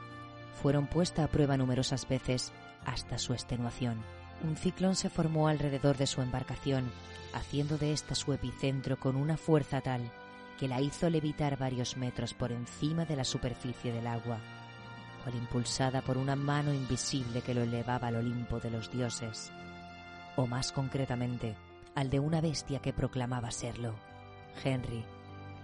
fueron 0.60 0.86
puesta 0.86 1.24
a 1.24 1.28
prueba 1.28 1.56
numerosas 1.56 2.08
veces 2.08 2.52
hasta 2.84 3.18
su 3.18 3.32
extenuación. 3.32 4.02
Un 4.42 4.56
ciclón 4.56 4.96
se 4.96 5.10
formó 5.10 5.48
alrededor 5.48 5.96
de 5.96 6.06
su 6.06 6.20
embarcación, 6.20 6.90
haciendo 7.32 7.78
de 7.78 7.92
ésta 7.92 8.14
su 8.14 8.32
epicentro 8.32 8.98
con 8.98 9.16
una 9.16 9.36
fuerza 9.36 9.80
tal 9.80 10.10
que 10.58 10.68
la 10.68 10.80
hizo 10.80 11.08
levitar 11.10 11.58
varios 11.58 11.96
metros 11.96 12.34
por 12.34 12.52
encima 12.52 13.04
de 13.04 13.16
la 13.16 13.24
superficie 13.24 13.92
del 13.92 14.06
agua, 14.06 14.38
cual 15.22 15.34
impulsada 15.36 16.02
por 16.02 16.18
una 16.18 16.36
mano 16.36 16.72
invisible 16.72 17.42
que 17.42 17.54
lo 17.54 17.62
elevaba 17.62 18.08
al 18.08 18.16
Olimpo 18.16 18.60
de 18.60 18.70
los 18.70 18.90
dioses, 18.90 19.52
o 20.36 20.46
más 20.46 20.72
concretamente, 20.72 21.56
al 21.94 22.10
de 22.10 22.20
una 22.20 22.40
bestia 22.40 22.80
que 22.80 22.92
proclamaba 22.92 23.50
serlo. 23.50 23.94
Henry, 24.64 25.04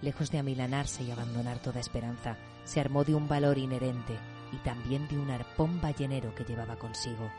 lejos 0.01 0.31
de 0.31 0.39
amilanarse 0.39 1.03
y 1.03 1.11
abandonar 1.11 1.59
toda 1.59 1.79
esperanza, 1.79 2.37
se 2.63 2.79
armó 2.79 3.03
de 3.03 3.15
un 3.15 3.27
valor 3.27 3.57
inherente 3.57 4.17
y 4.51 4.57
también 4.57 5.07
de 5.07 5.17
un 5.17 5.29
arpón 5.31 5.81
ballenero 5.81 6.33
que 6.35 6.43
llevaba 6.43 6.75
consigo, 6.75 7.29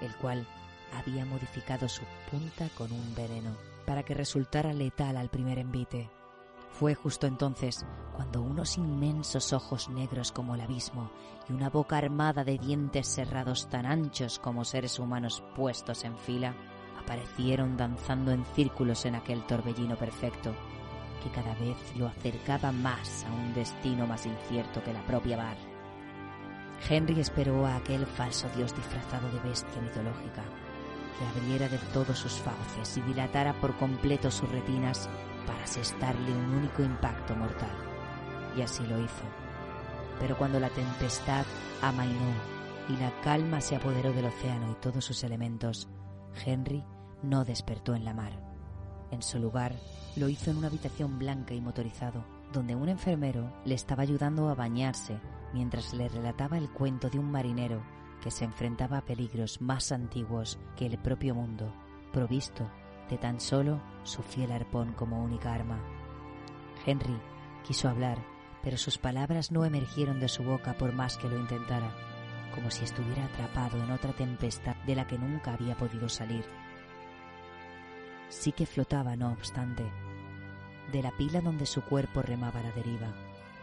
el 0.00 0.14
cual 0.16 0.46
había 0.92 1.24
modificado 1.24 1.88
su 1.88 2.02
punta 2.30 2.68
con 2.76 2.92
un 2.92 3.14
veneno 3.14 3.56
para 3.86 4.02
que 4.02 4.14
resultara 4.14 4.72
letal 4.72 5.16
al 5.16 5.30
primer 5.30 5.58
envite. 5.58 6.08
Fue 6.70 6.94
justo 6.94 7.26
entonces 7.26 7.84
cuando 8.14 8.42
unos 8.42 8.78
inmensos 8.78 9.52
ojos 9.52 9.88
negros 9.88 10.32
como 10.32 10.54
el 10.54 10.60
abismo 10.60 11.10
y 11.48 11.52
una 11.52 11.70
boca 11.70 11.98
armada 11.98 12.44
de 12.44 12.58
dientes 12.58 13.08
cerrados 13.08 13.68
tan 13.68 13.86
anchos 13.86 14.38
como 14.38 14.64
seres 14.64 14.98
humanos 14.98 15.42
puestos 15.54 16.04
en 16.04 16.16
fila 16.16 16.54
aparecieron 16.98 17.76
danzando 17.76 18.30
en 18.30 18.44
círculos 18.54 19.04
en 19.06 19.14
aquel 19.14 19.46
torbellino 19.46 19.96
perfecto 19.96 20.54
que 21.22 21.30
cada 21.30 21.54
vez 21.54 21.76
lo 21.96 22.06
acercaba 22.06 22.72
más 22.72 23.24
a 23.24 23.32
un 23.32 23.52
destino 23.52 24.06
más 24.06 24.26
incierto 24.26 24.82
que 24.82 24.92
la 24.92 25.04
propia 25.06 25.36
mar. 25.36 25.56
Henry 26.88 27.20
esperó 27.20 27.66
a 27.66 27.76
aquel 27.76 28.06
falso 28.06 28.48
dios 28.56 28.74
disfrazado 28.74 29.30
de 29.30 29.38
bestia 29.40 29.82
mitológica 29.82 30.42
que 31.18 31.40
abriera 31.40 31.68
de 31.68 31.78
todos 31.92 32.18
sus 32.18 32.32
fauces 32.32 32.96
y 32.96 33.02
dilatara 33.02 33.52
por 33.60 33.76
completo 33.76 34.30
sus 34.30 34.50
retinas 34.50 35.08
para 35.46 35.64
asestarle 35.64 36.32
un 36.32 36.54
único 36.54 36.82
impacto 36.82 37.34
mortal. 37.34 37.70
Y 38.56 38.62
así 38.62 38.84
lo 38.86 38.98
hizo. 38.98 39.24
Pero 40.18 40.36
cuando 40.36 40.60
la 40.60 40.68
tempestad 40.70 41.44
amainó 41.82 42.34
y 42.88 42.96
la 42.96 43.12
calma 43.22 43.60
se 43.60 43.76
apoderó 43.76 44.12
del 44.12 44.26
océano 44.26 44.72
y 44.72 44.74
todos 44.80 45.04
sus 45.04 45.24
elementos, 45.24 45.88
Henry 46.44 46.84
no 47.22 47.44
despertó 47.44 47.94
en 47.94 48.04
la 48.04 48.14
mar. 48.14 48.32
En 49.10 49.22
su 49.22 49.38
lugar, 49.38 49.74
lo 50.16 50.28
hizo 50.28 50.50
en 50.50 50.58
una 50.58 50.68
habitación 50.68 51.18
blanca 51.18 51.54
y 51.54 51.60
motorizado, 51.60 52.24
donde 52.52 52.74
un 52.74 52.88
enfermero 52.88 53.52
le 53.64 53.74
estaba 53.74 54.02
ayudando 54.02 54.48
a 54.48 54.54
bañarse 54.54 55.20
mientras 55.52 55.94
le 55.94 56.08
relataba 56.08 56.58
el 56.58 56.70
cuento 56.70 57.08
de 57.08 57.18
un 57.18 57.30
marinero 57.30 57.82
que 58.22 58.30
se 58.30 58.44
enfrentaba 58.44 58.98
a 58.98 59.04
peligros 59.04 59.60
más 59.60 59.92
antiguos 59.92 60.58
que 60.76 60.86
el 60.86 60.98
propio 60.98 61.34
mundo, 61.34 61.72
provisto 62.12 62.70
tan 63.18 63.40
solo 63.40 63.80
su 64.02 64.22
fiel 64.22 64.52
arpón 64.52 64.92
como 64.92 65.22
única 65.22 65.52
arma. 65.52 65.78
Henry 66.86 67.18
quiso 67.64 67.88
hablar, 67.88 68.18
pero 68.62 68.76
sus 68.76 68.98
palabras 68.98 69.52
no 69.52 69.64
emergieron 69.64 70.20
de 70.20 70.28
su 70.28 70.42
boca 70.42 70.74
por 70.74 70.92
más 70.92 71.16
que 71.16 71.28
lo 71.28 71.38
intentara, 71.38 71.92
como 72.54 72.70
si 72.70 72.84
estuviera 72.84 73.24
atrapado 73.24 73.82
en 73.82 73.90
otra 73.90 74.12
tempestad 74.12 74.76
de 74.86 74.96
la 74.96 75.06
que 75.06 75.18
nunca 75.18 75.52
había 75.54 75.76
podido 75.76 76.08
salir. 76.08 76.44
Sí 78.28 78.52
que 78.52 78.66
flotaba, 78.66 79.16
no 79.16 79.32
obstante, 79.32 79.84
de 80.92 81.02
la 81.02 81.10
pila 81.12 81.40
donde 81.40 81.66
su 81.66 81.82
cuerpo 81.82 82.22
remaba 82.22 82.62
la 82.62 82.72
deriva, 82.72 83.08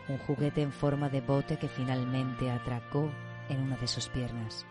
un 0.08 0.18
juguete 0.20 0.62
en 0.62 0.72
forma 0.72 1.10
de 1.10 1.22
bote 1.22 1.58
que 1.58 1.68
finalmente 1.68 2.50
atracó 2.52 3.10
en 3.50 3.62
una 3.62 3.78
de 3.78 3.88
sus 3.88 4.08
piernas. 4.08 4.66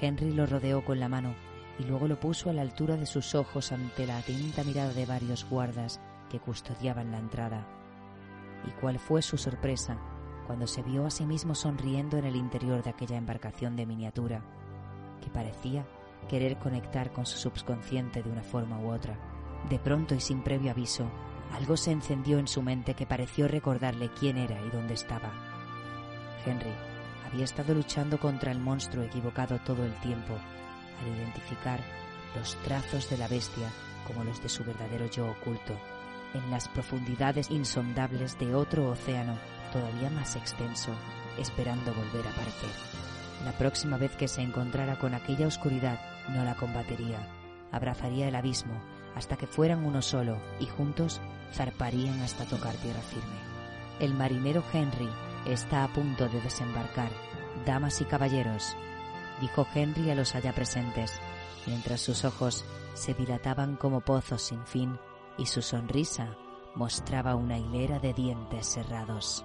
Henry 0.00 0.32
lo 0.32 0.46
rodeó 0.46 0.84
con 0.84 1.00
la 1.00 1.08
mano 1.08 1.34
y 1.78 1.84
luego 1.84 2.06
lo 2.06 2.18
puso 2.20 2.50
a 2.50 2.52
la 2.52 2.62
altura 2.62 2.96
de 2.96 3.06
sus 3.06 3.34
ojos 3.34 3.72
ante 3.72 4.06
la 4.06 4.18
atenta 4.18 4.62
mirada 4.64 4.92
de 4.92 5.06
varios 5.06 5.48
guardas 5.48 6.00
que 6.30 6.38
custodiaban 6.38 7.10
la 7.10 7.18
entrada. 7.18 7.66
¿Y 8.66 8.70
cuál 8.80 8.98
fue 8.98 9.22
su 9.22 9.36
sorpresa 9.36 9.98
cuando 10.46 10.66
se 10.66 10.82
vio 10.82 11.06
a 11.06 11.10
sí 11.10 11.24
mismo 11.24 11.54
sonriendo 11.54 12.16
en 12.16 12.24
el 12.24 12.36
interior 12.36 12.82
de 12.82 12.90
aquella 12.90 13.16
embarcación 13.16 13.76
de 13.76 13.86
miniatura, 13.86 14.42
que 15.22 15.30
parecía 15.30 15.86
querer 16.28 16.58
conectar 16.58 17.12
con 17.12 17.26
su 17.26 17.38
subconsciente 17.38 18.22
de 18.22 18.30
una 18.30 18.42
forma 18.42 18.78
u 18.80 18.92
otra? 18.92 19.18
De 19.68 19.78
pronto 19.78 20.14
y 20.14 20.20
sin 20.20 20.42
previo 20.42 20.70
aviso, 20.70 21.10
algo 21.52 21.76
se 21.76 21.92
encendió 21.92 22.38
en 22.38 22.46
su 22.46 22.62
mente 22.62 22.94
que 22.94 23.06
pareció 23.06 23.48
recordarle 23.48 24.10
quién 24.18 24.36
era 24.36 24.60
y 24.64 24.70
dónde 24.70 24.94
estaba. 24.94 25.32
Henry 26.46 26.72
había 27.26 27.44
estado 27.44 27.74
luchando 27.74 28.18
contra 28.18 28.52
el 28.52 28.60
monstruo 28.60 29.04
equivocado 29.04 29.58
todo 29.60 29.84
el 29.84 29.94
tiempo 30.00 30.34
al 31.00 31.16
identificar 31.16 31.80
los 32.36 32.56
trazos 32.62 33.08
de 33.10 33.18
la 33.18 33.28
bestia 33.28 33.68
como 34.06 34.24
los 34.24 34.42
de 34.42 34.48
su 34.48 34.64
verdadero 34.64 35.06
yo 35.06 35.30
oculto, 35.30 35.74
en 36.34 36.50
las 36.50 36.68
profundidades 36.68 37.50
insondables 37.50 38.38
de 38.38 38.54
otro 38.54 38.90
océano 38.90 39.38
todavía 39.72 40.10
más 40.10 40.36
extenso, 40.36 40.92
esperando 41.38 41.92
volver 41.94 42.26
a 42.26 42.30
aparecer. 42.30 42.70
La 43.44 43.52
próxima 43.52 43.96
vez 43.96 44.14
que 44.16 44.28
se 44.28 44.42
encontrara 44.42 44.98
con 44.98 45.14
aquella 45.14 45.46
oscuridad, 45.46 46.00
no 46.28 46.44
la 46.44 46.54
combatería, 46.54 47.18
abrazaría 47.72 48.28
el 48.28 48.36
abismo 48.36 48.80
hasta 49.14 49.36
que 49.36 49.46
fueran 49.46 49.84
uno 49.84 50.02
solo 50.02 50.38
y 50.60 50.66
juntos 50.66 51.20
zarparían 51.52 52.20
hasta 52.20 52.44
tocar 52.44 52.74
tierra 52.74 53.00
firme. 53.00 53.54
El 54.00 54.14
marinero 54.14 54.64
Henry 54.72 55.08
está 55.46 55.84
a 55.84 55.88
punto 55.88 56.28
de 56.28 56.40
desembarcar. 56.40 57.10
Damas 57.64 58.00
y 58.00 58.04
caballeros, 58.04 58.76
dijo 59.40 59.66
Henry 59.74 60.10
a 60.10 60.14
los 60.14 60.34
allá 60.34 60.52
presentes, 60.52 61.20
mientras 61.66 62.00
sus 62.00 62.24
ojos 62.24 62.64
se 62.94 63.14
dilataban 63.14 63.76
como 63.76 64.00
pozos 64.00 64.42
sin 64.42 64.64
fin 64.66 64.98
y 65.36 65.46
su 65.46 65.62
sonrisa 65.62 66.36
mostraba 66.74 67.34
una 67.34 67.58
hilera 67.58 67.98
de 67.98 68.12
dientes 68.12 68.66
cerrados. 68.66 69.44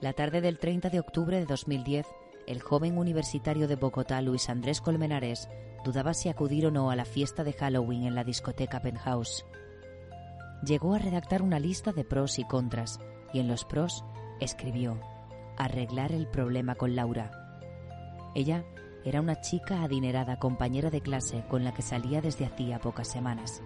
La 0.00 0.14
tarde 0.14 0.40
del 0.40 0.58
30 0.58 0.90
de 0.90 0.98
octubre 0.98 1.38
de 1.38 1.46
2010, 1.46 2.06
el 2.46 2.60
joven 2.60 2.98
universitario 2.98 3.68
de 3.68 3.76
Bogotá, 3.76 4.20
Luis 4.22 4.48
Andrés 4.48 4.80
Colmenares, 4.80 5.48
dudaba 5.84 6.14
si 6.14 6.28
acudir 6.28 6.66
o 6.66 6.70
no 6.70 6.90
a 6.90 6.96
la 6.96 7.04
fiesta 7.04 7.44
de 7.44 7.52
Halloween 7.52 8.04
en 8.04 8.14
la 8.14 8.24
discoteca 8.24 8.80
Penthouse. 8.80 9.44
Llegó 10.64 10.94
a 10.94 10.98
redactar 10.98 11.42
una 11.42 11.58
lista 11.58 11.92
de 11.92 12.04
pros 12.04 12.38
y 12.38 12.44
contras, 12.44 13.00
y 13.32 13.40
en 13.40 13.48
los 13.48 13.64
pros 13.64 14.04
escribió 14.40 15.00
arreglar 15.56 16.12
el 16.12 16.26
problema 16.26 16.74
con 16.74 16.96
Laura. 16.96 17.30
Ella 18.34 18.64
era 19.04 19.20
una 19.20 19.40
chica 19.40 19.82
adinerada 19.82 20.38
compañera 20.38 20.90
de 20.90 21.00
clase 21.00 21.44
con 21.48 21.64
la 21.64 21.74
que 21.74 21.82
salía 21.82 22.20
desde 22.20 22.46
hacía 22.46 22.80
pocas 22.80 23.08
semanas. 23.08 23.62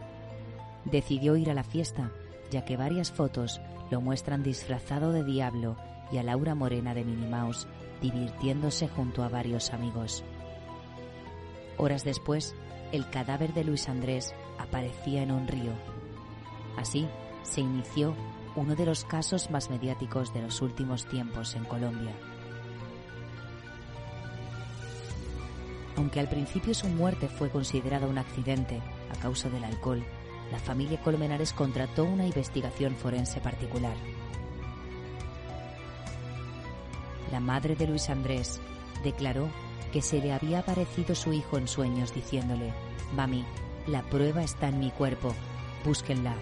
Decidió 0.85 1.37
ir 1.37 1.51
a 1.51 1.55
la 1.55 1.65
fiesta, 1.65 2.11
ya 2.51 2.65
que 2.65 2.77
varias 2.77 3.13
fotos 3.13 3.61
lo 3.91 4.01
muestran 4.01 4.43
disfrazado 4.43 5.13
de 5.13 5.25
diablo 5.25 5.77
y 6.11 6.19
a 6.19 6.23
Laura 6.23 6.55
Morena 6.55 6.95
de 6.95 7.05
Minnie 7.05 7.29
Mouse 7.29 7.67
divirtiéndose 8.01 8.89
junto 8.89 9.23
a 9.23 9.29
varios 9.29 9.73
amigos. 9.73 10.25
Horas 11.79 12.05
después, 12.05 12.55
el 12.93 13.09
cadáver 13.11 13.53
de 13.53 13.65
Luis 13.65 13.89
Andrés 13.89 14.35
aparecía 14.59 15.23
en 15.23 15.33
un 15.33 15.47
río. 15.47 15.73
Así 16.77 17.07
se 17.43 17.61
inició 17.61 18.15
uno 18.55 18.75
de 18.75 18.87
los 18.87 19.05
casos 19.05 19.51
más 19.51 19.71
mediáticos 19.71 20.33
de 20.33 20.43
los 20.43 20.63
últimos 20.63 21.07
tiempos 21.07 21.55
en 21.55 21.65
Colombia. 21.65 22.15
Aunque 25.97 26.21
al 26.21 26.29
principio 26.29 26.75
su 26.75 26.89
muerte 26.89 27.29
fue 27.29 27.51
considerada 27.51 28.07
un 28.07 28.19
accidente 28.19 28.81
a 29.11 29.21
causa 29.21 29.49
del 29.49 29.65
alcohol, 29.65 30.05
la 30.53 30.59
familia 30.59 31.01
Colmenares 31.01 31.53
contrató 31.53 32.05
una 32.05 32.27
investigación 32.27 32.95
forense 32.95 33.41
particular. 33.41 33.97
La 37.37 37.41
madre 37.41 37.77
de 37.77 37.87
Luis 37.87 38.09
Andrés, 38.09 38.63
declaró 39.05 39.51
que 39.93 40.01
se 40.01 40.21
le 40.21 40.33
había 40.33 40.61
aparecido 40.61 41.15
su 41.15 41.35
hijo 41.35 41.59
en 41.59 41.69
sueños 41.69 42.15
diciéndole, 42.15 42.73
Mami, 43.15 43.45
la 43.87 44.01
prueba 44.05 44.43
está 44.43 44.69
en 44.69 44.79
mi 44.79 44.91
cuerpo, 44.91 45.35
búsquenla. 45.85 46.35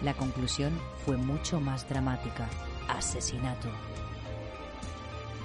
La 0.00 0.14
conclusión 0.14 0.78
fue 1.04 1.16
mucho 1.16 1.58
más 1.58 1.88
dramática, 1.88 2.48
asesinato. 2.86 3.68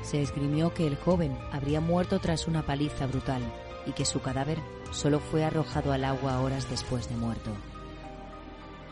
Se 0.04 0.22
esgrimió 0.22 0.76
que 0.76 0.86
el 0.86 0.98
joven 0.98 1.36
habría 1.52 1.82
muerto 1.82 2.20
tras 2.20 2.48
una 2.48 2.62
paliza 2.62 3.08
brutal 3.08 3.42
y 3.88 3.94
que 3.94 4.06
su 4.06 4.22
cadáver 4.22 4.60
solo 4.92 5.20
fue 5.20 5.44
arrojado 5.44 5.92
al 5.92 6.06
agua 6.06 6.40
horas 6.40 6.70
después 6.70 7.10
de 7.10 7.16
muerto. 7.16 7.50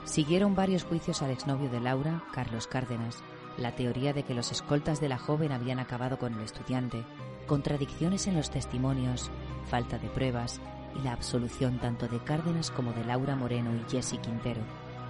Siguieron 0.06 0.56
varios 0.56 0.84
juicios 0.84 1.22
al 1.22 1.32
exnovio 1.32 1.70
de 1.70 1.80
Laura, 1.80 2.24
Carlos 2.34 2.68
Cárdenas, 2.68 3.24
la 3.58 3.76
teoría 3.76 4.14
de 4.14 4.24
que 4.24 4.34
los 4.34 4.52
escoltas 4.52 5.00
de 5.00 5.10
la 5.10 5.18
joven 5.18 5.52
habían 5.52 5.80
acabado 5.80 6.18
con 6.18 6.34
el 6.34 6.42
estudiante, 6.42 7.04
contradicciones 7.48 8.28
en 8.28 8.36
los 8.36 8.50
testimonios, 8.50 9.30
falta 9.70 9.98
de 9.98 10.10
pruebas 10.10 10.62
y 11.00 11.04
la 11.04 11.14
absolución 11.14 11.80
tanto 11.80 12.08
de 12.08 12.20
Cárdenas 12.20 12.72
como 12.72 12.94
de 12.94 13.04
Laura 13.06 13.36
Moreno 13.36 13.72
y 13.76 13.90
Jessie 13.90 14.20
Quintero, 14.20 14.62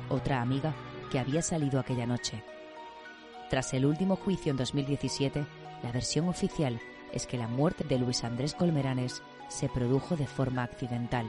otra 0.09 0.41
amiga 0.41 0.73
que 1.11 1.19
había 1.19 1.41
salido 1.41 1.79
aquella 1.79 2.05
noche. 2.05 2.43
Tras 3.49 3.73
el 3.73 3.85
último 3.85 4.15
juicio 4.15 4.51
en 4.51 4.57
2017, 4.57 5.45
la 5.83 5.91
versión 5.91 6.27
oficial 6.27 6.79
es 7.13 7.25
que 7.25 7.37
la 7.37 7.47
muerte 7.47 7.83
de 7.83 7.97
Luis 7.97 8.23
Andrés 8.23 8.53
Colmeranes 8.53 9.23
se 9.47 9.69
produjo 9.69 10.15
de 10.15 10.27
forma 10.27 10.63
accidental 10.63 11.25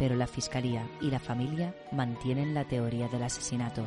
pero 0.00 0.16
la 0.16 0.26
fiscalía 0.26 0.88
y 1.02 1.10
la 1.10 1.20
familia 1.20 1.74
mantienen 1.92 2.54
la 2.54 2.64
teoría 2.64 3.06
del 3.08 3.22
asesinato. 3.22 3.86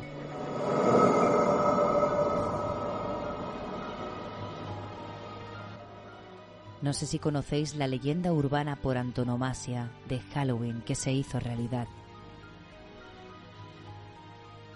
No 6.82 6.92
sé 6.92 7.06
si 7.06 7.18
conocéis 7.18 7.74
la 7.74 7.88
leyenda 7.88 8.32
urbana 8.32 8.76
por 8.76 8.96
antonomasia 8.96 9.90
de 10.08 10.20
Halloween 10.20 10.82
que 10.82 10.94
se 10.94 11.12
hizo 11.12 11.40
realidad. 11.40 11.88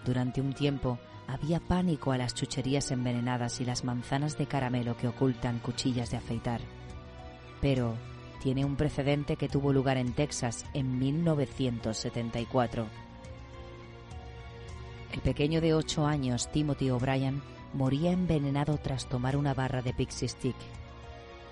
Durante 0.05 0.41
un 0.41 0.55
tiempo 0.55 0.99
había 1.29 1.61
pánico 1.61 2.11
a 2.11 2.19
las 2.19 2.35
chucherías 2.35 2.91
envenenadas 2.91 3.61
y 3.61 3.65
las 3.65 3.85
manzanas 3.85 4.37
de 4.37 4.47
caramelo 4.47 4.97
que 4.97 5.07
ocultan 5.07 5.61
cuchillas 5.61 6.11
de 6.11 6.17
afeitar. 6.17 6.63
Pero 7.61 7.95
tiene 8.43 8.65
un 8.65 8.77
precedente 8.77 9.37
que 9.37 9.49
tuvo 9.49 9.73
lugar 9.73 9.97
en 9.97 10.13
Texas 10.13 10.65
en 10.75 10.99
1974. 10.99 12.87
El 15.13 15.21
pequeño 15.21 15.61
de 15.61 15.75
8 15.75 16.07
años, 16.07 16.51
Timothy 16.53 16.91
O'Brien, 16.91 17.43
moría 17.73 18.13
envenenado 18.13 18.79
tras 18.79 19.07
tomar 19.07 19.37
una 19.37 19.55
barra 19.55 19.83
de 19.83 19.93
Pixie 19.93 20.29
Stick, 20.29 20.57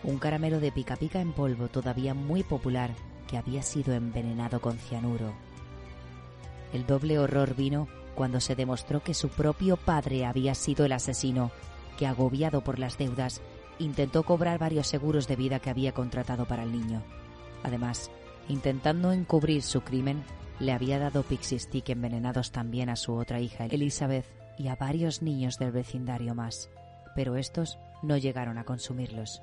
un 0.03 0.19
caramelo 0.19 0.61
de 0.61 0.73
pica 0.73 0.97
pica 0.97 1.21
en 1.21 1.33
polvo 1.33 1.69
todavía 1.69 2.15
muy 2.15 2.43
popular 2.43 2.93
que 3.27 3.37
había 3.37 3.63
sido 3.63 3.95
envenenado 3.95 4.61
con 4.61 4.79
cianuro. 4.79 5.33
El 6.73 6.87
doble 6.87 7.19
horror 7.19 7.55
vino 7.55 7.89
cuando 8.15 8.41
se 8.41 8.55
demostró 8.55 9.03
que 9.03 9.15
su 9.15 9.29
propio 9.29 9.77
padre 9.77 10.25
había 10.25 10.55
sido 10.55 10.85
el 10.85 10.93
asesino, 10.93 11.51
que 11.99 12.07
agobiado 12.07 12.63
por 12.63 12.79
las 12.79 12.99
deudas, 12.99 13.41
intentó 13.79 14.23
cobrar 14.23 14.59
varios 14.59 14.87
seguros 14.87 15.29
de 15.29 15.37
vida 15.37 15.59
que 15.59 15.71
había 15.71 15.93
contratado 15.93 16.47
para 16.47 16.63
el 16.63 16.73
niño. 16.73 17.03
Además, 17.63 18.11
intentando 18.49 19.13
encubrir 19.13 19.63
su 19.63 19.83
crimen, 19.83 20.23
le 20.59 20.73
había 20.73 20.99
dado 20.99 21.23
pixie 21.23 21.59
stick 21.59 21.91
envenenados 21.91 22.53
también 22.53 22.89
a 22.89 22.97
su 22.97 23.15
otra 23.15 23.41
hija, 23.41 23.67
Elizabeth, 23.67 24.27
y 24.59 24.69
a 24.69 24.77
varios 24.77 25.21
niños 25.23 25.59
del 25.59 25.73
vecindario 25.73 26.35
más, 26.35 26.71
pero 27.15 27.37
estos 27.37 27.79
no 28.03 28.17
llegaron 28.17 28.59
a 28.59 28.65
consumirlos. 28.65 29.43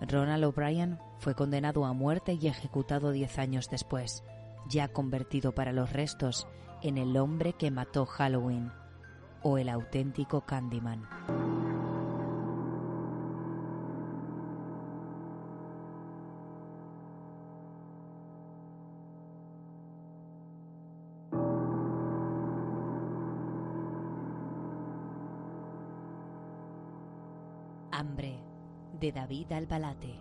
Ronald 0.00 0.44
O'Brien 0.44 0.98
fue 1.18 1.34
condenado 1.34 1.84
a 1.86 1.92
muerte 1.92 2.36
y 2.40 2.48
ejecutado 2.48 3.12
diez 3.12 3.38
años 3.38 3.70
después, 3.70 4.22
ya 4.68 4.88
convertido 4.88 5.54
para 5.54 5.72
los 5.72 5.92
restos 5.92 6.46
en 6.82 6.98
el 6.98 7.16
hombre 7.16 7.54
que 7.54 7.70
mató 7.70 8.04
Halloween 8.04 8.70
o 9.42 9.56
el 9.58 9.68
auténtico 9.68 10.42
Candyman. 10.42 11.53
David 29.14 29.52
Albalate. 29.52 30.20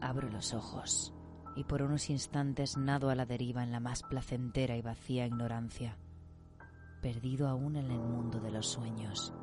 Abro 0.00 0.30
los 0.30 0.54
ojos 0.54 1.12
y 1.56 1.64
por 1.64 1.82
unos 1.82 2.08
instantes 2.08 2.76
nado 2.76 3.10
a 3.10 3.16
la 3.16 3.26
deriva 3.26 3.64
en 3.64 3.72
la 3.72 3.80
más 3.80 4.04
placentera 4.04 4.76
y 4.76 4.82
vacía 4.82 5.26
ignorancia, 5.26 5.96
perdido 7.02 7.48
aún 7.48 7.74
en 7.74 7.90
el 7.90 7.98
mundo 7.98 8.38
de 8.38 8.52
los 8.52 8.68
sueños, 8.68 9.34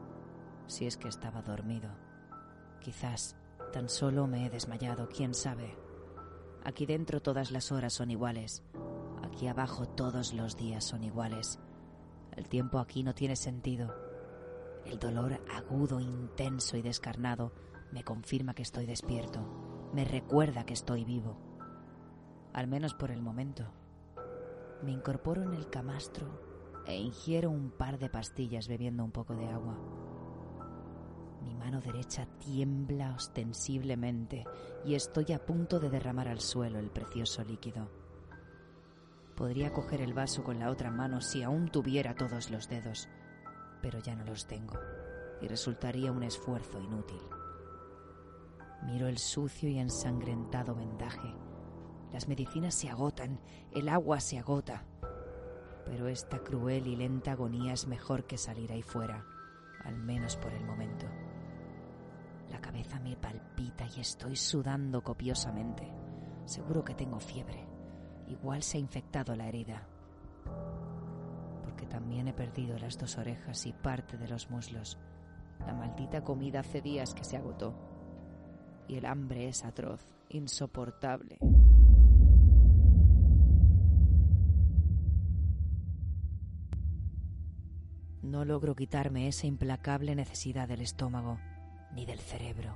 si 0.67 0.87
es 0.87 0.95
que 0.95 1.09
estaba 1.09 1.41
dormido. 1.41 1.89
Quizás 2.79 3.35
Tan 3.73 3.89
solo 3.89 4.27
me 4.27 4.45
he 4.45 4.49
desmayado, 4.49 5.09
quién 5.09 5.33
sabe. 5.33 5.77
Aquí 6.63 6.85
dentro 6.85 7.21
todas 7.21 7.51
las 7.51 7.71
horas 7.71 7.93
son 7.93 8.09
iguales. 8.09 8.63
Aquí 9.21 9.47
abajo 9.47 9.85
todos 9.87 10.33
los 10.33 10.55
días 10.57 10.83
son 10.83 11.03
iguales. 11.03 11.59
El 12.31 12.47
tiempo 12.49 12.79
aquí 12.79 13.03
no 13.03 13.13
tiene 13.13 13.35
sentido. 13.35 13.93
El 14.85 14.99
dolor 14.99 15.41
agudo, 15.51 15.99
intenso 15.99 16.77
y 16.77 16.81
descarnado 16.81 17.53
me 17.91 18.03
confirma 18.03 18.53
que 18.53 18.63
estoy 18.63 18.85
despierto. 18.85 19.39
Me 19.93 20.05
recuerda 20.05 20.65
que 20.65 20.73
estoy 20.73 21.05
vivo. 21.05 21.37
Al 22.53 22.67
menos 22.67 22.93
por 22.93 23.11
el 23.11 23.21
momento. 23.21 23.65
Me 24.81 24.91
incorporo 24.91 25.43
en 25.43 25.53
el 25.53 25.69
camastro 25.69 26.27
e 26.85 26.97
ingiero 26.97 27.49
un 27.49 27.71
par 27.71 27.97
de 27.99 28.09
pastillas 28.09 28.67
bebiendo 28.67 29.03
un 29.03 29.11
poco 29.11 29.35
de 29.35 29.47
agua. 29.47 29.77
Mi 31.45 31.53
mano 31.53 31.79
derecha 31.79 32.27
tiembla 32.39 33.13
ostensiblemente 33.13 34.43
y 34.83 34.95
estoy 34.95 35.31
a 35.31 35.45
punto 35.45 35.79
de 35.79 35.89
derramar 35.89 36.27
al 36.27 36.39
suelo 36.39 36.79
el 36.79 36.89
precioso 36.89 37.43
líquido. 37.43 37.89
Podría 39.35 39.71
coger 39.71 40.01
el 40.01 40.13
vaso 40.13 40.43
con 40.43 40.59
la 40.59 40.71
otra 40.71 40.89
mano 40.89 41.21
si 41.21 41.43
aún 41.43 41.69
tuviera 41.69 42.15
todos 42.15 42.49
los 42.49 42.67
dedos, 42.67 43.09
pero 43.81 43.99
ya 43.99 44.15
no 44.15 44.25
los 44.25 44.47
tengo 44.47 44.79
y 45.41 45.47
resultaría 45.47 46.11
un 46.11 46.23
esfuerzo 46.23 46.79
inútil. 46.79 47.21
Miro 48.83 49.07
el 49.07 49.17
sucio 49.17 49.69
y 49.69 49.77
ensangrentado 49.77 50.73
vendaje. 50.75 51.33
Las 52.11 52.27
medicinas 52.27 52.73
se 52.73 52.89
agotan, 52.89 53.39
el 53.71 53.89
agua 53.89 54.19
se 54.19 54.39
agota. 54.39 54.85
Pero 55.85 56.07
esta 56.07 56.39
cruel 56.39 56.87
y 56.87 56.95
lenta 56.95 57.33
agonía 57.33 57.73
es 57.73 57.87
mejor 57.87 58.25
que 58.25 58.37
salir 58.37 58.71
ahí 58.71 58.81
fuera, 58.81 59.25
al 59.83 59.97
menos 59.97 60.35
por 60.37 60.53
el 60.53 60.63
momento. 60.63 61.05
Cabeza 62.65 62.99
me 62.99 63.15
palpita 63.15 63.85
y 63.95 63.99
estoy 63.99 64.35
sudando 64.35 65.03
copiosamente. 65.03 65.87
Seguro 66.45 66.83
que 66.83 66.95
tengo 66.95 67.19
fiebre. 67.19 67.63
Igual 68.27 68.63
se 68.63 68.77
ha 68.77 68.81
infectado 68.81 69.35
la 69.35 69.47
herida. 69.47 69.87
Porque 71.63 71.85
también 71.85 72.27
he 72.27 72.33
perdido 72.33 72.79
las 72.79 72.97
dos 72.97 73.19
orejas 73.19 73.67
y 73.67 73.71
parte 73.71 74.17
de 74.17 74.27
los 74.27 74.49
muslos. 74.49 74.97
La 75.59 75.75
maldita 75.75 76.23
comida 76.23 76.61
hace 76.61 76.81
días 76.81 77.13
que 77.13 77.23
se 77.23 77.37
agotó. 77.37 77.75
Y 78.87 78.95
el 78.95 79.05
hambre 79.05 79.47
es 79.47 79.63
atroz, 79.63 80.03
insoportable. 80.29 81.37
No 88.23 88.43
logro 88.43 88.75
quitarme 88.75 89.27
esa 89.27 89.45
implacable 89.45 90.15
necesidad 90.15 90.67
del 90.67 90.81
estómago 90.81 91.37
ni 91.95 92.05
del 92.05 92.19
cerebro. 92.19 92.75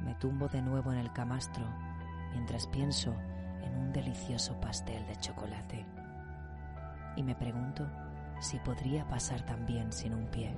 Me 0.00 0.14
tumbo 0.14 0.48
de 0.48 0.62
nuevo 0.62 0.92
en 0.92 0.98
el 0.98 1.12
camastro 1.12 1.64
mientras 2.32 2.66
pienso 2.66 3.14
en 3.62 3.74
un 3.76 3.92
delicioso 3.92 4.60
pastel 4.60 5.06
de 5.06 5.16
chocolate. 5.16 5.86
Y 7.16 7.22
me 7.22 7.34
pregunto 7.34 7.86
si 8.40 8.58
podría 8.58 9.08
pasar 9.08 9.44
también 9.46 9.92
sin 9.92 10.12
un 10.12 10.26
pie. 10.26 10.54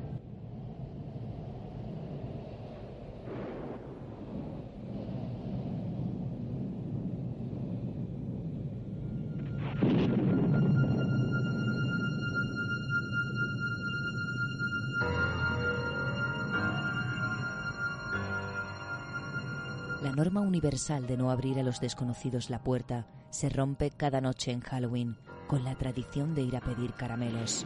Norma 20.19 20.41
universal 20.41 21.07
de 21.07 21.17
no 21.17 21.31
abrir 21.31 21.61
a 21.61 21.63
los 21.63 21.79
desconocidos 21.81 22.51
la 22.51 22.65
puerta 22.65 23.07
se 23.31 23.49
rompe 23.49 23.93
cada 23.93 24.21
noche 24.21 24.51
en 24.51 24.59
Halloween 24.59 25.17
con 25.47 25.63
la 25.63 25.77
tradición 25.77 26.35
de 26.35 26.43
ir 26.43 26.57
a 26.57 26.61
pedir 26.61 26.93
caramelos. 26.95 27.65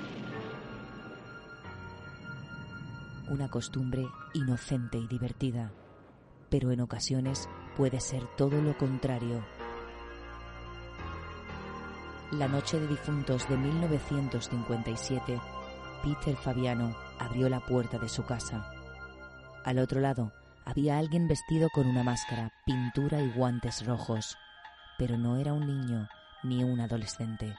Una 3.31 3.49
costumbre 3.49 4.07
inocente 4.35 4.99
y 4.99 5.07
divertida, 5.07 5.73
pero 6.51 6.73
en 6.73 6.83
ocasiones 6.83 7.49
puede 7.75 8.01
ser 8.01 8.23
todo 8.37 8.61
lo 8.61 8.77
contrario. 8.77 9.43
La 12.33 12.49
noche 12.49 12.79
de 12.79 12.87
difuntos 12.87 13.49
de 13.49 13.57
1957, 13.57 15.41
Peter 16.03 16.37
Fabiano 16.37 16.95
abrió 17.19 17.49
la 17.49 17.61
puerta 17.61 17.99
de 17.99 18.11
su 18.11 18.25
casa. 18.25 18.71
Al 19.65 19.79
otro 19.79 20.01
lado, 20.01 20.33
había 20.65 20.99
alguien 20.99 21.29
vestido 21.29 21.69
con 21.71 21.87
una 21.87 22.03
máscara, 22.03 22.53
pintura 22.65 23.21
y 23.21 23.31
guantes 23.31 23.85
rojos, 23.87 24.37
pero 24.99 25.17
no 25.19 25.37
era 25.37 25.53
un 25.53 25.67
niño 25.67 26.09
ni 26.43 26.65
un 26.65 26.81
adolescente, 26.81 27.57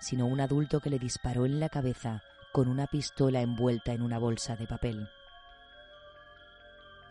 sino 0.00 0.26
un 0.26 0.40
adulto 0.40 0.80
que 0.80 0.90
le 0.90 0.98
disparó 0.98 1.46
en 1.46 1.60
la 1.60 1.68
cabeza 1.68 2.22
con 2.52 2.68
una 2.68 2.86
pistola 2.86 3.40
envuelta 3.40 3.92
en 3.92 4.02
una 4.02 4.18
bolsa 4.18 4.56
de 4.56 4.66
papel. 4.66 5.08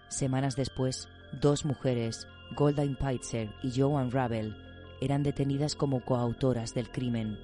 Semanas 0.07 0.55
después, 0.55 1.07
dos 1.31 1.65
mujeres, 1.65 2.27
Goldine 2.55 2.95
Peitzer 2.95 3.49
y 3.63 3.79
Joan 3.79 4.11
Ravel, 4.11 4.55
eran 5.01 5.23
detenidas 5.23 5.75
como 5.75 6.05
coautoras 6.05 6.73
del 6.73 6.89
crimen, 6.89 7.37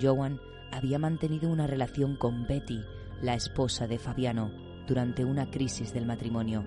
Joan 0.00 0.40
había 0.72 0.98
mantenido 0.98 1.48
una 1.48 1.66
relación 1.66 2.16
con 2.16 2.46
Betty, 2.46 2.82
la 3.22 3.34
esposa 3.34 3.86
de 3.86 3.98
Fabiano, 3.98 4.50
durante 4.86 5.24
una 5.24 5.50
crisis 5.50 5.92
del 5.92 6.06
matrimonio. 6.06 6.64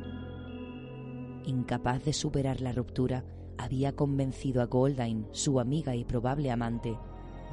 Incapaz 1.47 2.03
de 2.03 2.11
superar 2.11 2.59
la 2.59 2.73
ruptura, 2.73 3.23
había 3.57 3.95
convencido 3.95 4.61
a 4.61 4.65
Goldine, 4.65 5.23
su 5.31 5.61
amiga 5.61 5.95
y 5.95 6.03
probable 6.03 6.51
amante, 6.51 6.97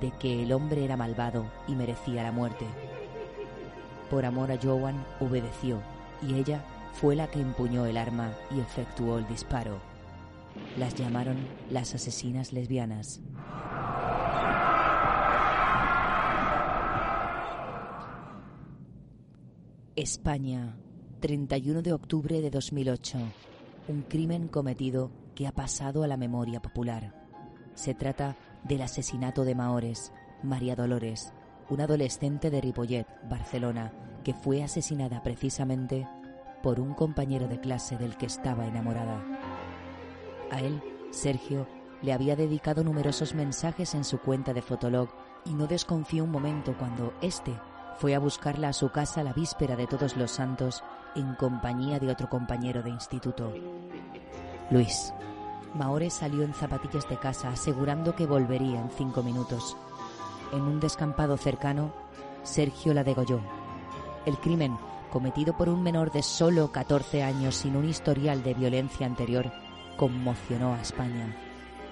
de 0.00 0.10
que 0.18 0.42
el 0.42 0.52
hombre 0.52 0.84
era 0.84 0.96
malvado 0.96 1.46
y 1.68 1.76
merecía 1.76 2.24
la 2.24 2.32
muerte. 2.32 2.66
Por 4.10 4.24
amor 4.24 4.50
a 4.50 4.58
Joan, 4.60 4.96
obedeció 5.20 5.80
y 6.28 6.34
ella 6.34 6.64
fue 6.92 7.14
la 7.14 7.28
que 7.28 7.40
empuñó 7.40 7.86
el 7.86 7.96
arma 7.96 8.32
y 8.50 8.58
efectuó 8.58 9.18
el 9.18 9.28
disparo. 9.28 9.78
Las 10.76 10.96
llamaron 10.96 11.36
las 11.70 11.94
asesinas 11.94 12.52
lesbianas. 12.52 13.20
España, 19.94 20.74
31 21.20 21.82
de 21.82 21.92
octubre 21.92 22.40
de 22.40 22.50
2008. 22.50 23.18
Un 23.86 24.00
crimen 24.02 24.48
cometido 24.48 25.10
que 25.34 25.46
ha 25.46 25.52
pasado 25.52 26.04
a 26.04 26.08
la 26.08 26.16
memoria 26.16 26.62
popular. 26.62 27.12
Se 27.74 27.92
trata 27.92 28.34
del 28.62 28.80
asesinato 28.80 29.44
de 29.44 29.54
Maores, 29.54 30.10
María 30.42 30.74
Dolores, 30.74 31.34
una 31.68 31.84
adolescente 31.84 32.50
de 32.50 32.62
Ripollet, 32.62 33.06
Barcelona, 33.28 33.92
que 34.22 34.32
fue 34.32 34.62
asesinada 34.62 35.22
precisamente 35.22 36.08
por 36.62 36.80
un 36.80 36.94
compañero 36.94 37.46
de 37.46 37.60
clase 37.60 37.98
del 37.98 38.16
que 38.16 38.24
estaba 38.24 38.66
enamorada. 38.66 39.22
A 40.50 40.60
él, 40.60 40.82
Sergio, 41.10 41.66
le 42.00 42.14
había 42.14 42.36
dedicado 42.36 42.84
numerosos 42.84 43.34
mensajes 43.34 43.94
en 43.94 44.04
su 44.04 44.18
cuenta 44.18 44.54
de 44.54 44.62
Fotolog 44.62 45.10
y 45.44 45.52
no 45.52 45.66
desconfió 45.66 46.24
un 46.24 46.30
momento 46.30 46.74
cuando 46.78 47.12
éste 47.20 47.54
fue 47.98 48.14
a 48.14 48.18
buscarla 48.18 48.68
a 48.68 48.72
su 48.72 48.90
casa 48.90 49.22
la 49.22 49.32
víspera 49.32 49.76
de 49.76 49.86
Todos 49.86 50.16
los 50.16 50.30
Santos 50.30 50.82
en 51.14 51.34
compañía 51.34 51.98
de 51.98 52.10
otro 52.10 52.28
compañero 52.28 52.82
de 52.82 52.90
instituto. 52.90 53.52
Luis. 54.70 55.12
Maore 55.74 56.10
salió 56.10 56.42
en 56.42 56.54
zapatillas 56.54 57.08
de 57.08 57.18
casa 57.18 57.48
asegurando 57.48 58.14
que 58.14 58.26
volvería 58.26 58.80
en 58.80 58.90
cinco 58.90 59.22
minutos. 59.22 59.76
En 60.52 60.62
un 60.62 60.78
descampado 60.78 61.36
cercano, 61.36 61.92
Sergio 62.44 62.94
la 62.94 63.02
degolló. 63.02 63.40
El 64.24 64.38
crimen, 64.38 64.76
cometido 65.10 65.56
por 65.56 65.68
un 65.68 65.82
menor 65.82 66.12
de 66.12 66.22
solo 66.22 66.70
14 66.70 67.22
años 67.22 67.56
sin 67.56 67.76
un 67.76 67.88
historial 67.88 68.42
de 68.42 68.54
violencia 68.54 69.06
anterior, 69.06 69.50
conmocionó 69.96 70.74
a 70.74 70.80
España 70.80 71.34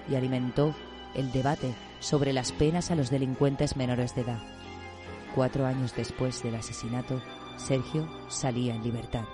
y 0.09 0.15
alimentó 0.15 0.73
el 1.13 1.31
debate 1.31 1.73
sobre 1.99 2.33
las 2.33 2.51
penas 2.51 2.91
a 2.91 2.95
los 2.95 3.09
delincuentes 3.09 3.75
menores 3.75 4.15
de 4.15 4.21
edad. 4.21 4.39
Cuatro 5.35 5.65
años 5.65 5.95
después 5.95 6.43
del 6.43 6.55
asesinato, 6.55 7.19
Sergio 7.57 8.07
salía 8.27 8.75
en 8.75 8.83
libertad. 8.83 9.25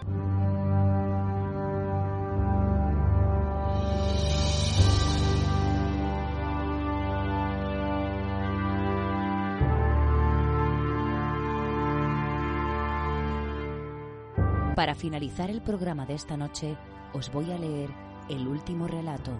Para 14.73 14.95
finalizar 14.95 15.49
el 15.49 15.61
programa 15.61 16.05
de 16.05 16.13
esta 16.13 16.37
noche, 16.37 16.77
os 17.11 17.29
voy 17.33 17.51
a 17.51 17.57
leer 17.57 17.89
el 18.29 18.47
último 18.47 18.87
relato, 18.87 19.31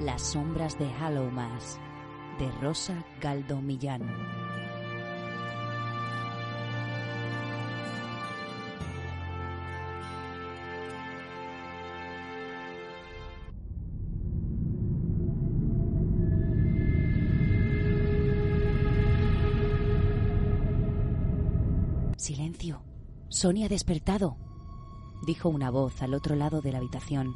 Las 0.00 0.22
sombras 0.22 0.76
de 0.76 0.90
Hallowmas, 0.94 1.78
de 2.40 2.50
Rosa 2.60 3.04
Galdo 3.20 3.60
Millán. 3.60 4.41
Sonia 23.42 23.66
ha 23.66 23.68
despertado, 23.68 24.36
dijo 25.26 25.48
una 25.48 25.68
voz 25.68 26.00
al 26.00 26.14
otro 26.14 26.36
lado 26.36 26.60
de 26.60 26.70
la 26.70 26.78
habitación, 26.78 27.34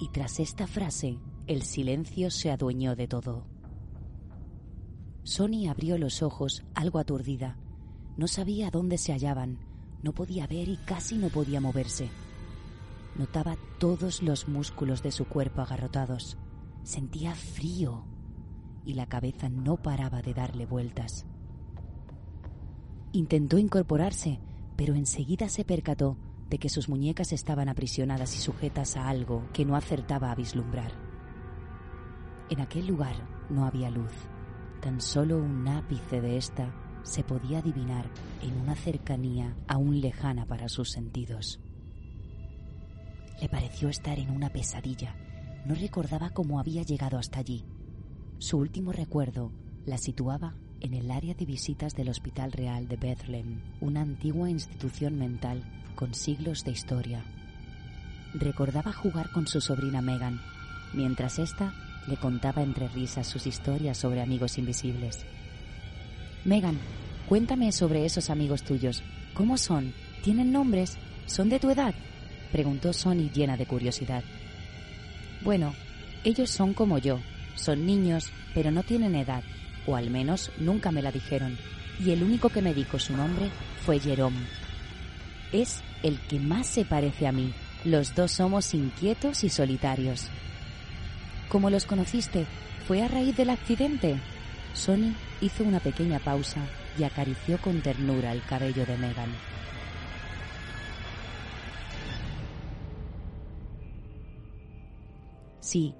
y 0.00 0.08
tras 0.08 0.40
esta 0.40 0.66
frase 0.66 1.18
el 1.46 1.64
silencio 1.64 2.30
se 2.30 2.50
adueñó 2.50 2.96
de 2.96 3.08
todo. 3.08 3.44
Sonia 5.24 5.72
abrió 5.72 5.98
los 5.98 6.22
ojos, 6.22 6.64
algo 6.74 6.98
aturdida. 6.98 7.58
No 8.16 8.26
sabía 8.26 8.70
dónde 8.70 8.96
se 8.96 9.12
hallaban, 9.12 9.58
no 10.02 10.14
podía 10.14 10.46
ver 10.46 10.66
y 10.70 10.78
casi 10.78 11.18
no 11.18 11.28
podía 11.28 11.60
moverse. 11.60 12.08
Notaba 13.14 13.58
todos 13.78 14.22
los 14.22 14.48
músculos 14.48 15.02
de 15.02 15.12
su 15.12 15.26
cuerpo 15.26 15.60
agarrotados. 15.60 16.38
Sentía 16.84 17.34
frío 17.34 18.06
y 18.86 18.94
la 18.94 19.04
cabeza 19.04 19.50
no 19.50 19.76
paraba 19.76 20.22
de 20.22 20.32
darle 20.32 20.64
vueltas. 20.64 21.26
Intentó 23.12 23.58
incorporarse, 23.58 24.40
pero 24.78 24.94
enseguida 24.94 25.48
se 25.48 25.64
percató 25.64 26.16
de 26.48 26.58
que 26.58 26.68
sus 26.68 26.88
muñecas 26.88 27.32
estaban 27.32 27.68
aprisionadas 27.68 28.36
y 28.36 28.38
sujetas 28.38 28.96
a 28.96 29.08
algo 29.08 29.44
que 29.52 29.64
no 29.64 29.74
acertaba 29.74 30.30
a 30.30 30.36
vislumbrar. 30.36 30.92
En 32.48 32.60
aquel 32.60 32.86
lugar 32.86 33.16
no 33.50 33.66
había 33.66 33.90
luz, 33.90 34.12
tan 34.80 35.00
solo 35.00 35.38
un 35.38 35.66
ápice 35.66 36.20
de 36.20 36.36
ésta 36.36 36.72
se 37.02 37.24
podía 37.24 37.58
adivinar 37.58 38.08
en 38.40 38.56
una 38.56 38.76
cercanía 38.76 39.56
aún 39.66 40.00
lejana 40.00 40.46
para 40.46 40.68
sus 40.68 40.92
sentidos. 40.92 41.58
Le 43.42 43.48
pareció 43.48 43.88
estar 43.88 44.20
en 44.20 44.30
una 44.30 44.50
pesadilla. 44.50 45.16
No 45.66 45.74
recordaba 45.74 46.30
cómo 46.30 46.60
había 46.60 46.84
llegado 46.84 47.18
hasta 47.18 47.40
allí. 47.40 47.64
Su 48.38 48.58
último 48.58 48.92
recuerdo 48.92 49.50
la 49.86 49.98
situaba 49.98 50.54
en 50.80 50.94
el 50.94 51.10
área 51.10 51.34
de 51.34 51.44
visitas 51.44 51.94
del 51.94 52.08
Hospital 52.08 52.52
Real 52.52 52.88
de 52.88 52.96
Bethlehem, 52.96 53.60
una 53.80 54.02
antigua 54.02 54.50
institución 54.50 55.18
mental 55.18 55.62
con 55.94 56.14
siglos 56.14 56.64
de 56.64 56.70
historia. 56.70 57.24
Recordaba 58.34 58.92
jugar 58.92 59.30
con 59.30 59.46
su 59.46 59.60
sobrina 59.60 60.00
Megan, 60.00 60.40
mientras 60.92 61.38
ésta 61.38 61.74
le 62.06 62.16
contaba 62.16 62.62
entre 62.62 62.88
risas 62.88 63.26
sus 63.26 63.46
historias 63.46 63.98
sobre 63.98 64.22
amigos 64.22 64.58
invisibles. 64.58 65.24
Megan, 66.44 66.78
cuéntame 67.28 67.72
sobre 67.72 68.04
esos 68.04 68.30
amigos 68.30 68.62
tuyos. 68.62 69.02
¿Cómo 69.34 69.58
son? 69.58 69.92
¿Tienen 70.22 70.52
nombres? 70.52 70.96
¿Son 71.26 71.48
de 71.48 71.58
tu 71.58 71.70
edad? 71.70 71.94
preguntó 72.52 72.92
Sonny 72.92 73.30
llena 73.34 73.56
de 73.56 73.66
curiosidad. 73.66 74.24
Bueno, 75.42 75.74
ellos 76.24 76.50
son 76.50 76.72
como 76.72 76.98
yo. 76.98 77.18
Son 77.54 77.84
niños, 77.84 78.30
pero 78.54 78.70
no 78.70 78.82
tienen 78.82 79.14
edad 79.14 79.42
o 79.86 79.96
al 79.96 80.10
menos 80.10 80.50
nunca 80.58 80.92
me 80.92 81.02
la 81.02 81.12
dijeron, 81.12 81.58
y 81.98 82.10
el 82.10 82.22
único 82.22 82.48
que 82.48 82.62
me 82.62 82.74
dijo 82.74 82.98
su 82.98 83.16
nombre 83.16 83.50
fue 83.84 83.98
Jerome. 83.98 84.38
Es 85.52 85.82
el 86.02 86.18
que 86.20 86.38
más 86.38 86.66
se 86.66 86.84
parece 86.84 87.26
a 87.26 87.32
mí. 87.32 87.52
Los 87.84 88.14
dos 88.14 88.32
somos 88.32 88.74
inquietos 88.74 89.44
y 89.44 89.48
solitarios. 89.48 90.28
¿Cómo 91.48 91.70
los 91.70 91.86
conociste? 91.86 92.46
¿Fue 92.86 93.02
a 93.02 93.08
raíz 93.08 93.36
del 93.36 93.50
accidente? 93.50 94.20
Sonny 94.74 95.14
hizo 95.40 95.64
una 95.64 95.80
pequeña 95.80 96.18
pausa 96.18 96.60
y 96.98 97.04
acarició 97.04 97.58
con 97.58 97.80
ternura 97.80 98.32
el 98.32 98.42
cabello 98.42 98.84
de 98.84 98.96
Megan. 98.98 99.30
Sí, 105.60 105.94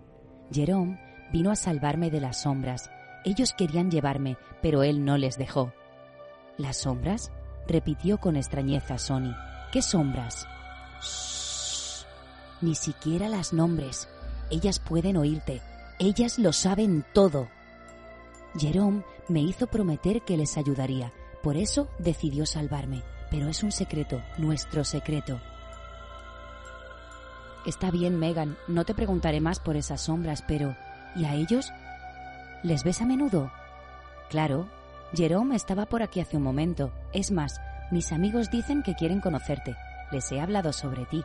Jerome 0.53 0.99
vino 1.33 1.51
a 1.51 1.57
salvarme 1.57 2.11
de 2.11 2.21
las 2.21 2.43
sombras 2.43 2.91
ellos 3.29 3.53
querían 3.53 3.91
llevarme, 3.91 4.37
pero 4.63 4.83
él 4.83 5.05
no 5.05 5.17
les 5.17 5.39
dejó. 5.39 5.73
¿Las 6.57 6.79
sombras? 6.79 7.31
repitió 7.67 8.19
con 8.19 8.37
extrañeza 8.37 8.99
Sony. 8.99 9.35
¿Qué 9.71 9.83
sombras? 9.83 10.47
Shh. 11.03 12.07
Ni 12.63 12.75
siquiera 12.75 13.29
las 13.29 13.53
nombres. 13.53 14.09
Ellas 14.51 14.79
pueden 14.79 15.17
oírte. 15.17 15.61
Ellas 15.99 16.39
lo 16.39 16.53
saben 16.53 17.05
todo. 17.13 17.49
Jerome 18.59 19.05
me 19.29 19.41
hizo 19.41 19.67
prometer 19.67 20.23
que 20.23 20.37
les 20.37 20.57
ayudaría. 20.57 21.13
Por 21.43 21.57
eso 21.57 21.89
decidió 21.99 22.47
salvarme. 22.47 23.03
Pero 23.31 23.49
es 23.49 23.63
un 23.63 23.73
secreto, 23.73 24.23
nuestro 24.39 24.85
secreto. 24.85 25.39
Está 27.67 27.91
bien, 27.91 28.19
Megan, 28.19 28.57
no 28.67 28.85
te 28.85 28.95
preguntaré 28.95 29.41
más 29.43 29.61
por 29.61 29.77
esas 29.77 30.01
sombras, 30.01 30.43
pero 30.49 30.75
¿y 31.15 31.27
a 31.27 31.35
ellos? 31.35 31.71
¿Les 32.63 32.85
ves 32.85 33.01
a 33.01 33.07
menudo? 33.07 33.51
Claro. 34.31 34.67
Jerome 35.15 35.57
estaba 35.57 35.87
por 35.87 36.03
aquí 36.03 36.21
hace 36.21 36.37
un 36.37 36.43
momento. 36.43 36.93
Es 37.13 37.31
más, 37.31 37.61
mis 37.91 38.13
amigos 38.13 38.51
dicen 38.51 38.83
que 38.83 38.95
quieren 38.95 39.21
conocerte. 39.21 39.77
Les 40.11 40.31
he 40.33 40.41
hablado 40.41 40.73
sobre 40.73 41.07
ti. 41.07 41.25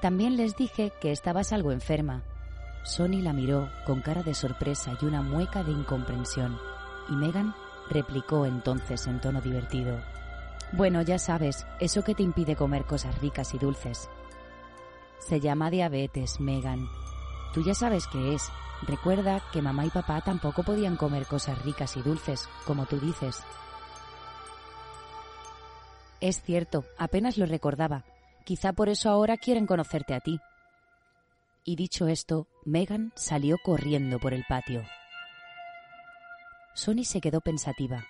También 0.00 0.36
les 0.36 0.56
dije 0.56 0.92
que 1.00 1.12
estabas 1.12 1.52
algo 1.52 1.72
enferma. 1.72 2.22
Sonny 2.84 3.22
la 3.22 3.32
miró 3.32 3.70
con 3.86 4.02
cara 4.02 4.22
de 4.22 4.34
sorpresa 4.34 4.92
y 5.00 5.06
una 5.06 5.22
mueca 5.22 5.62
de 5.62 5.72
incomprensión, 5.72 6.58
y 7.08 7.16
Megan 7.16 7.54
replicó 7.88 8.44
entonces 8.44 9.06
en 9.06 9.20
tono 9.20 9.40
divertido. 9.40 9.98
Bueno, 10.72 11.00
ya 11.00 11.18
sabes, 11.18 11.66
eso 11.80 12.02
que 12.02 12.14
te 12.14 12.22
impide 12.22 12.56
comer 12.56 12.84
cosas 12.84 13.18
ricas 13.20 13.54
y 13.54 13.58
dulces. 13.58 14.10
Se 15.18 15.40
llama 15.40 15.70
diabetes, 15.70 16.40
Megan. 16.40 16.86
Tú 17.54 17.62
ya 17.62 17.72
sabes 17.72 18.08
qué 18.08 18.34
es. 18.34 18.50
Recuerda 18.82 19.40
que 19.52 19.62
mamá 19.62 19.86
y 19.86 19.90
papá 19.90 20.20
tampoco 20.20 20.64
podían 20.64 20.96
comer 20.96 21.24
cosas 21.24 21.62
ricas 21.62 21.96
y 21.96 22.02
dulces, 22.02 22.48
como 22.66 22.84
tú 22.86 22.98
dices. 22.98 23.40
Es 26.20 26.42
cierto, 26.42 26.84
apenas 26.98 27.38
lo 27.38 27.46
recordaba. 27.46 28.04
Quizá 28.44 28.72
por 28.72 28.88
eso 28.88 29.08
ahora 29.08 29.36
quieren 29.36 29.66
conocerte 29.66 30.14
a 30.14 30.20
ti. 30.20 30.40
Y 31.64 31.76
dicho 31.76 32.08
esto, 32.08 32.48
Megan 32.64 33.12
salió 33.14 33.56
corriendo 33.62 34.18
por 34.18 34.34
el 34.34 34.44
patio. 34.48 34.82
Sony 36.74 37.04
se 37.04 37.20
quedó 37.20 37.40
pensativa. 37.40 38.04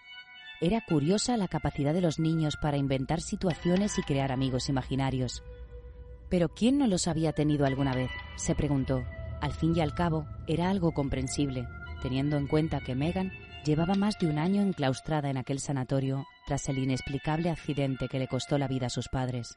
Era 0.63 0.81
curiosa 0.81 1.37
la 1.37 1.49
capacidad 1.49 1.93
de 1.93 2.01
los 2.01 2.19
niños 2.19 2.57
para 2.57 2.79
inventar 2.79 3.21
situaciones 3.21 3.99
y 3.99 4.03
crear 4.03 4.33
amigos 4.33 4.71
imaginarios. 4.71 5.43
Pero 6.31 6.49
¿quién 6.49 6.79
no 6.79 6.87
los 6.87 7.07
había 7.07 7.33
tenido 7.33 7.67
alguna 7.67 7.95
vez? 7.95 8.11
se 8.37 8.55
preguntó. 8.55 9.05
Al 9.41 9.53
fin 9.53 9.77
y 9.77 9.81
al 9.81 9.95
cabo, 9.95 10.27
era 10.47 10.71
algo 10.71 10.93
comprensible, 10.93 11.67
teniendo 12.03 12.37
en 12.37 12.47
cuenta 12.47 12.81
que 12.81 12.95
Megan 12.95 13.33
llevaba 13.65 13.95
más 13.95 14.19
de 14.19 14.29
un 14.29 14.39
año 14.39 14.63
enclaustrada 14.63 15.31
en 15.31 15.37
aquel 15.37 15.59
sanatorio 15.59 16.27
tras 16.47 16.69
el 16.69 16.79
inexplicable 16.79 17.51
accidente 17.51 18.09
que 18.09 18.19
le 18.19 18.29
costó 18.29 18.59
la 18.59 18.69
vida 18.69 18.87
a 18.87 18.91
sus 18.91 19.09
padres. 19.09 19.57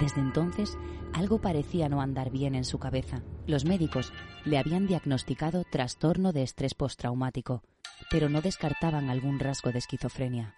Desde 0.00 0.20
entonces, 0.20 0.76
algo 1.12 1.40
parecía 1.40 1.88
no 1.88 2.00
andar 2.00 2.30
bien 2.30 2.54
en 2.54 2.64
su 2.64 2.78
cabeza. 2.78 3.22
Los 3.46 3.64
médicos 3.64 4.12
le 4.44 4.58
habían 4.58 4.86
diagnosticado 4.86 5.64
trastorno 5.64 6.32
de 6.32 6.42
estrés 6.42 6.74
postraumático, 6.74 7.62
pero 8.10 8.28
no 8.28 8.40
descartaban 8.40 9.10
algún 9.10 9.38
rasgo 9.38 9.70
de 9.70 9.78
esquizofrenia. 9.78 10.54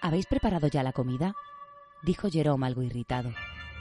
¿Habéis 0.00 0.26
preparado 0.26 0.66
ya 0.66 0.82
la 0.82 0.92
comida? 0.92 1.34
dijo 2.02 2.28
Jerome 2.28 2.66
algo 2.66 2.82
irritado. 2.82 3.32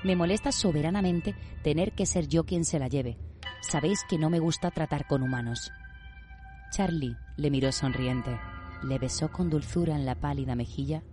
Me 0.03 0.15
molesta 0.15 0.51
soberanamente 0.51 1.35
tener 1.63 1.93
que 1.93 2.05
ser 2.05 2.27
yo 2.27 2.45
quien 2.45 2.65
se 2.65 2.79
la 2.79 2.87
lleve. 2.87 3.17
Sabéis 3.61 4.03
que 4.09 4.17
no 4.17 4.29
me 4.29 4.39
gusta 4.39 4.71
tratar 4.71 5.07
con 5.07 5.21
humanos. 5.21 5.71
Charlie 6.71 7.15
le 7.37 7.51
miró 7.51 7.71
sonriente, 7.71 8.39
le 8.83 8.97
besó 8.97 9.31
con 9.31 9.49
dulzura 9.49 9.95
en 9.95 10.05
la 10.05 10.15
pálida 10.15 10.55
mejilla 10.55 11.03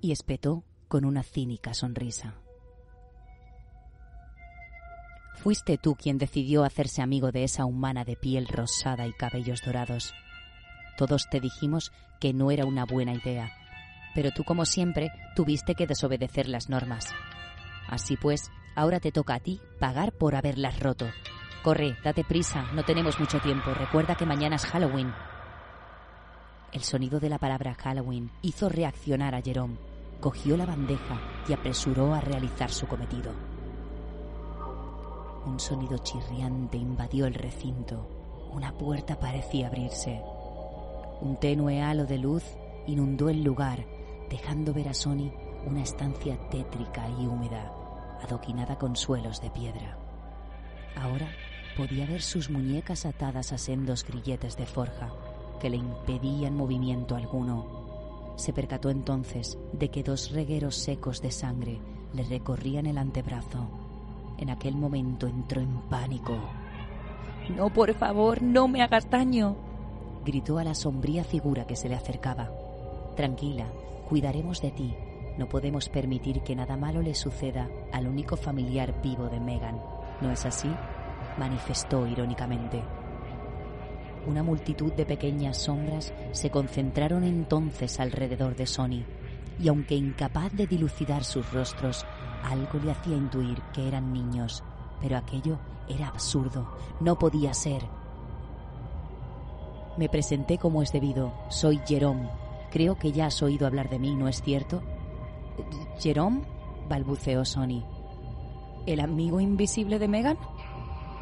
y 0.00 0.12
espetó 0.12 0.64
con 0.88 1.04
una 1.04 1.22
cínica 1.22 1.74
sonrisa. 1.74 2.34
Fuiste 5.34 5.76
tú 5.76 5.96
quien 5.96 6.18
decidió 6.18 6.64
hacerse 6.64 7.02
amigo 7.02 7.32
de 7.32 7.44
esa 7.44 7.64
humana 7.64 8.04
de 8.04 8.16
piel 8.16 8.46
rosada 8.46 9.06
y 9.06 9.12
cabellos 9.12 9.60
dorados. 9.62 10.14
Todos 10.96 11.28
te 11.30 11.40
dijimos 11.40 11.90
que 12.20 12.32
no 12.32 12.50
era 12.50 12.64
una 12.64 12.84
buena 12.84 13.12
idea, 13.12 13.52
pero 14.14 14.30
tú 14.30 14.44
como 14.44 14.64
siempre 14.64 15.10
tuviste 15.34 15.74
que 15.74 15.86
desobedecer 15.86 16.48
las 16.48 16.68
normas. 16.68 17.12
Así 17.92 18.16
pues, 18.16 18.50
ahora 18.74 19.00
te 19.00 19.12
toca 19.12 19.34
a 19.34 19.40
ti 19.40 19.60
pagar 19.78 20.12
por 20.12 20.34
haberlas 20.34 20.80
roto. 20.80 21.10
Corre, 21.62 21.98
date 22.02 22.24
prisa, 22.24 22.64
no 22.72 22.84
tenemos 22.86 23.20
mucho 23.20 23.38
tiempo, 23.38 23.74
recuerda 23.74 24.14
que 24.14 24.24
mañana 24.24 24.56
es 24.56 24.64
Halloween. 24.64 25.12
El 26.72 26.82
sonido 26.82 27.20
de 27.20 27.28
la 27.28 27.38
palabra 27.38 27.74
Halloween 27.74 28.30
hizo 28.40 28.70
reaccionar 28.70 29.34
a 29.34 29.42
Jerome 29.42 29.76
cogió 30.22 30.56
la 30.56 30.64
bandeja 30.64 31.20
y 31.46 31.52
apresuró 31.52 32.14
a 32.14 32.20
realizar 32.20 32.70
su 32.70 32.86
cometido. 32.86 33.32
Un 35.44 35.60
sonido 35.60 35.98
chirriante 35.98 36.78
invadió 36.78 37.26
el 37.26 37.34
recinto. 37.34 38.08
Una 38.52 38.72
puerta 38.72 39.18
parecía 39.18 39.66
abrirse. 39.66 40.22
Un 41.20 41.36
tenue 41.40 41.82
halo 41.82 42.06
de 42.06 42.16
luz 42.18 42.44
inundó 42.86 43.28
el 43.28 43.42
lugar, 43.42 43.84
dejando 44.30 44.72
ver 44.72 44.88
a 44.88 44.94
Sony 44.94 45.30
una 45.66 45.82
estancia 45.82 46.38
tétrica 46.48 47.08
y 47.08 47.26
húmeda, 47.26 47.72
adoquinada 48.22 48.78
con 48.78 48.96
suelos 48.96 49.40
de 49.40 49.50
piedra. 49.50 49.98
Ahora 50.96 51.28
podía 51.76 52.06
ver 52.06 52.22
sus 52.22 52.50
muñecas 52.50 53.06
atadas 53.06 53.52
a 53.52 53.58
sendos 53.58 54.04
grilletes 54.04 54.56
de 54.56 54.66
forja 54.66 55.10
que 55.60 55.70
le 55.70 55.76
impedían 55.76 56.56
movimiento 56.56 57.16
alguno 57.16 57.82
se 58.36 58.52
percató 58.52 58.90
entonces 58.90 59.58
de 59.72 59.90
que 59.90 60.02
dos 60.02 60.30
regueros 60.30 60.76
secos 60.76 61.20
de 61.20 61.30
sangre 61.30 61.80
le 62.14 62.24
recorrían 62.24 62.86
el 62.86 62.98
antebrazo. 62.98 63.68
En 64.38 64.50
aquel 64.50 64.74
momento 64.74 65.26
entró 65.26 65.60
en 65.60 65.80
pánico. 65.82 66.34
No, 67.56 67.72
por 67.72 67.94
favor, 67.94 68.42
no 68.42 68.68
me 68.68 68.82
hagas 68.82 69.08
daño. 69.10 69.56
gritó 70.24 70.58
a 70.58 70.64
la 70.64 70.74
sombría 70.74 71.24
figura 71.24 71.66
que 71.66 71.76
se 71.76 71.88
le 71.88 71.94
acercaba. 71.94 72.50
Tranquila, 73.16 73.66
cuidaremos 74.08 74.62
de 74.62 74.70
ti. 74.70 74.94
No 75.38 75.48
podemos 75.48 75.88
permitir 75.88 76.42
que 76.42 76.54
nada 76.54 76.76
malo 76.76 77.00
le 77.00 77.14
suceda 77.14 77.68
al 77.92 78.06
único 78.06 78.36
familiar 78.36 79.00
vivo 79.02 79.28
de 79.28 79.40
Megan. 79.40 79.80
¿No 80.20 80.30
es 80.30 80.44
así? 80.44 80.70
manifestó 81.38 82.06
irónicamente. 82.06 82.82
Una 84.26 84.42
multitud 84.42 84.92
de 84.92 85.06
pequeñas 85.06 85.56
sombras 85.58 86.12
se 86.32 86.50
concentraron 86.50 87.24
entonces 87.24 87.98
alrededor 87.98 88.54
de 88.54 88.66
Sony, 88.66 89.04
y 89.58 89.68
aunque 89.68 89.94
incapaz 89.94 90.52
de 90.52 90.66
dilucidar 90.66 91.24
sus 91.24 91.50
rostros, 91.52 92.06
algo 92.44 92.78
le 92.78 92.92
hacía 92.92 93.16
intuir 93.16 93.60
que 93.72 93.88
eran 93.88 94.12
niños, 94.12 94.62
pero 95.00 95.16
aquello 95.16 95.58
era 95.88 96.08
absurdo, 96.08 96.68
no 97.00 97.18
podía 97.18 97.52
ser. 97.54 97.82
Me 99.96 100.08
presenté 100.08 100.56
como 100.58 100.82
es 100.82 100.92
debido, 100.92 101.32
soy 101.48 101.80
Jerome. 101.86 102.30
Creo 102.70 102.96
que 102.96 103.12
ya 103.12 103.26
has 103.26 103.42
oído 103.42 103.66
hablar 103.66 103.90
de 103.90 103.98
mí, 103.98 104.14
¿no 104.14 104.28
es 104.28 104.40
cierto? 104.40 104.82
¿Jerome? 106.00 106.42
balbuceó 106.88 107.44
Sony. 107.44 107.84
¿El 108.86 109.00
amigo 109.00 109.40
invisible 109.40 109.98
de 109.98 110.08
Megan? 110.08 110.38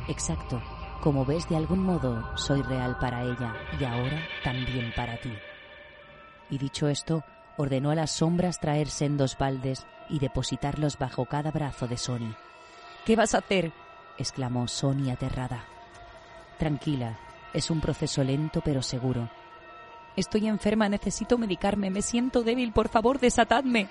Exacto. 0.08 0.62
Como 1.02 1.24
ves, 1.24 1.48
de 1.48 1.56
algún 1.56 1.82
modo 1.82 2.36
soy 2.36 2.62
real 2.62 2.96
para 2.98 3.22
ella 3.22 3.54
y 3.78 3.84
ahora 3.84 4.20
también 4.44 4.92
para 4.94 5.18
ti. 5.18 5.32
Y 6.50 6.58
dicho 6.58 6.88
esto, 6.88 7.22
ordenó 7.56 7.90
a 7.90 7.94
las 7.94 8.10
sombras 8.10 8.60
traer 8.60 8.88
sendos 8.88 9.36
baldes 9.38 9.86
y 10.08 10.18
depositarlos 10.18 10.98
bajo 10.98 11.24
cada 11.26 11.50
brazo 11.50 11.86
de 11.86 11.96
Sony. 11.96 12.34
¿Qué 13.04 13.16
vas 13.16 13.34
a 13.34 13.38
hacer? 13.38 13.72
exclamó 14.18 14.68
Sony 14.68 15.10
aterrada. 15.10 15.64
Tranquila, 16.58 17.18
es 17.54 17.70
un 17.70 17.80
proceso 17.80 18.22
lento 18.22 18.60
pero 18.62 18.82
seguro. 18.82 19.30
Estoy 20.16 20.48
enferma, 20.48 20.88
necesito 20.88 21.38
medicarme, 21.38 21.90
me 21.90 22.02
siento 22.02 22.42
débil, 22.42 22.72
por 22.72 22.88
favor, 22.88 23.18
desatadme. 23.18 23.88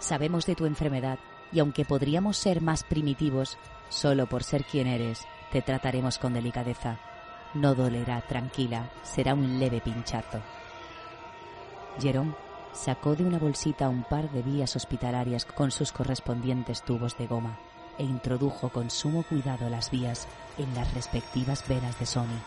Sabemos 0.00 0.46
de 0.46 0.56
tu 0.56 0.66
enfermedad 0.66 1.18
y 1.52 1.60
aunque 1.60 1.84
podríamos 1.84 2.36
ser 2.36 2.62
más 2.62 2.82
primitivos, 2.82 3.58
solo 3.90 4.26
por 4.26 4.42
ser 4.42 4.64
quien 4.64 4.86
eres, 4.86 5.26
te 5.52 5.62
trataremos 5.62 6.18
con 6.18 6.32
delicadeza. 6.32 6.98
No 7.54 7.74
dolerá, 7.74 8.20
tranquila, 8.22 8.90
será 9.02 9.34
un 9.34 9.58
leve 9.58 9.80
pinchazo. 9.80 10.40
Jerome 12.00 12.34
sacó 12.72 13.14
de 13.14 13.24
una 13.24 13.38
bolsita 13.38 13.88
un 13.88 14.04
par 14.04 14.30
de 14.30 14.42
vías 14.42 14.74
hospitalarias 14.74 15.44
con 15.44 15.70
sus 15.70 15.92
correspondientes 15.92 16.82
tubos 16.82 17.18
de 17.18 17.26
goma 17.26 17.58
e 17.98 18.04
introdujo 18.04 18.70
con 18.70 18.90
sumo 18.90 19.24
cuidado 19.24 19.68
las 19.68 19.90
vías 19.90 20.28
en 20.56 20.74
las 20.74 20.94
respectivas 20.94 21.66
venas 21.68 21.98
de 21.98 22.06
Sony. 22.06 22.40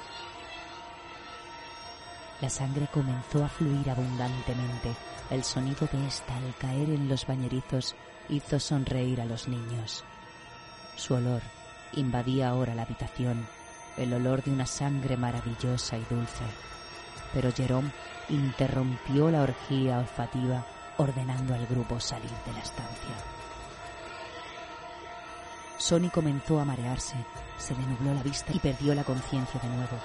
La 2.44 2.50
sangre 2.50 2.90
comenzó 2.92 3.46
a 3.46 3.48
fluir 3.48 3.90
abundantemente. 3.90 4.94
El 5.30 5.46
sonido 5.46 5.88
de 5.90 6.06
esta 6.06 6.36
al 6.36 6.54
caer 6.58 6.90
en 6.90 7.08
los 7.08 7.26
bañerizos 7.26 7.96
hizo 8.28 8.60
sonreír 8.60 9.22
a 9.22 9.26
los 9.26 9.48
niños. 9.48 10.04
Su 10.98 11.14
olor 11.14 11.42
invadía 11.94 12.50
ahora 12.50 12.76
la 12.76 12.82
habitación, 12.82 13.48
el 13.96 14.14
olor 14.14 14.44
de 14.44 14.52
una 14.52 14.66
sangre 14.66 15.16
maravillosa 15.16 15.98
y 15.98 16.04
dulce. 16.10 16.44
Pero 17.34 17.50
Jerome 17.54 17.94
interrumpió 18.28 19.32
la 19.32 19.44
orgía 19.44 20.00
olfativa 20.00 20.66
ordenando 20.98 21.56
al 21.56 21.66
grupo 21.66 21.98
salir 22.02 22.30
de 22.46 22.52
la 22.52 22.60
estancia. 22.60 23.16
Sony 25.78 26.10
comenzó 26.14 26.60
a 26.60 26.66
marearse, 26.66 27.16
se 27.58 27.74
le 27.74 27.84
nubló 27.84 28.14
la 28.14 28.22
vista 28.22 28.52
y 28.54 28.60
perdió 28.60 28.94
la 28.94 29.06
conciencia 29.06 29.62
de 29.62 29.70
nuevo. 29.70 29.98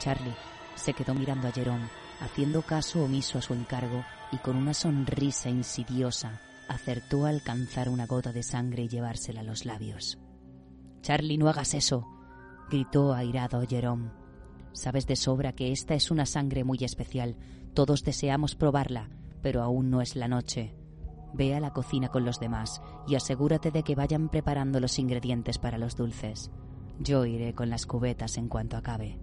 Charlie 0.00 0.34
se 0.74 0.94
quedó 0.94 1.14
mirando 1.14 1.48
a 1.48 1.52
Jerome, 1.52 1.88
haciendo 2.20 2.62
caso 2.62 3.04
omiso 3.04 3.38
a 3.38 3.42
su 3.42 3.54
encargo 3.54 4.04
y 4.32 4.38
con 4.38 4.56
una 4.56 4.74
sonrisa 4.74 5.48
insidiosa 5.48 6.40
acertó 6.68 7.26
a 7.26 7.28
alcanzar 7.28 7.88
una 7.88 8.06
gota 8.06 8.32
de 8.32 8.42
sangre 8.42 8.84
y 8.84 8.88
llevársela 8.88 9.40
a 9.40 9.44
los 9.44 9.64
labios. 9.64 10.18
Charlie, 11.02 11.38
no 11.38 11.48
hagas 11.48 11.74
eso, 11.74 12.06
gritó 12.70 13.12
airado 13.12 13.62
Jerome. 13.66 14.10
Sabes 14.72 15.06
de 15.06 15.16
sobra 15.16 15.52
que 15.52 15.70
esta 15.70 15.94
es 15.94 16.10
una 16.10 16.26
sangre 16.26 16.64
muy 16.64 16.78
especial. 16.82 17.36
Todos 17.74 18.02
deseamos 18.02 18.54
probarla, 18.54 19.10
pero 19.42 19.62
aún 19.62 19.90
no 19.90 20.00
es 20.00 20.16
la 20.16 20.28
noche. 20.28 20.74
Ve 21.34 21.54
a 21.54 21.60
la 21.60 21.72
cocina 21.72 22.08
con 22.08 22.24
los 22.24 22.40
demás 22.40 22.80
y 23.06 23.14
asegúrate 23.14 23.70
de 23.70 23.82
que 23.82 23.94
vayan 23.94 24.28
preparando 24.28 24.80
los 24.80 24.98
ingredientes 24.98 25.58
para 25.58 25.78
los 25.78 25.96
dulces. 25.96 26.50
Yo 26.98 27.24
iré 27.26 27.54
con 27.54 27.70
las 27.70 27.86
cubetas 27.86 28.36
en 28.38 28.48
cuanto 28.48 28.76
acabe. 28.76 29.18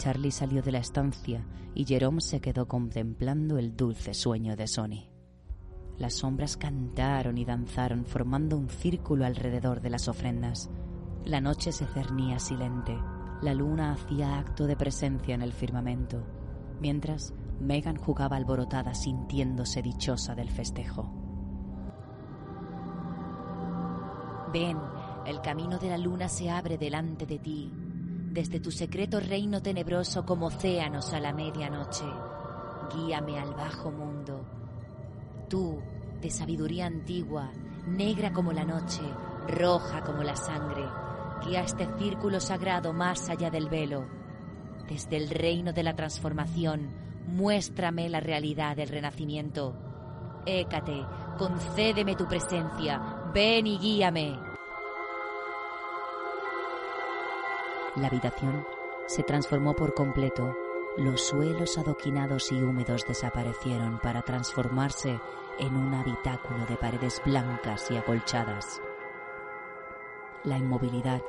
Charlie 0.00 0.30
salió 0.30 0.62
de 0.62 0.72
la 0.72 0.78
estancia 0.78 1.44
y 1.74 1.84
Jerome 1.84 2.22
se 2.22 2.40
quedó 2.40 2.66
contemplando 2.66 3.58
el 3.58 3.76
dulce 3.76 4.14
sueño 4.14 4.56
de 4.56 4.66
Sony. 4.66 5.10
Las 5.98 6.14
sombras 6.14 6.56
cantaron 6.56 7.36
y 7.36 7.44
danzaron 7.44 8.06
formando 8.06 8.56
un 8.56 8.70
círculo 8.70 9.26
alrededor 9.26 9.82
de 9.82 9.90
las 9.90 10.08
ofrendas. 10.08 10.70
La 11.26 11.42
noche 11.42 11.70
se 11.70 11.84
cernía 11.84 12.38
silente. 12.38 12.96
La 13.42 13.52
luna 13.52 13.92
hacía 13.92 14.38
acto 14.38 14.66
de 14.66 14.74
presencia 14.74 15.34
en 15.34 15.42
el 15.42 15.52
firmamento, 15.52 16.24
mientras 16.80 17.34
Megan 17.60 17.96
jugaba 17.96 18.38
alborotada 18.38 18.94
sintiéndose 18.94 19.82
dichosa 19.82 20.34
del 20.34 20.50
festejo. 20.50 21.12
Ven, 24.50 24.78
el 25.26 25.42
camino 25.42 25.78
de 25.78 25.90
la 25.90 25.98
luna 25.98 26.30
se 26.30 26.48
abre 26.48 26.78
delante 26.78 27.26
de 27.26 27.38
ti, 27.38 27.70
desde 28.30 28.60
tu 28.60 28.70
secreto 28.70 29.18
reino 29.18 29.60
tenebroso 29.60 30.24
como 30.24 30.46
océanos 30.46 31.12
a 31.12 31.20
la 31.20 31.32
medianoche. 31.32 32.04
Guíame 32.94 33.38
al 33.38 33.54
bajo 33.54 33.90
mundo. 33.90 34.46
Tú, 35.48 35.80
de 36.20 36.30
sabiduría 36.30 36.86
antigua, 36.86 37.50
negra 37.88 38.32
como 38.32 38.52
la 38.52 38.64
noche, 38.64 39.02
roja 39.48 40.02
como 40.02 40.22
la 40.22 40.36
sangre, 40.36 40.84
guía 41.44 41.62
este 41.62 41.88
círculo 41.98 42.38
sagrado 42.40 42.92
más 42.92 43.28
allá 43.28 43.50
del 43.50 43.68
velo. 43.68 44.06
Desde 44.88 45.16
el 45.16 45.28
reino 45.28 45.72
de 45.72 45.82
la 45.82 45.96
transformación, 45.96 46.90
muéstrame 47.26 48.08
la 48.08 48.20
realidad 48.20 48.76
del 48.76 48.88
renacimiento. 48.88 49.74
Écate, 50.46 51.04
concédeme 51.36 52.14
tu 52.14 52.26
presencia, 52.26 53.30
ven 53.34 53.66
y 53.66 53.78
guíame. 53.78 54.49
La 58.00 58.06
habitación 58.06 58.66
se 59.06 59.22
transformó 59.22 59.74
por 59.74 59.92
completo. 59.92 60.56
Los 60.96 61.20
suelos 61.20 61.76
adoquinados 61.76 62.50
y 62.50 62.62
húmedos 62.62 63.04
desaparecieron 63.06 63.98
para 63.98 64.22
transformarse 64.22 65.20
en 65.58 65.76
un 65.76 65.92
habitáculo 65.92 66.64
de 66.64 66.76
paredes 66.76 67.20
blancas 67.22 67.90
y 67.90 67.98
acolchadas. 67.98 68.80
La 70.44 70.56
inmovilidad 70.56 71.20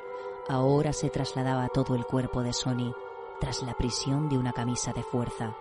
ahora 0.47 0.93
se 0.93 1.09
trasladaba 1.09 1.65
a 1.65 1.69
todo 1.69 1.93
el 1.93 2.05
cuerpo 2.05 2.41
de 2.41 2.53
Sony 2.53 2.95
tras 3.41 3.63
la 3.63 3.74
prisión 3.74 4.30
de 4.30 4.38
una 4.38 4.53
camisa 4.53 4.93
de 4.93 5.03
fuerza. 5.03 5.53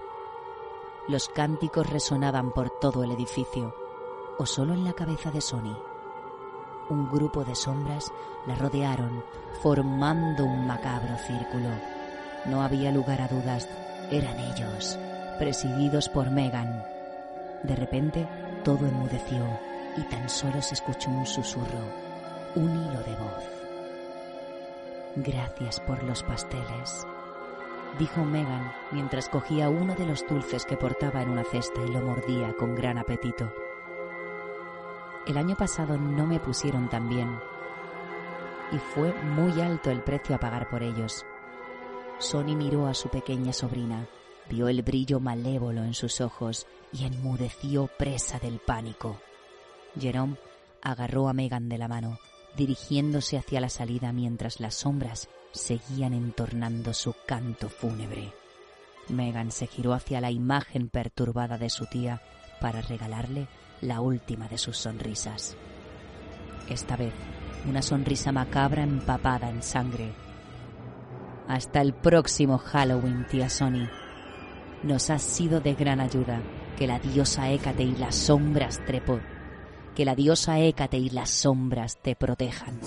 Los 1.08 1.28
cánticos 1.28 1.90
resonaban 1.90 2.52
por 2.52 2.70
todo 2.70 3.02
el 3.02 3.10
edificio, 3.10 3.74
o 4.38 4.46
solo 4.46 4.74
en 4.74 4.84
la 4.84 4.92
cabeza 4.92 5.32
de 5.32 5.40
Sony. 5.40 5.89
Un 6.90 7.10
grupo 7.10 7.44
de 7.44 7.54
sombras 7.54 8.12
la 8.46 8.54
rodearon, 8.56 9.24
formando 9.62 10.44
un 10.44 10.66
macabro 10.66 11.16
círculo. 11.26 11.70
No 12.44 12.62
había 12.62 12.92
lugar 12.92 13.22
a 13.22 13.28
dudas, 13.28 13.68
eran 14.10 14.38
ellos, 14.38 14.98
presididos 15.38 16.08
por 16.08 16.30
Megan. 16.30 16.84
De 17.62 17.76
repente, 17.76 18.28
todo 18.64 18.86
enmudeció 18.86 19.46
y 19.96 20.02
tan 20.02 20.28
solo 20.28 20.60
se 20.60 20.74
escuchó 20.74 21.10
un 21.10 21.26
susurro, 21.26 21.84
un 22.56 22.70
hilo 22.70 23.00
de 23.00 23.16
voz. 23.16 23.44
Gracias 25.16 25.80
por 25.80 26.02
los 26.02 26.22
pasteles 26.22 27.06
dijo 27.98 28.24
Megan 28.24 28.72
mientras 28.92 29.28
cogía 29.28 29.68
uno 29.68 29.94
de 29.94 30.06
los 30.06 30.26
dulces 30.26 30.64
que 30.64 30.76
portaba 30.76 31.22
en 31.22 31.30
una 31.30 31.44
cesta 31.44 31.80
y 31.82 31.88
lo 31.88 32.00
mordía 32.00 32.54
con 32.54 32.74
gran 32.74 32.98
apetito. 32.98 33.52
El 35.30 35.38
año 35.38 35.54
pasado 35.54 35.96
no 35.96 36.26
me 36.26 36.40
pusieron 36.40 36.88
tan 36.88 37.08
bien 37.08 37.38
y 38.72 38.78
fue 38.78 39.12
muy 39.22 39.60
alto 39.60 39.92
el 39.92 40.02
precio 40.02 40.34
a 40.34 40.40
pagar 40.40 40.68
por 40.68 40.82
ellos. 40.82 41.24
Sonny 42.18 42.56
miró 42.56 42.88
a 42.88 42.94
su 42.94 43.10
pequeña 43.10 43.52
sobrina, 43.52 44.08
vio 44.50 44.66
el 44.66 44.82
brillo 44.82 45.20
malévolo 45.20 45.84
en 45.84 45.94
sus 45.94 46.20
ojos 46.20 46.66
y 46.92 47.04
enmudeció 47.04 47.86
presa 47.96 48.40
del 48.40 48.58
pánico. 48.58 49.20
Jerome 49.96 50.34
agarró 50.82 51.28
a 51.28 51.32
Megan 51.32 51.68
de 51.68 51.78
la 51.78 51.86
mano, 51.86 52.18
dirigiéndose 52.56 53.38
hacia 53.38 53.60
la 53.60 53.68
salida 53.68 54.12
mientras 54.12 54.58
las 54.58 54.74
sombras 54.74 55.28
seguían 55.52 56.12
entornando 56.12 56.92
su 56.92 57.14
canto 57.24 57.68
fúnebre. 57.68 58.32
Megan 59.08 59.52
se 59.52 59.68
giró 59.68 59.92
hacia 59.92 60.20
la 60.20 60.32
imagen 60.32 60.88
perturbada 60.88 61.56
de 61.56 61.70
su 61.70 61.86
tía 61.86 62.20
para 62.60 62.80
regalarle 62.80 63.46
la 63.80 64.00
última 64.00 64.48
de 64.48 64.58
sus 64.58 64.76
sonrisas. 64.76 65.56
Esta 66.68 66.96
vez, 66.96 67.12
una 67.68 67.82
sonrisa 67.82 68.32
macabra 68.32 68.82
empapada 68.82 69.50
en 69.50 69.62
sangre. 69.62 70.12
Hasta 71.48 71.80
el 71.80 71.94
próximo 71.94 72.58
Halloween, 72.58 73.26
tía 73.26 73.48
Sony. 73.48 73.88
Nos 74.82 75.10
has 75.10 75.22
sido 75.22 75.60
de 75.60 75.74
gran 75.74 76.00
ayuda. 76.00 76.40
Que 76.76 76.86
la 76.86 76.98
diosa 76.98 77.50
Hécate 77.50 77.82
y 77.82 77.96
las 77.96 78.14
sombras 78.14 78.82
trepo. 78.86 79.20
Que 79.94 80.04
la 80.04 80.14
diosa 80.14 80.58
Hécate 80.58 80.96
y 80.96 81.10
las 81.10 81.28
sombras 81.28 81.98
te 81.98 82.16
protejan. 82.16 82.78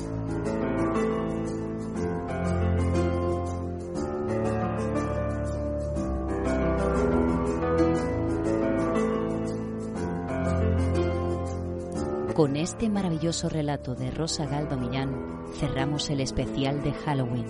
Con 12.34 12.56
este 12.56 12.90
maravilloso 12.90 13.48
relato 13.48 13.94
de 13.94 14.10
Rosa 14.10 14.48
Galdo 14.48 14.76
Millán 14.76 15.44
cerramos 15.60 16.10
el 16.10 16.20
especial 16.20 16.82
de 16.82 16.92
Halloween. 16.92 17.46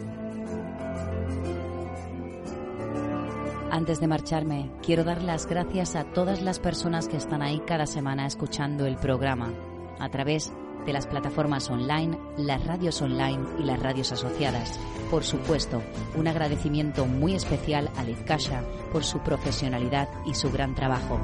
Antes 3.71 4.01
de 4.01 4.07
marcharme, 4.07 4.69
quiero 4.85 5.05
dar 5.05 5.21
las 5.21 5.45
gracias 5.47 5.95
a 5.95 6.03
todas 6.03 6.41
las 6.41 6.59
personas 6.59 7.07
que 7.07 7.15
están 7.15 7.41
ahí 7.41 7.61
cada 7.65 7.85
semana 7.85 8.27
escuchando 8.27 8.85
el 8.85 8.97
programa 8.97 9.53
a 9.99 10.09
través 10.09 10.51
de 10.85 10.91
las 10.91 11.07
plataformas 11.07 11.69
online, 11.69 12.19
las 12.35 12.65
radios 12.67 13.01
online 13.01 13.45
y 13.59 13.63
las 13.63 13.81
radios 13.81 14.11
asociadas. 14.11 14.77
Por 15.09 15.23
supuesto, 15.23 15.81
un 16.17 16.27
agradecimiento 16.27 17.05
muy 17.05 17.35
especial 17.35 17.89
a 17.95 18.03
Liz 18.03 18.21
Kasha 18.25 18.63
por 18.91 19.05
su 19.05 19.19
profesionalidad 19.19 20.09
y 20.25 20.33
su 20.33 20.51
gran 20.51 20.75
trabajo. 20.75 21.21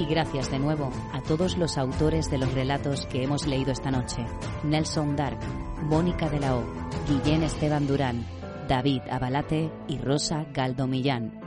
Y 0.00 0.06
gracias 0.06 0.50
de 0.50 0.58
nuevo 0.58 0.90
a 1.12 1.20
todos 1.20 1.58
los 1.58 1.76
autores 1.76 2.30
de 2.30 2.38
los 2.38 2.54
relatos 2.54 3.04
que 3.04 3.22
hemos 3.22 3.46
leído 3.46 3.70
esta 3.70 3.90
noche. 3.90 4.24
Nelson 4.64 5.14
Dark, 5.14 5.38
Mónica 5.82 6.30
de 6.30 6.40
la 6.40 6.56
O, 6.56 6.64
Guillén 7.06 7.42
Esteban 7.42 7.86
Durán, 7.86 8.24
David 8.66 9.02
Abalate 9.10 9.70
y 9.88 9.98
Rosa 9.98 10.46
Galdo 10.54 10.86
Millán. 10.86 11.38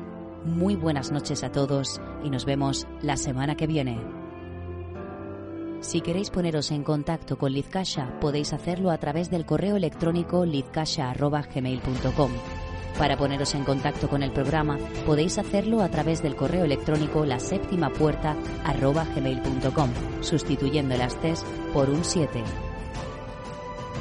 Muy 0.45 0.75
buenas 0.75 1.11
noches 1.11 1.43
a 1.43 1.51
todos 1.51 1.99
y 2.23 2.29
nos 2.29 2.45
vemos 2.45 2.85
la 3.01 3.17
semana 3.17 3.55
que 3.55 3.65
viene. 3.65 3.99
Si 5.79 6.01
queréis 6.01 6.29
poneros 6.29 6.69
en 6.69 6.83
contacto 6.83 7.39
con 7.39 7.53
Lizcasha, 7.53 8.19
podéis 8.19 8.53
hacerlo 8.53 8.91
a 8.91 8.99
través 8.99 9.31
del 9.31 9.47
correo 9.47 9.77
electrónico 9.77 10.45
lizcasha.gmail.com 10.45 12.31
para 12.97 13.17
poneros 13.17 13.55
en 13.55 13.63
contacto 13.63 14.07
con 14.07 14.23
el 14.23 14.31
programa 14.31 14.77
podéis 15.05 15.37
hacerlo 15.37 15.81
a 15.81 15.89
través 15.89 16.21
del 16.21 16.35
correo 16.35 16.65
electrónico 16.65 17.25
la 17.25 17.39
séptima 17.39 17.89
puerta 17.89 18.35
sustituyendo 20.21 20.95
las 20.95 21.19
T's 21.19 21.45
por 21.73 21.89
un 21.89 22.03
7. 22.03 22.43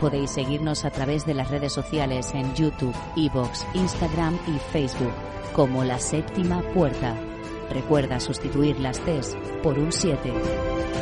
Podéis 0.00 0.30
seguirnos 0.30 0.84
a 0.84 0.90
través 0.90 1.24
de 1.26 1.34
las 1.34 1.50
redes 1.50 1.72
sociales 1.72 2.32
en 2.34 2.54
YouTube, 2.54 2.94
Evox, 3.16 3.66
Instagram 3.74 4.38
y 4.48 4.58
Facebook 4.72 5.12
como 5.52 5.84
la 5.84 5.98
séptima 5.98 6.60
puerta. 6.74 7.14
Recuerda 7.70 8.20
sustituir 8.20 8.80
las 8.80 8.98
T's 9.00 9.36
por 9.62 9.78
un 9.78 9.92
7. 9.92 11.01